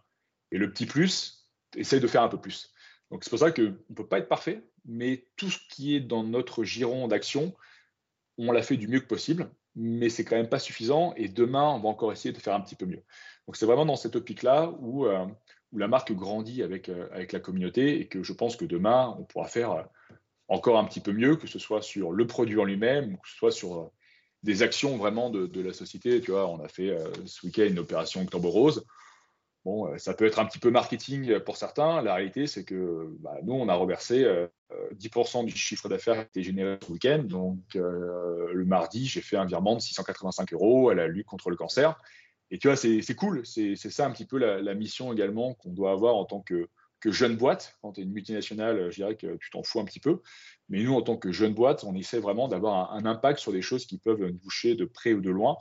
Et 0.52 0.58
le 0.58 0.72
petit 0.72 0.86
plus, 0.86 1.50
essaye 1.76 2.00
de 2.00 2.08
faire 2.08 2.24
un 2.24 2.28
peu 2.28 2.40
plus. 2.40 2.72
Donc 3.10 3.24
c'est 3.24 3.30
pour 3.30 3.40
ça 3.40 3.52
qu'on 3.52 3.62
ne 3.62 3.96
peut 3.96 4.08
pas 4.08 4.20
être 4.20 4.30
parfait, 4.30 4.64
mais 4.86 5.28
tout 5.38 5.50
ce 5.50 5.60
qui 5.70 5.96
est 5.96 6.00
dans 6.00 6.24
notre 6.24 6.64
giron 6.64 7.08
d'action, 7.08 7.56
on 8.38 8.52
l'a 8.52 8.62
fait 8.62 8.78
du 8.78 8.88
mieux 8.88 9.00
que 9.00 9.08
possible, 9.08 9.50
mais 9.76 10.10
c'est 10.10 10.24
quand 10.24 10.36
même 10.36 10.50
pas 10.50 10.60
suffisant. 10.60 11.14
Et 11.16 11.28
demain, 11.28 11.70
on 11.70 11.80
va 11.80 11.90
encore 11.90 12.12
essayer 12.12 12.34
de 12.34 12.40
faire 12.40 12.56
un 12.56 12.62
petit 12.62 12.76
peu 12.76 12.86
mieux. 12.86 13.04
Donc 13.48 13.56
c'est 13.56 13.66
vraiment 13.66 13.86
dans 13.86 13.96
cette 13.96 14.16
optique-là 14.16 14.72
où 14.80 15.08
où 15.72 15.78
la 15.78 15.88
marque 15.88 16.12
grandit 16.14 16.64
avec, 16.64 16.90
euh, 16.90 17.08
avec 17.12 17.32
la 17.32 17.40
communauté 17.40 18.00
et 18.00 18.08
que 18.08 18.24
je 18.24 18.34
pense 18.34 18.56
que 18.56 18.66
demain, 18.66 19.16
on 19.20 19.24
pourra 19.24 19.48
faire 19.48 19.72
euh, 19.72 19.84
encore 20.48 20.78
un 20.78 20.86
petit 20.86 21.00
peu 21.00 21.14
mieux, 21.14 21.36
que 21.36 21.48
ce 21.48 21.60
soit 21.60 21.82
sur 21.82 22.12
le 22.12 22.28
produit 22.28 22.60
en 22.60 22.66
lui-même 22.66 23.18
que 23.18 23.30
ce 23.30 23.38
soit 23.38 23.52
sur 23.52 23.80
euh, 23.80 23.92
des 24.44 24.64
actions 24.64 24.98
vraiment 24.98 25.30
de, 25.30 25.62
la 25.62 25.72
société. 25.72 26.20
Tu 26.20 26.32
vois, 26.32 26.48
on 26.48 26.64
a 26.64 26.68
fait 26.68 26.98
ce 27.26 27.46
week-end 27.46 27.68
une 27.68 27.78
opération 27.78 28.24
Octobre 28.24 28.50
Rose. 28.50 28.84
Bon, 29.64 29.96
ça 30.00 30.16
peut 30.16 30.26
être 30.26 30.40
un 30.40 30.46
petit 30.46 30.58
peu 30.58 30.72
marketing 30.72 31.40
pour 31.40 31.56
certains. 31.56 32.02
La 32.02 32.16
réalité, 32.16 32.48
c'est 32.48 32.64
que 32.64 33.16
bah, 33.20 33.38
nous, 33.44 33.54
on 33.54 33.70
a 33.70 33.76
reversé 33.76 34.26
10% 34.96 35.46
du 35.46 35.56
chiffre 35.56 35.88
d'affaires 35.88 36.16
qui 36.16 36.40
était 36.40 36.44
généré 36.44 36.80
ce 36.84 36.92
week-end. 36.92 37.24
Donc, 37.24 37.60
le 37.76 38.66
mardi, 38.66 39.06
j'ai 39.06 39.22
fait 39.22 39.38
un 39.38 39.46
virement 39.46 39.76
de 39.76 39.82
685 39.82 40.54
euros 40.54 40.90
à 40.90 40.96
la 40.96 41.08
lutte 41.08 41.28
contre 41.28 41.52
le 41.52 41.56
cancer. 41.56 41.96
Et 42.52 42.58
tu 42.58 42.68
vois, 42.68 42.76
c'est 42.76 43.16
cool. 43.16 43.46
C'est 43.46 43.76
ça 43.76 44.06
un 44.06 44.12
petit 44.12 44.26
peu 44.26 44.38
la, 44.38 44.76
mission 44.76 45.12
également 45.14 45.54
qu'on 45.54 45.72
doit 45.72 45.92
avoir 45.92 46.16
en 46.16 46.26
tant 46.26 46.42
que, 46.42 46.68
jeune 47.06 47.36
boîte. 47.36 47.78
Quand 47.82 47.94
tu 47.94 48.02
es 48.02 48.04
une 48.04 48.12
multinationale, 48.12 48.92
je 48.92 48.96
dirais 48.96 49.16
que 49.16 49.38
tu 49.38 49.50
t'en 49.50 49.64
fous 49.64 49.80
un 49.80 49.86
petit 49.86 50.02
peu. 50.02 50.22
Mais 50.70 50.84
nous, 50.84 50.94
en 50.94 51.02
tant 51.02 51.18
que 51.18 51.32
jeune 51.32 51.54
boîte, 51.54 51.84
on 51.84 51.96
essaie 51.96 52.20
vraiment 52.20 52.48
d'avoir 52.48 52.94
un, 52.94 53.06
impact 53.06 53.40
sur 53.40 53.54
des 53.54 53.62
choses 53.62 53.86
qui 53.86 53.98
peuvent 53.98 54.22
nous 54.22 54.38
toucher 54.38 54.76
de 54.76 54.86
près 54.86 55.14
ou 55.14 55.22
de 55.22 55.32
loin 55.32 55.58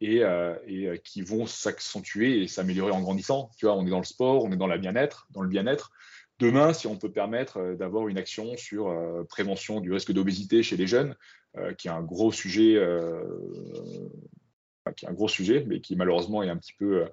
et, 0.00 0.22
euh, 0.22 0.54
euh, 0.68 0.96
qui 0.96 1.22
vont 1.22 1.46
s'accentuer 1.46 2.42
et 2.42 2.48
s'améliorer 2.48 2.92
en 2.92 3.00
grandissant. 3.00 3.50
Tu 3.56 3.66
vois, 3.66 3.74
on 3.76 3.86
est 3.86 3.90
dans 3.90 3.98
le 3.98 4.04
sport, 4.04 4.44
on 4.44 4.52
est 4.52 4.56
dans 4.56 4.66
la 4.66 4.78
bien-être, 4.78 5.26
dans 5.30 5.42
le 5.42 5.48
bien-être. 5.48 5.92
Demain, 6.38 6.72
si 6.72 6.86
on 6.86 6.96
peut 6.96 7.10
permettre 7.10 7.58
euh, 7.58 7.76
d'avoir 7.76 8.08
une 8.08 8.18
action 8.18 8.56
sur 8.56 8.94
prévention 9.28 9.80
du 9.80 9.92
risque 9.92 10.12
d'obésité 10.12 10.62
chez 10.62 10.76
les 10.76 10.86
jeunes, 10.86 11.14
qui 11.76 11.88
est 11.88 11.90
un 11.90 12.02
gros 12.02 12.30
sujet 12.30 12.78
qui 14.94 15.06
est 15.06 15.08
un 15.08 15.12
gros 15.12 15.28
sujet, 15.28 15.64
mais 15.66 15.80
qui 15.80 15.96
malheureusement 15.96 16.42
est 16.42 16.48
un 16.48 16.56
petit 16.56 16.72
peu 16.72 17.02
euh, 17.02 17.08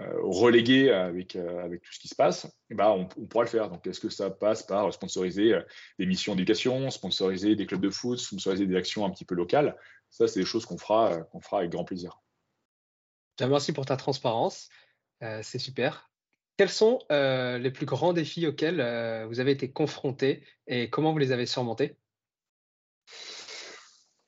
euh, 0.00 0.12
relégué 0.22 0.90
avec, 0.90 1.36
euh, 1.36 1.68
tout 1.68 1.92
ce 1.92 1.98
qui 1.98 2.08
se 2.08 2.14
passe, 2.14 2.46
bah, 2.70 2.92
on, 2.92 3.06
pourra 3.06 3.44
le 3.44 3.50
faire. 3.50 3.70
Donc, 3.70 3.86
est-ce 3.86 4.00
que 4.00 4.08
ça 4.08 4.30
passe 4.30 4.62
par 4.62 4.92
sponsoriser 4.92 5.58
des 5.98 6.06
missions 6.06 6.34
d'éducation, 6.34 6.90
sponsoriser 6.90 7.56
des 7.56 7.66
clubs 7.66 7.80
de 7.80 7.90
foot, 7.90 8.18
sponsoriser 8.18 8.66
des 8.66 8.76
actions 8.76 9.04
un 9.04 9.10
petit 9.10 9.24
peu 9.24 9.34
locales? 9.34 9.76
Ça, 10.10 10.28
c'est 10.28 10.40
des 10.40 10.46
choses 10.46 10.66
qu'on 10.66 10.78
fera, 10.78 11.22
qu'on 11.22 11.40
fera 11.40 11.58
avec 11.58 11.70
grand 11.70 11.84
plaisir. 11.84 12.20
Merci 13.40 13.72
pour 13.72 13.86
ta 13.86 13.96
transparence. 13.96 14.68
c'est 15.20 15.58
super. 15.58 16.10
Quels 16.56 16.70
sont 16.70 17.00
les 17.10 17.70
plus 17.70 17.86
grands 17.86 18.12
défis 18.12 18.46
auxquels 18.46 18.80
vous 19.28 19.40
avez 19.40 19.52
été 19.52 19.70
confrontés 19.70 20.42
et 20.66 20.90
comment 20.90 21.12
vous 21.12 21.18
les 21.18 21.32
avez 21.32 21.46
surmontés? 21.46 21.96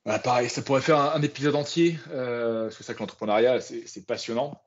Bah, 0.08 0.18
pareil, 0.18 0.48
ça 0.48 0.62
pourrait 0.62 0.80
faire 0.80 0.98
un, 0.98 1.20
épisode 1.20 1.54
entier, 1.54 1.98
euh, 2.08 2.62
parce 2.64 2.78
que 2.78 2.82
ça 2.82 2.94
que 2.94 3.00
l'entrepreneuriat, 3.00 3.60
c'est 3.60 4.06
passionnant. 4.06 4.58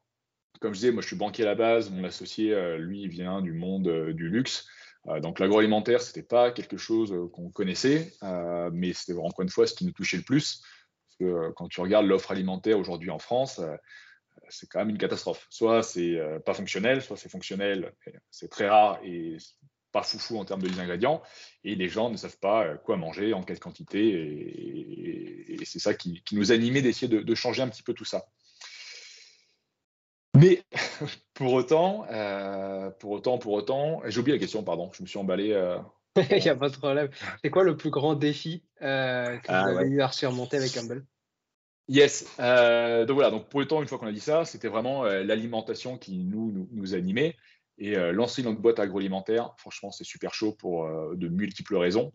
Comme 0.60 0.76
je 0.76 0.82
disais, 0.82 0.92
moi 0.92 1.02
je 1.02 1.08
suis 1.08 1.16
banquier 1.16 1.46
à 1.46 1.48
la 1.48 1.56
base, 1.56 1.90
mon 1.90 2.04
associé, 2.04 2.54
euh, 2.54 2.78
lui, 2.78 3.08
vient 3.08 3.42
du 3.42 3.52
monde 3.52 3.88
euh, 3.88 4.14
du 4.14 4.30
luxe. 4.30 4.68
donc 5.20 5.40
l'agroalimentaire, 5.40 6.00
c'était 6.00 6.22
pas 6.22 6.52
quelque 6.52 6.78
chose 6.78 7.12
qu'on 7.34 7.50
connaissait, 7.50 8.14
mais 8.72 8.94
c'était 8.94 9.18
encore 9.18 9.42
une 9.42 9.50
fois 9.50 9.66
ce 9.66 9.74
qui 9.74 9.84
nous 9.84 9.94
touchait 9.94 10.18
le 10.18 10.24
plus. 10.24 10.62
Parce 11.08 11.18
que 11.18 11.52
quand 11.56 11.68
tu 11.70 11.82
regardes 11.82 12.06
l'offre 12.06 12.30
alimentaire 12.30 12.78
aujourd'hui 12.78 13.10
en 13.10 13.18
France, 13.18 13.60
c'est 14.50 14.70
quand 14.70 14.80
même 14.80 14.90
une 14.90 14.98
catastrophe. 14.98 15.48
Soit 15.50 15.84
c'est 15.84 16.20
pas 16.46 16.54
fonctionnel, 16.54 17.02
soit 17.02 17.18
c'est 17.18 17.30
fonctionnel, 17.30 17.94
c'est 18.30 18.50
très 18.50 18.68
rare 18.68 19.00
et 19.04 19.38
pas 19.92 20.04
foufou 20.04 20.38
en 20.38 20.46
termes 20.46 20.62
de 20.62 20.80
ingrédients, 20.80 21.22
et 21.64 21.76
les 21.76 21.90
gens 21.90 22.10
ne 22.10 22.18
savent 22.18 22.38
pas 22.38 22.66
euh, 22.66 22.78
quoi 22.78 22.98
manger, 22.98 23.34
en 23.34 23.44
quelle 23.44 23.60
quantité, 23.60 24.10
et, 24.10 25.66
c'est 25.66 25.80
ça 25.80 25.94
qui, 25.94 26.24
nous 26.32 26.52
animait 26.52 26.82
d'essayer 26.82 27.08
de, 27.08 27.36
changer 27.36 27.62
un 27.62 27.70
petit 27.70 27.84
peu 27.84 27.94
tout 27.94 28.06
ça. 28.06 28.26
Mais 30.36 30.64
pour 31.34 31.54
autant, 31.54 32.06
euh, 32.10 32.90
pour 33.00 33.12
autant, 33.12 33.38
pour 33.38 33.54
autant, 33.54 34.02
j'ai 34.06 34.20
oublié 34.20 34.38
la 34.38 34.40
question, 34.40 34.64
pardon, 34.64 34.92
je 34.94 35.04
me 35.04 35.08
suis 35.08 35.20
emballé. 35.20 35.52
Euh, 35.52 35.78
Il 36.32 36.42
n'y 36.42 36.50
a 36.50 36.56
pas 36.56 36.70
de 36.70 36.76
problème. 36.76 37.10
C'est 37.44 37.52
quoi 37.52 37.64
le 37.64 37.78
plus 37.78 37.90
grand 37.90 38.16
défi 38.16 38.64
que 38.80 39.40
ah, 39.48 39.72
vous 39.72 39.78
avez 39.78 39.90
eu 39.90 40.02
à 40.02 40.12
surmonter 40.12 40.58
avec 40.58 40.76
Humble? 40.76 41.06
Yes. 41.88 42.24
donc 42.38 43.12
voilà. 43.12 43.32
Donc 43.32 43.50
pour 43.50 43.60
le 43.60 43.68
temps, 43.68 43.82
une 43.82 43.88
fois 43.88 43.98
qu'on 43.98 44.08
a 44.08 44.12
dit 44.12 44.20
ça, 44.20 44.46
c'était 44.46 44.70
vraiment 44.70 45.04
l'alimentation 45.04 45.98
qui 45.98 46.18
nous, 46.20 46.68
nous 46.72 46.94
animait. 46.94 47.36
Et 47.82 47.98
euh, 47.98 48.12
lancer 48.12 48.44
notre 48.44 48.60
boîte 48.60 48.80
agroalimentaire, 48.80 49.56
franchement, 49.58 49.92
c'est 49.92 50.04
super 50.04 50.36
chaud 50.36 50.54
pour 50.54 50.86
euh, 50.86 51.16
de 51.16 51.28
multiples 51.28 51.76
raisons. 51.78 52.14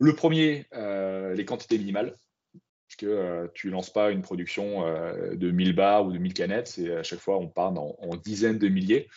Le 0.00 0.14
premier, 0.16 0.66
euh, 0.74 1.34
les 1.34 1.44
quantités 1.44 1.78
minimales. 1.78 2.16
Parce 2.52 2.96
que 2.96 3.50
tu 3.52 3.68
lances 3.68 3.90
pas 3.90 4.10
une 4.10 4.22
production 4.22 4.80
de 4.80 5.50
1000 5.50 5.74
bars 5.74 6.06
ou 6.06 6.12
de 6.12 6.16
1000 6.16 6.32
canettes, 6.32 6.68
c'est 6.68 6.90
à 6.90 7.02
chaque 7.02 7.18
fois 7.18 7.36
on 7.36 7.46
parle 7.46 7.76
en, 7.76 8.16
dizaines 8.16 8.58
de 8.58 8.68
milliers. 8.68 9.10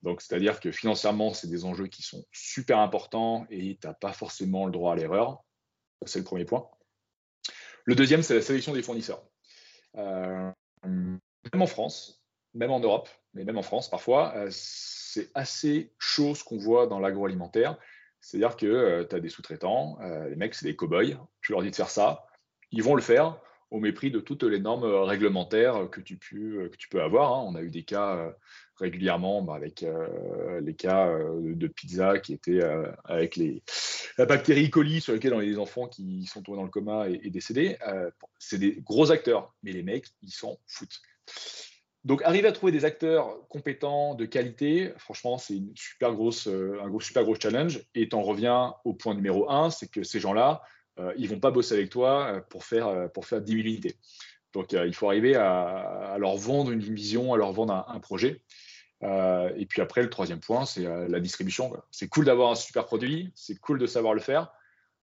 Donc, 0.00 0.22
c'est-à-dire 0.22 0.60
que 0.60 0.72
financièrement, 0.72 1.34
c'est 1.34 1.46
des 1.46 1.66
enjeux 1.66 1.88
qui 1.88 2.02
sont 2.02 2.24
super 2.32 2.78
importants 2.78 3.46
et 3.50 3.76
tu 3.78 3.86
n'as 3.86 3.92
pas 3.92 4.14
forcément 4.14 4.64
le 4.64 4.72
droit 4.72 4.94
à 4.94 4.96
l'erreur. 4.96 5.44
C'est 6.06 6.20
le 6.20 6.24
premier 6.24 6.46
point. 6.46 6.70
Le 7.88 7.94
deuxième, 7.94 8.20
c'est 8.20 8.34
la 8.34 8.42
sélection 8.42 8.74
des 8.74 8.82
fournisseurs. 8.82 9.22
même 9.96 10.52
en 11.54 11.66
France, 11.66 12.22
même 12.52 12.70
en 12.70 12.80
Europe, 12.80 13.08
mais 13.32 13.44
même 13.44 13.56
en 13.56 13.62
France 13.62 13.88
parfois, 13.88 14.34
c'est 14.50 15.30
assez 15.32 15.94
chaud 15.98 16.34
ce 16.34 16.44
qu'on 16.44 16.58
voit 16.58 16.86
dans 16.86 16.98
l'agroalimentaire. 16.98 17.78
C'est-à-dire 18.20 18.58
que 18.58 18.66
euh, 18.66 19.04
tu 19.08 19.16
as 19.16 19.20
des 19.20 19.30
sous-traitants, 19.30 19.96
euh, 20.02 20.28
les 20.28 20.36
mecs, 20.36 20.54
c'est 20.54 20.66
des 20.66 20.76
cow-boys, 20.76 21.16
tu 21.40 21.52
leur 21.52 21.62
dis 21.62 21.70
de 21.70 21.76
faire 21.76 21.88
ça, 21.88 22.26
ils 22.72 22.82
vont 22.82 22.94
le 22.94 23.00
faire 23.00 23.40
au 23.70 23.80
mépris 23.80 24.10
de 24.10 24.20
toutes 24.20 24.42
les 24.42 24.60
normes 24.60 24.84
euh, 24.84 25.04
réglementaires 25.04 25.88
que 25.90 26.02
tu, 26.02 26.18
peux, 26.18 26.68
que 26.68 26.76
tu 26.76 26.90
peux 26.90 27.00
avoir. 27.00 27.32
Hein. 27.32 27.46
On 27.46 27.54
a 27.54 27.62
eu 27.62 27.70
des 27.70 27.84
cas 27.84 28.34
régulièrement 28.78 29.42
bah, 29.42 29.54
avec 29.54 29.84
les 30.60 30.74
cas 30.74 31.12
de 31.38 31.66
pizza 31.66 32.18
qui 32.18 32.32
étaient 32.32 32.62
avec 33.04 33.36
les, 33.36 33.62
la 34.18 34.26
bactérie 34.26 34.66
E. 34.66 34.70
coli 34.70 35.00
sur 35.00 35.12
lesquels 35.12 35.34
on 35.34 35.40
a 35.40 35.44
des 35.44 35.58
enfants 35.58 35.88
qui 35.88 36.24
sont 36.26 36.42
tombés 36.42 36.58
dans 36.58 36.64
le 36.64 36.70
coma 36.70 37.08
et, 37.08 37.30
décédés. 37.30 37.76
c'est 38.38 38.58
des 38.58 38.80
gros 38.80 39.10
acteurs, 39.10 39.54
mais 39.62 39.72
les 39.72 39.82
mecs, 39.82 40.06
ils 40.22 40.30
s'en 40.30 40.58
foutent. 40.66 41.00
Donc, 42.04 42.22
arriver 42.22 42.48
à 42.48 42.52
trouver 42.52 42.72
des 42.72 42.84
acteurs 42.84 43.46
compétents, 43.48 44.14
de 44.14 44.24
qualité, 44.24 44.92
franchement, 44.96 45.36
c'est 45.36 45.56
une 45.56 45.72
super 45.74 46.14
grosse, 46.14 46.46
euh, 46.46 46.80
un 46.82 47.00
super 47.00 47.24
gros 47.24 47.34
challenge. 47.34 47.82
Et 47.94 48.08
tu 48.08 48.16
en 48.16 48.22
reviens 48.22 48.74
au 48.84 48.94
point 48.94 49.14
numéro 49.14 49.50
un, 49.50 49.70
c'est 49.70 49.90
que 49.90 50.02
ces 50.04 50.20
gens-là, 50.20 50.62
euh, 51.00 51.12
ils 51.18 51.28
vont 51.28 51.40
pas 51.40 51.50
bosser 51.50 51.74
avec 51.74 51.90
toi 51.90 52.32
euh, 52.32 52.40
pour 52.48 52.64
faire, 52.64 53.10
pour 53.12 53.26
faire 53.26 53.42
10 53.42 53.52
000 53.52 53.66
unités. 53.66 53.96
Donc, 54.54 54.72
il 54.72 54.94
faut 54.94 55.08
arriver 55.08 55.34
à, 55.36 56.16
leur 56.18 56.36
vendre 56.36 56.70
une 56.70 56.80
vision, 56.80 57.34
à 57.34 57.36
leur 57.36 57.52
vendre 57.52 57.84
un, 57.86 58.00
projet. 58.00 58.40
Et 59.02 59.66
puis 59.66 59.80
après, 59.80 60.02
le 60.02 60.10
troisième 60.10 60.40
point, 60.40 60.64
c'est 60.64 60.82
la 60.82 61.20
distribution. 61.20 61.72
C'est 61.90 62.08
cool 62.08 62.24
d'avoir 62.24 62.50
un 62.50 62.54
super 62.54 62.84
produit, 62.84 63.30
c'est 63.34 63.58
cool 63.60 63.78
de 63.78 63.86
savoir 63.86 64.14
le 64.14 64.20
faire. 64.20 64.52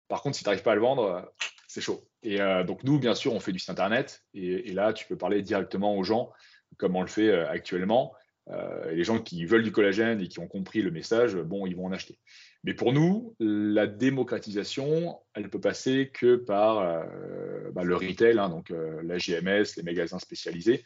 Par 0.08 0.20
contre, 0.20 0.36
si 0.36 0.42
tu 0.42 0.48
n'arrives 0.48 0.64
pas 0.64 0.72
à 0.72 0.74
le 0.74 0.80
vendre, 0.80 1.32
c'est 1.68 1.80
chaud. 1.80 2.06
Et 2.22 2.38
donc, 2.66 2.82
nous, 2.82 2.98
bien 2.98 3.14
sûr, 3.14 3.32
on 3.32 3.40
fait 3.40 3.52
du 3.52 3.58
site 3.58 3.70
internet. 3.70 4.24
Et, 4.34 4.72
là, 4.72 4.92
tu 4.92 5.06
peux 5.06 5.16
parler 5.16 5.42
directement 5.42 5.96
aux 5.96 6.02
gens 6.02 6.32
comme 6.76 6.96
on 6.96 7.02
le 7.02 7.08
fait 7.08 7.28
euh, 7.28 7.48
actuellement. 7.48 8.14
Euh, 8.50 8.92
les 8.92 9.04
gens 9.04 9.20
qui 9.20 9.44
veulent 9.46 9.62
du 9.62 9.72
collagène 9.72 10.20
et 10.20 10.28
qui 10.28 10.38
ont 10.38 10.46
compris 10.46 10.82
le 10.82 10.90
message, 10.90 11.34
bon, 11.34 11.66
ils 11.66 11.76
vont 11.76 11.86
en 11.86 11.92
acheter. 11.92 12.18
Mais 12.62 12.74
pour 12.74 12.92
nous, 12.92 13.34
la 13.38 13.86
démocratisation, 13.86 15.18
elle 15.34 15.48
peut 15.48 15.60
passer 15.60 16.10
que 16.12 16.36
par 16.36 16.78
euh, 16.78 17.70
bah, 17.72 17.84
le 17.84 17.96
retail, 17.96 18.38
hein, 18.38 18.48
donc 18.48 18.70
la 18.70 19.18
GMS, 19.18 19.76
les 19.76 19.82
magasins 19.82 20.18
spécialisés. 20.18 20.84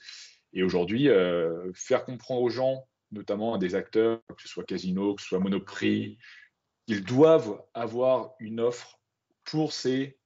Et 0.53 0.63
aujourd'hui, 0.63 1.09
faire 1.75 2.05
comprendre 2.05 2.41
aux 2.41 2.49
gens, 2.49 2.87
notamment 3.13 3.55
à 3.55 3.59
des 3.59 3.75
acteurs, 3.75 4.21
que 4.29 4.43
ce 4.43 4.49
soit 4.49 4.65
Casino, 4.65 5.15
que 5.15 5.23
ce 5.23 5.29
soit 5.29 5.39
Monoprix, 5.39 6.19
qu'ils 6.87 7.05
doivent 7.05 7.63
avoir 7.75 8.35
une 8.39 8.61
offre 8.61 8.99
pour 9.45 9.73
ces 9.73 10.19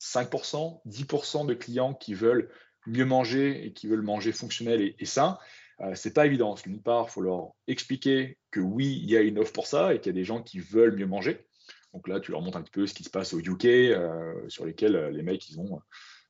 5%, 0.00 0.80
10% 0.86 1.46
de 1.46 1.54
clients 1.54 1.94
qui 1.94 2.14
veulent 2.14 2.50
mieux 2.86 3.04
manger 3.04 3.66
et 3.66 3.72
qui 3.72 3.88
veulent 3.88 4.02
manger 4.02 4.32
fonctionnel 4.32 4.94
et, 4.98 5.04
sain, 5.04 5.38
euh, 5.80 5.94
c'est 5.94 6.12
pas 6.12 6.26
évident. 6.26 6.54
D'une 6.54 6.82
part, 6.82 7.06
il 7.08 7.12
faut 7.12 7.22
leur 7.22 7.52
expliquer 7.66 8.38
que 8.50 8.60
oui, 8.60 9.00
il 9.02 9.10
y 9.10 9.16
a 9.16 9.20
une 9.20 9.38
offre 9.38 9.52
pour 9.52 9.66
ça 9.66 9.94
et 9.94 9.98
qu'il 9.98 10.12
y 10.12 10.14
a 10.14 10.20
des 10.20 10.24
gens 10.24 10.42
qui 10.42 10.60
veulent 10.60 10.96
mieux 10.96 11.06
manger. 11.06 11.46
Donc 11.92 12.08
là, 12.08 12.20
tu 12.20 12.30
leur 12.30 12.42
montres 12.42 12.58
un 12.58 12.62
petit 12.62 12.70
peu 12.70 12.86
ce 12.86 12.94
qui 12.94 13.04
se 13.04 13.10
passe 13.10 13.32
au 13.32 13.40
UK, 13.40 13.64
euh, 13.64 14.48
sur 14.48 14.64
lesquels 14.64 15.08
les 15.08 15.22
mecs, 15.22 15.48
ils 15.48 15.58
ont 15.58 15.80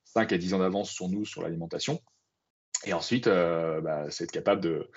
5 0.05 0.31
à 0.31 0.37
10 0.37 0.53
ans 0.53 0.59
d'avance 0.59 0.89
sur 0.89 1.09
nous 1.09 1.25
sur 1.25 1.41
l'alimentation. 1.41 2.01
Et 2.85 2.93
ensuite, 2.93 3.27
bah, 3.27 4.09
c'est 4.09 4.23
être 4.23 4.31
capable 4.31 4.61
de, 4.61 4.89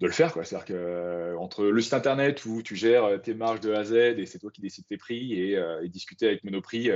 de 0.00 0.06
le 0.06 0.12
faire. 0.12 0.32
C'est-à-dire 0.32 0.64
que 0.64 0.74
euh, 0.74 1.38
entre 1.38 1.64
le 1.64 1.80
site 1.80 1.94
internet 1.94 2.44
où 2.44 2.62
tu 2.62 2.76
gères 2.76 3.04
euh, 3.04 3.18
tes 3.18 3.34
marges 3.34 3.60
de 3.60 3.72
A 3.72 3.80
à 3.80 3.84
Z 3.84 3.92
et 3.92 4.26
c'est 4.26 4.38
toi 4.38 4.50
qui 4.50 4.60
décides 4.60 4.86
tes 4.86 4.96
prix 4.96 5.34
et, 5.34 5.56
euh, 5.56 5.86
discuter 5.88 6.26
avec 6.26 6.44
Monoprix, 6.44 6.90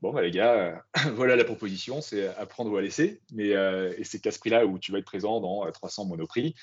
bon 0.00 0.12
bah 0.12 0.22
les 0.22 0.30
gars, 0.30 0.84
voilà 1.14 1.36
la 1.36 1.44
proposition, 1.44 2.00
c'est 2.00 2.26
apprendre 2.36 2.72
ou 2.72 2.76
à 2.76 2.82
laisser. 2.82 3.20
Mais 3.32 3.48
et 3.48 4.04
c'est 4.04 4.20
qu'à 4.20 4.30
ce 4.30 4.38
prix-là 4.38 4.66
où 4.66 4.78
tu 4.78 4.92
vas 4.92 4.98
être 4.98 5.04
présent 5.04 5.40
dans 5.40 5.70
300 5.70 6.06
Monoprix, 6.06 6.54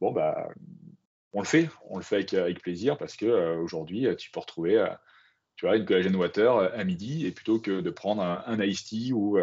bon 0.00 0.12
bah 0.12 0.48
on 1.32 1.40
le 1.40 1.46
fait, 1.46 1.68
on 1.88 1.96
le 1.96 2.02
fait 2.02 2.34
avec, 2.34 2.60
plaisir 2.60 2.98
parce 2.98 3.16
que 3.16 3.56
aujourd'hui 3.56 4.06
tu 4.16 4.30
peux 4.30 4.40
retrouver 4.40 4.84
tu 5.56 5.66
vois, 5.66 5.76
une 5.76 5.84
collagen 5.84 6.14
water 6.14 6.56
à 6.56 6.84
midi 6.84 7.26
et 7.26 7.32
plutôt 7.32 7.60
que 7.60 7.80
de 7.80 7.90
prendre 7.90 8.22
un, 8.22 8.42
un 8.46 8.60
iced 8.62 8.86
tea 8.86 9.12
ou, 9.12 9.38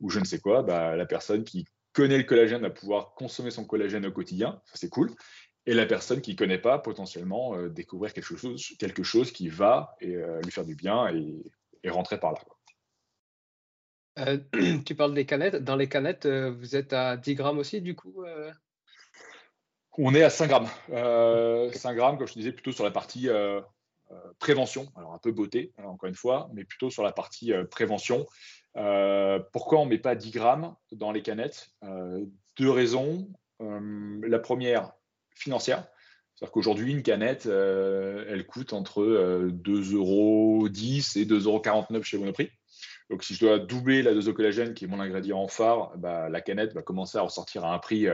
ou 0.00 0.10
je 0.10 0.20
ne 0.20 0.24
sais 0.24 0.38
quoi, 0.38 0.62
bah, 0.62 0.96
la 0.96 1.06
personne 1.06 1.44
qui 1.44 1.64
connaît 1.92 2.18
le 2.18 2.24
collagène 2.24 2.62
va 2.62 2.70
pouvoir 2.70 3.14
consommer 3.14 3.50
son 3.50 3.64
collagène 3.64 4.06
au 4.06 4.12
quotidien, 4.12 4.60
ça 4.66 4.74
c'est 4.74 4.88
cool. 4.88 5.10
Et 5.66 5.74
la 5.74 5.86
personne 5.86 6.20
qui 6.20 6.32
ne 6.32 6.36
connaît 6.36 6.58
pas, 6.58 6.78
potentiellement, 6.78 7.54
euh, 7.54 7.68
découvrir 7.68 8.12
quelque 8.12 8.36
chose, 8.36 8.74
quelque 8.78 9.02
chose 9.02 9.30
qui 9.30 9.48
va 9.48 9.96
et, 10.00 10.16
euh, 10.16 10.40
lui 10.40 10.50
faire 10.50 10.64
du 10.64 10.74
bien 10.74 11.08
et, 11.14 11.88
rentrer 11.88 12.18
par 12.18 12.32
là. 12.32 12.38
Euh, 14.18 14.38
tu 14.86 14.94
parles 14.94 15.14
des 15.14 15.26
canettes. 15.26 15.56
Dans 15.56 15.76
les 15.76 15.88
canettes, 15.88 16.26
vous 16.26 16.76
êtes 16.76 16.92
à 16.92 17.16
10 17.16 17.34
grammes 17.34 17.58
aussi, 17.58 17.80
du 17.80 17.94
coup 17.94 18.24
On 19.98 20.14
est 20.14 20.22
à 20.22 20.30
5 20.30 20.48
grammes. 20.48 20.68
5 21.72 21.94
grammes, 21.94 22.18
comme 22.18 22.26
je 22.26 22.34
te 22.34 22.38
disais, 22.38 22.52
plutôt 22.52 22.72
sur 22.72 22.84
la 22.84 22.90
partie 22.90 23.28
prévention. 24.38 24.86
Alors 24.96 25.12
un 25.14 25.18
peu 25.18 25.32
beauté, 25.32 25.72
encore 25.82 26.08
une 26.08 26.14
fois, 26.14 26.50
mais 26.54 26.64
plutôt 26.64 26.90
sur 26.90 27.02
la 27.02 27.12
partie 27.12 27.52
prévention. 27.70 28.26
Euh, 28.76 29.38
pourquoi 29.52 29.80
on 29.80 29.84
ne 29.84 29.90
met 29.90 29.98
pas 29.98 30.14
10 30.14 30.30
grammes 30.30 30.74
dans 30.92 31.12
les 31.12 31.22
canettes? 31.22 31.70
Euh, 31.84 32.24
Deux 32.58 32.70
raisons. 32.70 33.28
Euh, 33.60 34.20
la 34.26 34.38
première, 34.38 34.92
financière. 35.34 35.86
C'est-à-dire 36.34 36.52
qu'aujourd'hui, 36.52 36.92
une 36.92 37.02
canette, 37.02 37.46
elle 37.46 38.46
coûte 38.46 38.72
entre 38.72 39.02
2,10 39.50 39.94
euros 39.94 40.66
et 40.66 40.70
2,49 40.70 41.94
euros 41.94 42.02
chez 42.02 42.18
Monoprix. 42.18 42.50
Donc, 43.10 43.22
si 43.22 43.34
je 43.34 43.40
dois 43.40 43.58
doubler 43.58 44.02
la 44.02 44.14
dose 44.14 44.26
de 44.26 44.32
collagène, 44.32 44.74
qui 44.74 44.84
est 44.84 44.88
mon 44.88 44.98
ingrédient 44.98 45.46
phare, 45.46 45.96
bah, 45.98 46.28
la 46.28 46.40
canette 46.40 46.72
va 46.72 46.82
commencer 46.82 47.18
à 47.18 47.22
ressortir 47.22 47.64
à 47.64 47.74
un 47.74 47.78
prix 47.78 48.06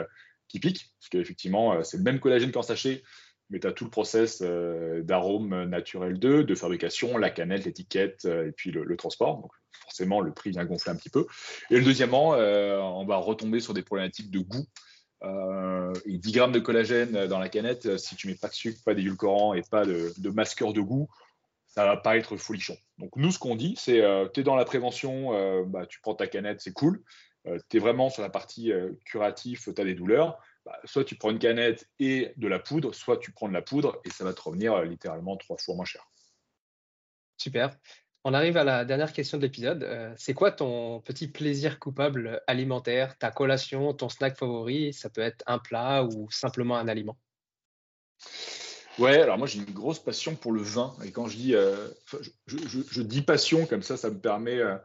qui 0.48 0.60
pique, 0.60 0.92
parce 0.98 1.08
qu'effectivement, 1.08 1.82
c'est 1.84 1.96
le 1.96 2.02
même 2.02 2.20
collagène 2.20 2.52
qu'en 2.52 2.62
sachet, 2.62 3.02
mais 3.50 3.60
tu 3.60 3.66
as 3.66 3.72
tout 3.72 3.84
le 3.84 3.90
process 3.90 4.42
d'arôme 4.42 5.64
naturel 5.64 6.18
2, 6.18 6.44
de 6.44 6.54
fabrication, 6.54 7.16
la 7.16 7.30
canette, 7.30 7.64
l'étiquette 7.64 8.24
et 8.24 8.52
puis 8.52 8.70
le, 8.70 8.96
transport. 8.96 9.40
Donc, 9.40 9.52
forcément, 9.88 10.20
le 10.20 10.32
prix 10.32 10.50
vient 10.50 10.64
gonfler 10.64 10.92
un 10.92 10.96
petit 10.96 11.10
peu. 11.10 11.26
Et 11.70 11.78
le 11.78 11.84
deuxièmement, 11.84 12.34
euh, 12.34 12.78
on 12.78 13.06
va 13.06 13.16
retomber 13.16 13.60
sur 13.60 13.74
des 13.74 13.82
problématiques 13.82 14.30
de 14.30 14.40
goût. 14.40 14.66
Euh, 15.24 15.92
et 16.04 16.18
10 16.18 16.32
grammes 16.32 16.52
de 16.52 16.60
collagène 16.60 17.26
dans 17.26 17.40
la 17.40 17.48
canette, 17.48 17.86
euh, 17.86 17.98
si 17.98 18.14
tu 18.14 18.28
mets 18.28 18.36
pas 18.36 18.48
de 18.48 18.54
sucre, 18.54 18.78
pas 18.84 18.94
d'édulcorant 18.94 19.54
et 19.54 19.62
pas 19.62 19.84
de, 19.84 20.12
masqueur 20.30 20.72
de 20.72 20.80
goût, 20.80 21.08
ça 21.66 21.84
va 21.84 21.96
pas 21.96 22.16
être 22.16 22.36
folichon. 22.36 22.76
Donc 22.98 23.10
nous, 23.16 23.32
ce 23.32 23.38
qu'on 23.38 23.56
dit, 23.56 23.74
c'est 23.76 24.02
tu 24.32 24.40
es 24.40 24.42
dans 24.42 24.56
la 24.56 24.64
prévention, 24.64 25.64
bah, 25.66 25.86
tu 25.86 26.00
prends 26.00 26.14
ta 26.14 26.26
canette, 26.26 26.60
c'est 26.60 26.72
cool. 26.72 27.02
tu 27.68 27.76
es 27.76 27.80
vraiment 27.80 28.10
sur 28.10 28.22
la 28.22 28.30
partie 28.30 28.72
curatif, 29.04 29.68
tu 29.74 29.80
as 29.80 29.84
des 29.84 29.94
douleurs. 29.94 30.38
Bah, 30.68 30.78
soit 30.84 31.04
tu 31.04 31.16
prends 31.16 31.30
une 31.30 31.38
canette 31.38 31.88
et 31.98 32.34
de 32.36 32.46
la 32.46 32.58
poudre, 32.58 32.94
soit 32.94 33.16
tu 33.16 33.32
prends 33.32 33.48
de 33.48 33.54
la 33.54 33.62
poudre 33.62 34.02
et 34.04 34.10
ça 34.10 34.22
va 34.22 34.34
te 34.34 34.42
revenir 34.42 34.82
littéralement 34.82 35.34
trois 35.38 35.56
fois 35.56 35.74
moins 35.74 35.86
cher. 35.86 36.06
Super. 37.38 37.74
On 38.24 38.34
arrive 38.34 38.58
à 38.58 38.64
la 38.64 38.84
dernière 38.84 39.14
question 39.14 39.38
de 39.38 39.42
l'épisode. 39.44 39.82
Euh, 39.84 40.12
c'est 40.18 40.34
quoi 40.34 40.52
ton 40.52 41.00
petit 41.00 41.28
plaisir 41.28 41.78
coupable 41.78 42.42
alimentaire, 42.46 43.16
ta 43.16 43.30
collation, 43.30 43.94
ton 43.94 44.10
snack 44.10 44.36
favori? 44.36 44.92
Ça 44.92 45.08
peut 45.08 45.22
être 45.22 45.42
un 45.46 45.58
plat 45.58 46.04
ou 46.04 46.30
simplement 46.30 46.76
un 46.76 46.86
aliment. 46.86 47.16
Ouais, 48.98 49.22
alors 49.22 49.38
moi 49.38 49.46
j'ai 49.46 49.60
une 49.60 49.72
grosse 49.72 50.00
passion 50.00 50.34
pour 50.34 50.52
le 50.52 50.60
vin. 50.60 50.94
Et 51.02 51.12
quand 51.12 51.28
je 51.28 51.36
dis, 51.36 51.54
euh, 51.54 51.88
je, 52.46 53.00
dis 53.00 53.22
passion, 53.22 53.64
comme 53.64 53.82
ça, 53.82 53.96
ça 53.96 54.10
me 54.10 54.18
permet 54.20 54.58
euh, 54.58 54.76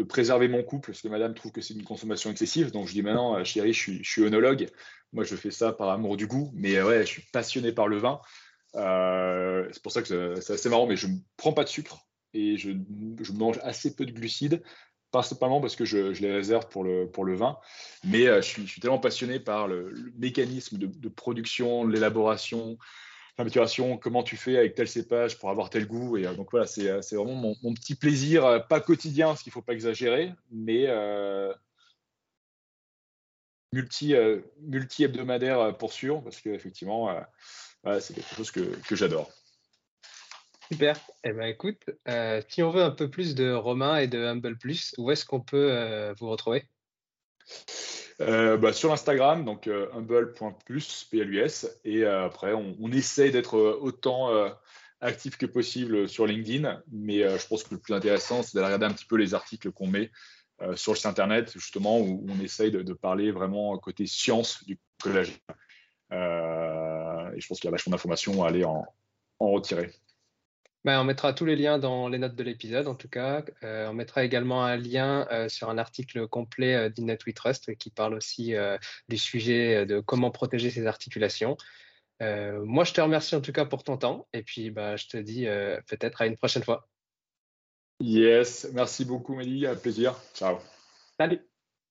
de 0.00 0.06
préserver 0.06 0.48
mon 0.48 0.62
couple, 0.62 0.92
parce 0.92 1.02
que 1.02 1.08
madame 1.08 1.34
trouve 1.34 1.52
que 1.52 1.60
c'est 1.60 1.74
une 1.74 1.84
consommation 1.84 2.30
excessive. 2.30 2.70
Donc 2.70 2.88
je 2.88 2.92
dis 2.92 3.02
maintenant, 3.02 3.42
chérie, 3.44 3.72
je 3.72 3.78
suis, 3.78 4.04
je 4.04 4.10
suis 4.10 4.22
œnologue. 4.22 4.68
Moi 5.12 5.24
je 5.24 5.36
fais 5.36 5.50
ça 5.50 5.72
par 5.72 5.90
amour 5.90 6.16
du 6.16 6.26
goût. 6.26 6.50
Mais 6.54 6.80
ouais, 6.82 7.00
je 7.00 7.06
suis 7.06 7.22
passionné 7.32 7.72
par 7.72 7.86
le 7.86 7.98
vin. 7.98 8.20
c'est 8.74 9.82
pour 9.82 9.92
ça 9.92 10.02
que 10.02 10.40
c'est 10.40 10.54
assez 10.54 10.68
marrant, 10.68 10.86
mais 10.86 10.96
je 10.96 11.06
ne 11.06 11.16
prends 11.36 11.52
pas 11.52 11.64
de 11.64 11.68
sucre 11.68 12.06
et 12.34 12.56
je, 12.56 12.70
mange 13.32 13.58
assez 13.62 13.94
peu 13.94 14.06
de 14.06 14.12
glucides, 14.12 14.62
principalement 15.10 15.60
parce 15.60 15.76
que 15.76 15.84
je, 15.84 16.12
les 16.20 16.32
réserve 16.32 16.68
pour 16.68 16.84
le, 16.84 17.10
pour 17.10 17.24
le 17.24 17.34
vin. 17.34 17.58
Mais 18.04 18.26
euh, 18.26 18.40
je, 18.40 18.62
suis, 18.62 18.80
tellement 18.80 18.98
passionné 18.98 19.40
par 19.40 19.68
le, 19.68 19.92
mécanisme 20.16 20.78
de, 20.78 21.08
production, 21.08 21.86
l'élaboration, 21.86 22.78
la 23.40 23.44
maturation, 23.44 23.96
comment 23.96 24.22
tu 24.22 24.36
fais 24.36 24.56
avec 24.56 24.74
tel 24.74 24.88
cépage 24.88 25.38
pour 25.38 25.50
avoir 25.50 25.70
tel 25.70 25.86
goût. 25.86 26.16
Et 26.16 26.26
euh, 26.26 26.34
donc 26.34 26.50
voilà, 26.50 26.66
c'est 26.66 26.88
euh, 26.88 27.00
vraiment 27.12 27.54
mon, 27.62 27.74
petit 27.74 27.94
plaisir, 27.94 28.66
pas 28.68 28.80
quotidien, 28.80 29.28
parce 29.28 29.42
qu'il 29.42 29.50
ne 29.50 29.54
faut 29.54 29.62
pas 29.62 29.72
exagérer, 29.72 30.32
mais 30.50 30.86
multi, 33.72 34.14
multi-hebdomadaire 34.60 35.76
pour 35.76 35.92
sûr, 35.92 36.22
parce 36.22 36.40
qu'effectivement, 36.40 37.14
c'est 38.00 38.14
quelque 38.14 38.34
chose 38.34 38.50
que, 38.50 38.60
que 38.60 38.96
j'adore. 38.96 39.30
Super. 40.72 40.96
Eh 41.24 41.32
ben, 41.32 41.46
écoute, 41.46 41.82
euh, 42.08 42.40
si 42.48 42.62
on 42.62 42.70
veut 42.70 42.82
un 42.82 42.92
peu 42.92 43.10
plus 43.10 43.34
de 43.34 43.52
Romain 43.52 43.96
et 43.96 44.06
de 44.06 44.24
Humble 44.24 44.56
Plus, 44.56 44.94
où 44.98 45.10
est-ce 45.10 45.24
qu'on 45.24 45.40
peut 45.40 45.72
euh, 45.72 46.14
vous 46.16 46.28
retrouver? 46.28 46.64
Euh, 48.20 48.56
bah, 48.56 48.72
sur 48.72 48.90
l'Instagram, 48.90 49.44
donc 49.44 49.68
humble.plus, 49.68 51.08
PLUS. 51.10 51.66
Et 51.84 52.04
après, 52.04 52.52
on, 52.52 52.92
essaye 52.92 53.30
d'être 53.30 53.58
autant 53.58 54.30
actif 55.00 55.36
que 55.36 55.46
possible 55.46 56.08
sur 56.08 56.26
LinkedIn. 56.26 56.82
Mais 56.92 57.20
je 57.38 57.46
pense 57.46 57.64
que 57.64 57.74
le 57.74 57.80
plus 57.80 57.94
intéressant, 57.94 58.42
c'est 58.42 58.54
d'aller 58.54 58.66
regarder 58.66 58.86
un 58.86 58.92
petit 58.92 59.06
peu 59.06 59.16
les 59.16 59.34
articles 59.34 59.70
qu'on 59.72 59.86
met 59.86 60.10
sur 60.74 60.92
le 60.92 60.96
site 60.96 61.06
internet, 61.06 61.52
justement, 61.52 61.98
où 61.98 62.26
on 62.28 62.40
essaye 62.40 62.70
de, 62.70 62.92
parler 62.92 63.30
vraiment 63.32 63.76
côté 63.78 64.06
science 64.06 64.64
du 64.64 64.78
collège. 65.02 65.40
et 66.12 67.40
je 67.40 67.46
pense 67.46 67.60
qu'il 67.60 67.68
y 67.68 67.68
a 67.68 67.72
vachement 67.72 67.92
d'informations 67.92 68.44
à 68.44 68.48
aller 68.48 68.64
en 68.64 68.84
retirer. 69.40 69.90
Ben, 70.84 70.98
on 70.98 71.04
mettra 71.04 71.34
tous 71.34 71.44
les 71.44 71.56
liens 71.56 71.78
dans 71.78 72.08
les 72.08 72.16
notes 72.16 72.34
de 72.34 72.42
l'épisode, 72.42 72.88
en 72.88 72.94
tout 72.94 73.08
cas. 73.08 73.44
Euh, 73.64 73.88
on 73.88 73.92
mettra 73.92 74.24
également 74.24 74.64
un 74.64 74.76
lien 74.76 75.28
euh, 75.30 75.48
sur 75.50 75.68
un 75.68 75.76
article 75.76 76.26
complet 76.26 76.74
euh, 76.74 76.88
d'Innet 76.88 77.18
We 77.26 77.34
Trust 77.34 77.76
qui 77.76 77.90
parle 77.90 78.14
aussi 78.14 78.54
du 79.08 79.18
sujet 79.18 79.84
de 79.84 80.00
comment 80.00 80.30
protéger 80.30 80.70
ses 80.70 80.86
articulations. 80.86 81.56
moi, 82.20 82.84
je 82.84 82.92
te 82.92 83.00
remercie 83.00 83.34
en 83.34 83.40
tout 83.40 83.52
cas 83.52 83.64
pour 83.64 83.84
ton 83.84 83.96
temps 83.96 84.26
et 84.32 84.42
puis 84.42 84.70
bah, 84.70 84.96
je 84.96 85.06
te 85.06 85.16
dis 85.16 85.46
peut-être 85.86 86.22
à 86.22 86.26
une 86.26 86.36
prochaine 86.36 86.62
fois. 86.62 86.88
Yes, 88.00 88.68
merci 88.72 89.04
beaucoup, 89.04 89.34
Mélie. 89.34 89.66
À 89.66 89.74
plaisir. 89.74 90.16
Ciao. 90.34 90.58
Salut. 91.18 91.49